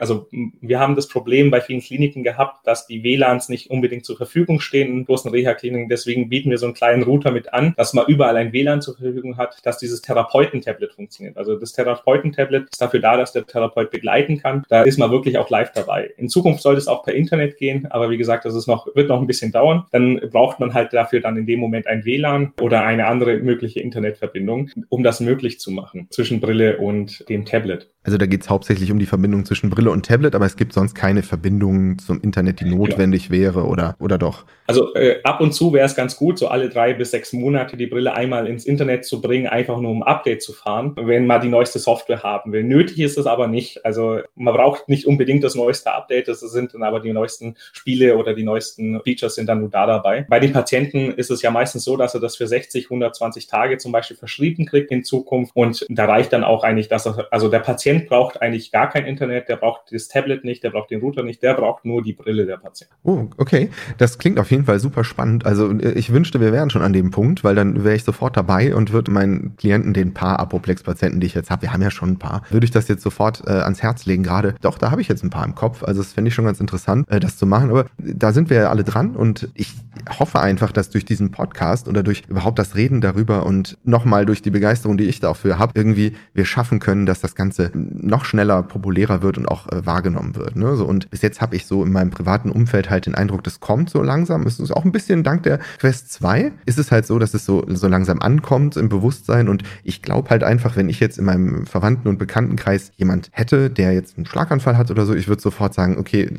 [0.00, 4.16] also wir haben das Problem bei vielen Kliniken gehabt, dass die WLANs nicht unbedingt zur
[4.16, 5.88] Verfügung stehen in großen Reha-Kliniken.
[5.88, 8.96] Deswegen bieten wir so einen kleinen Router mit an, dass man überall ein WLAN zur
[8.96, 11.36] Verfügung hat, dass dieses Therapeuten-Tablet funktioniert.
[11.36, 14.64] Also das Therapeuten-Tablet ist dafür da, dass der Therapeut begleiten kann.
[14.68, 16.10] Da ist man wirklich auch live dabei.
[16.16, 19.08] In Zukunft sollte es auch per Internet gehen, aber wie gesagt, das ist noch, wird
[19.08, 19.84] noch ein bisschen dauern.
[19.92, 23.80] Dann braucht man halt dafür dann in dem Moment ein WLAN oder eine andere mögliche
[23.80, 27.88] Internetverbindung, um das möglich zu machen zwischen Brille und dem Tablet.
[28.08, 30.72] Also da geht es hauptsächlich um die Verbindung zwischen Brille und Tablet, aber es gibt
[30.72, 33.38] sonst keine Verbindung zum Internet, die notwendig genau.
[33.38, 34.46] wäre oder, oder doch?
[34.66, 37.76] Also äh, ab und zu wäre es ganz gut, so alle drei bis sechs Monate
[37.76, 41.42] die Brille einmal ins Internet zu bringen, einfach nur um Update zu fahren, wenn man
[41.42, 42.64] die neueste Software haben will.
[42.64, 43.84] Nötig ist es aber nicht.
[43.84, 48.16] Also man braucht nicht unbedingt das neueste Update, das sind dann aber die neuesten Spiele
[48.16, 50.26] oder die neuesten Features sind dann nur da dabei.
[50.30, 53.76] Bei den Patienten ist es ja meistens so, dass er das für 60, 120 Tage
[53.76, 57.48] zum Beispiel verschrieben kriegt in Zukunft und da reicht dann auch eigentlich, dass er, also
[57.48, 60.90] der Patient Patient braucht eigentlich gar kein Internet, der braucht das Tablet nicht, der braucht
[60.90, 62.90] den Router nicht, der braucht nur die Brille der Patient.
[63.02, 63.70] Oh, okay.
[63.98, 65.46] Das klingt auf jeden Fall super spannend.
[65.46, 68.36] Also äh, ich wünschte, wir wären schon an dem Punkt, weil dann wäre ich sofort
[68.36, 71.90] dabei und würde meinen Klienten, den paar Apoplex-Patienten, die ich jetzt habe, wir haben ja
[71.90, 74.22] schon ein paar, würde ich das jetzt sofort äh, ans Herz legen.
[74.22, 75.82] Gerade, doch, da habe ich jetzt ein paar im Kopf.
[75.82, 77.70] Also das fände ich schon ganz interessant, äh, das zu machen.
[77.70, 79.74] Aber da sind wir ja alle dran und ich
[80.18, 84.42] hoffe einfach, dass durch diesen Podcast oder durch überhaupt das Reden darüber und nochmal durch
[84.42, 88.62] die Begeisterung, die ich dafür habe, irgendwie wir schaffen können, dass das Ganze noch schneller
[88.62, 90.56] populärer wird und auch äh, wahrgenommen wird.
[90.56, 90.76] Ne?
[90.76, 93.60] So, und bis jetzt habe ich so in meinem privaten Umfeld halt den Eindruck, das
[93.60, 94.42] kommt so langsam.
[94.46, 97.44] Es ist auch ein bisschen dank der Quest 2 ist es halt so, dass es
[97.44, 99.48] so, so langsam ankommt im Bewusstsein.
[99.48, 103.70] Und ich glaube halt einfach, wenn ich jetzt in meinem Verwandten- und Bekanntenkreis jemand hätte,
[103.70, 106.30] der jetzt einen Schlaganfall hat oder so, ich würde sofort sagen, okay,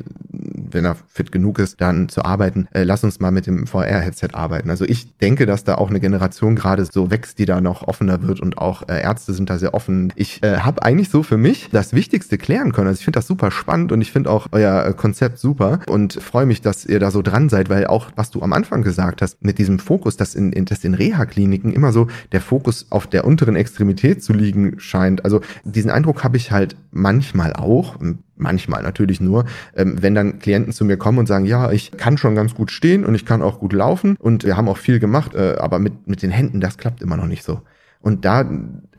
[0.72, 4.28] wenn er fit genug ist, dann zu arbeiten, äh, lass uns mal mit dem VR-Headset
[4.32, 4.70] arbeiten.
[4.70, 8.22] Also ich denke, dass da auch eine Generation gerade so wächst, die da noch offener
[8.22, 10.12] wird und auch äh, Ärzte sind da sehr offen.
[10.16, 12.88] Ich äh, habe eigentlich so für mich das Wichtigste klären können.
[12.88, 16.14] Also ich finde das super spannend und ich finde auch euer äh, Konzept super und
[16.14, 19.22] freue mich, dass ihr da so dran seid, weil auch, was du am Anfang gesagt
[19.22, 23.06] hast, mit diesem Fokus, dass in, in, dass in Reha-Kliniken immer so der Fokus auf
[23.06, 25.24] der unteren Extremität zu liegen scheint.
[25.24, 27.94] Also diesen Eindruck habe ich halt manchmal auch,
[28.34, 29.44] manchmal natürlich nur,
[29.76, 32.72] ähm, wenn dann Klienten zu mir kommen und sagen, ja, ich kann schon ganz gut
[32.72, 35.78] stehen und ich kann auch gut laufen und wir haben auch viel gemacht, äh, aber
[35.78, 37.60] mit, mit den Händen, das klappt immer noch nicht so.
[38.00, 38.48] Und da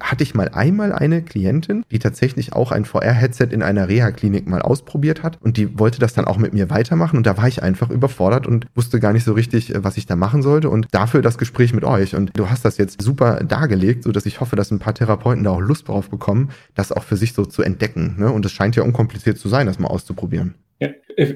[0.02, 4.62] hatte ich mal einmal eine Klientin, die tatsächlich auch ein VR-Headset in einer Reha-Klinik mal
[4.62, 7.64] ausprobiert hat und die wollte das dann auch mit mir weitermachen und da war ich
[7.64, 10.88] einfach überfordert und wusste gar nicht so richtig, äh, was ich da machen sollte und
[10.92, 14.40] dafür das Gespräch mit euch und du hast das jetzt super dargelegt, so dass ich
[14.40, 17.46] hoffe, dass ein paar Therapeuten da auch Lust drauf bekommen, das auch für sich so
[17.46, 18.16] zu entdecken.
[18.18, 18.32] Ne?
[18.32, 20.56] Und es scheint ja unkompliziert zu sein, das mal auszuprobieren.
[20.82, 20.90] Ja,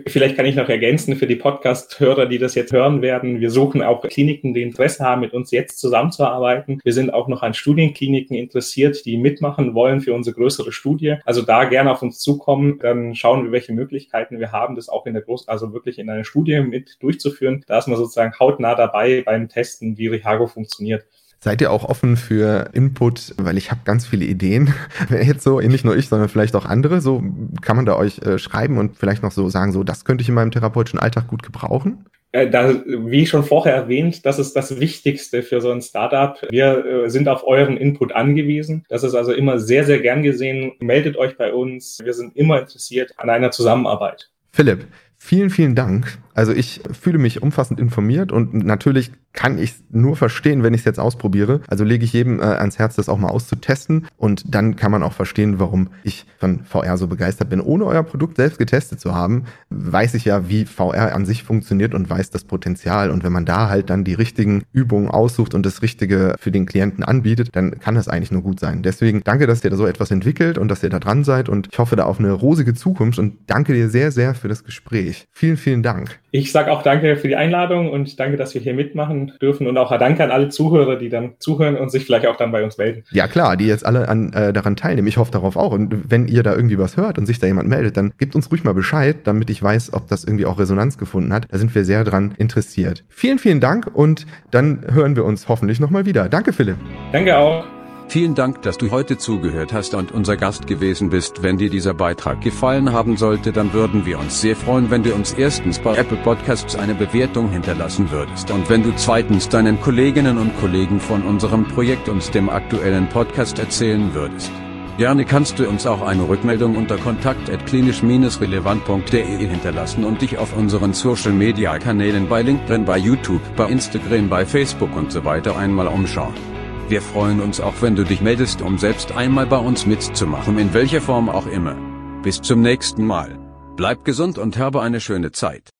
[0.07, 3.41] vielleicht kann ich noch ergänzen für die Podcast-Hörer, die das jetzt hören werden.
[3.41, 6.79] Wir suchen auch Kliniken, die Interesse haben, mit uns jetzt zusammenzuarbeiten.
[6.83, 11.17] Wir sind auch noch an Studienkliniken interessiert, die mitmachen wollen für unsere größere Studie.
[11.25, 12.79] Also da gerne auf uns zukommen.
[12.79, 16.09] Dann schauen wir, welche Möglichkeiten wir haben, das auch in der Groß-, also wirklich in
[16.09, 17.63] einer Studie mit durchzuführen.
[17.67, 21.05] Da ist man sozusagen hautnah dabei beim Testen, wie Rihago funktioniert.
[21.45, 24.73] Seid ihr auch offen für Input, weil ich habe ganz viele Ideen.
[25.11, 27.01] Jetzt so, nicht nur ich, sondern vielleicht auch andere.
[27.01, 27.21] So
[27.61, 30.29] kann man da euch äh, schreiben und vielleicht noch so sagen, so das könnte ich
[30.29, 32.05] in meinem therapeutischen Alltag gut gebrauchen.
[32.31, 36.35] Äh, da, wie schon vorher erwähnt, das ist das Wichtigste für so ein Startup.
[36.49, 38.83] Wir äh, sind auf euren Input angewiesen.
[38.89, 40.71] Das ist also immer sehr, sehr gern gesehen.
[40.79, 41.99] Meldet euch bei uns.
[42.03, 44.31] Wir sind immer interessiert an einer Zusammenarbeit.
[44.51, 44.87] Philipp,
[45.19, 50.63] vielen, vielen Dank also ich fühle mich umfassend informiert und natürlich kann ich nur verstehen,
[50.63, 51.61] wenn ich es jetzt ausprobiere.
[51.67, 55.03] Also lege ich jedem äh, ans Herz, das auch mal auszutesten und dann kann man
[55.03, 57.61] auch verstehen, warum ich von VR so begeistert bin.
[57.61, 61.93] Ohne euer Produkt selbst getestet zu haben, weiß ich ja, wie VR an sich funktioniert
[61.93, 63.09] und weiß das Potenzial.
[63.09, 66.65] Und wenn man da halt dann die richtigen Übungen aussucht und das Richtige für den
[66.65, 68.83] Klienten anbietet, dann kann das eigentlich nur gut sein.
[68.83, 71.69] Deswegen danke, dass ihr da so etwas entwickelt und dass ihr da dran seid und
[71.71, 75.27] ich hoffe da auf eine rosige Zukunft und danke dir sehr, sehr für das Gespräch.
[75.31, 76.19] Vielen, vielen Dank.
[76.37, 79.77] Ich sage auch danke für die Einladung und danke, dass wir hier mitmachen dürfen und
[79.77, 82.77] auch danke an alle Zuhörer, die dann zuhören und sich vielleicht auch dann bei uns
[82.77, 83.05] melden.
[83.11, 85.07] Ja klar, die jetzt alle an, äh, daran teilnehmen.
[85.07, 85.71] Ich hoffe darauf auch.
[85.71, 88.51] Und wenn ihr da irgendwie was hört und sich da jemand meldet, dann gebt uns
[88.51, 91.47] ruhig mal Bescheid, damit ich weiß, ob das irgendwie auch Resonanz gefunden hat.
[91.51, 93.05] Da sind wir sehr dran interessiert.
[93.07, 96.27] Vielen, vielen Dank und dann hören wir uns hoffentlich nochmal wieder.
[96.27, 96.75] Danke, Philipp.
[97.13, 97.74] Danke auch.
[98.07, 101.41] Vielen Dank, dass du heute zugehört hast und unser Gast gewesen bist.
[101.43, 105.13] Wenn dir dieser Beitrag gefallen haben sollte, dann würden wir uns sehr freuen, wenn du
[105.13, 110.37] uns erstens bei Apple Podcasts eine Bewertung hinterlassen würdest und wenn du zweitens deinen Kolleginnen
[110.37, 114.51] und Kollegen von unserem Projekt und dem aktuellen Podcast erzählen würdest.
[114.97, 121.33] Gerne kannst du uns auch eine Rückmeldung unter kontakt@klinisch-relevant.de hinterlassen und dich auf unseren Social
[121.33, 126.54] Media Kanälen bei LinkedIn, bei YouTube, bei Instagram, bei Facebook und so weiter einmal umschauen.
[126.87, 130.73] Wir freuen uns auch, wenn du dich meldest, um selbst einmal bei uns mitzumachen, in
[130.73, 131.75] welcher Form auch immer.
[132.21, 133.39] Bis zum nächsten Mal.
[133.75, 135.74] Bleib gesund und habe eine schöne Zeit.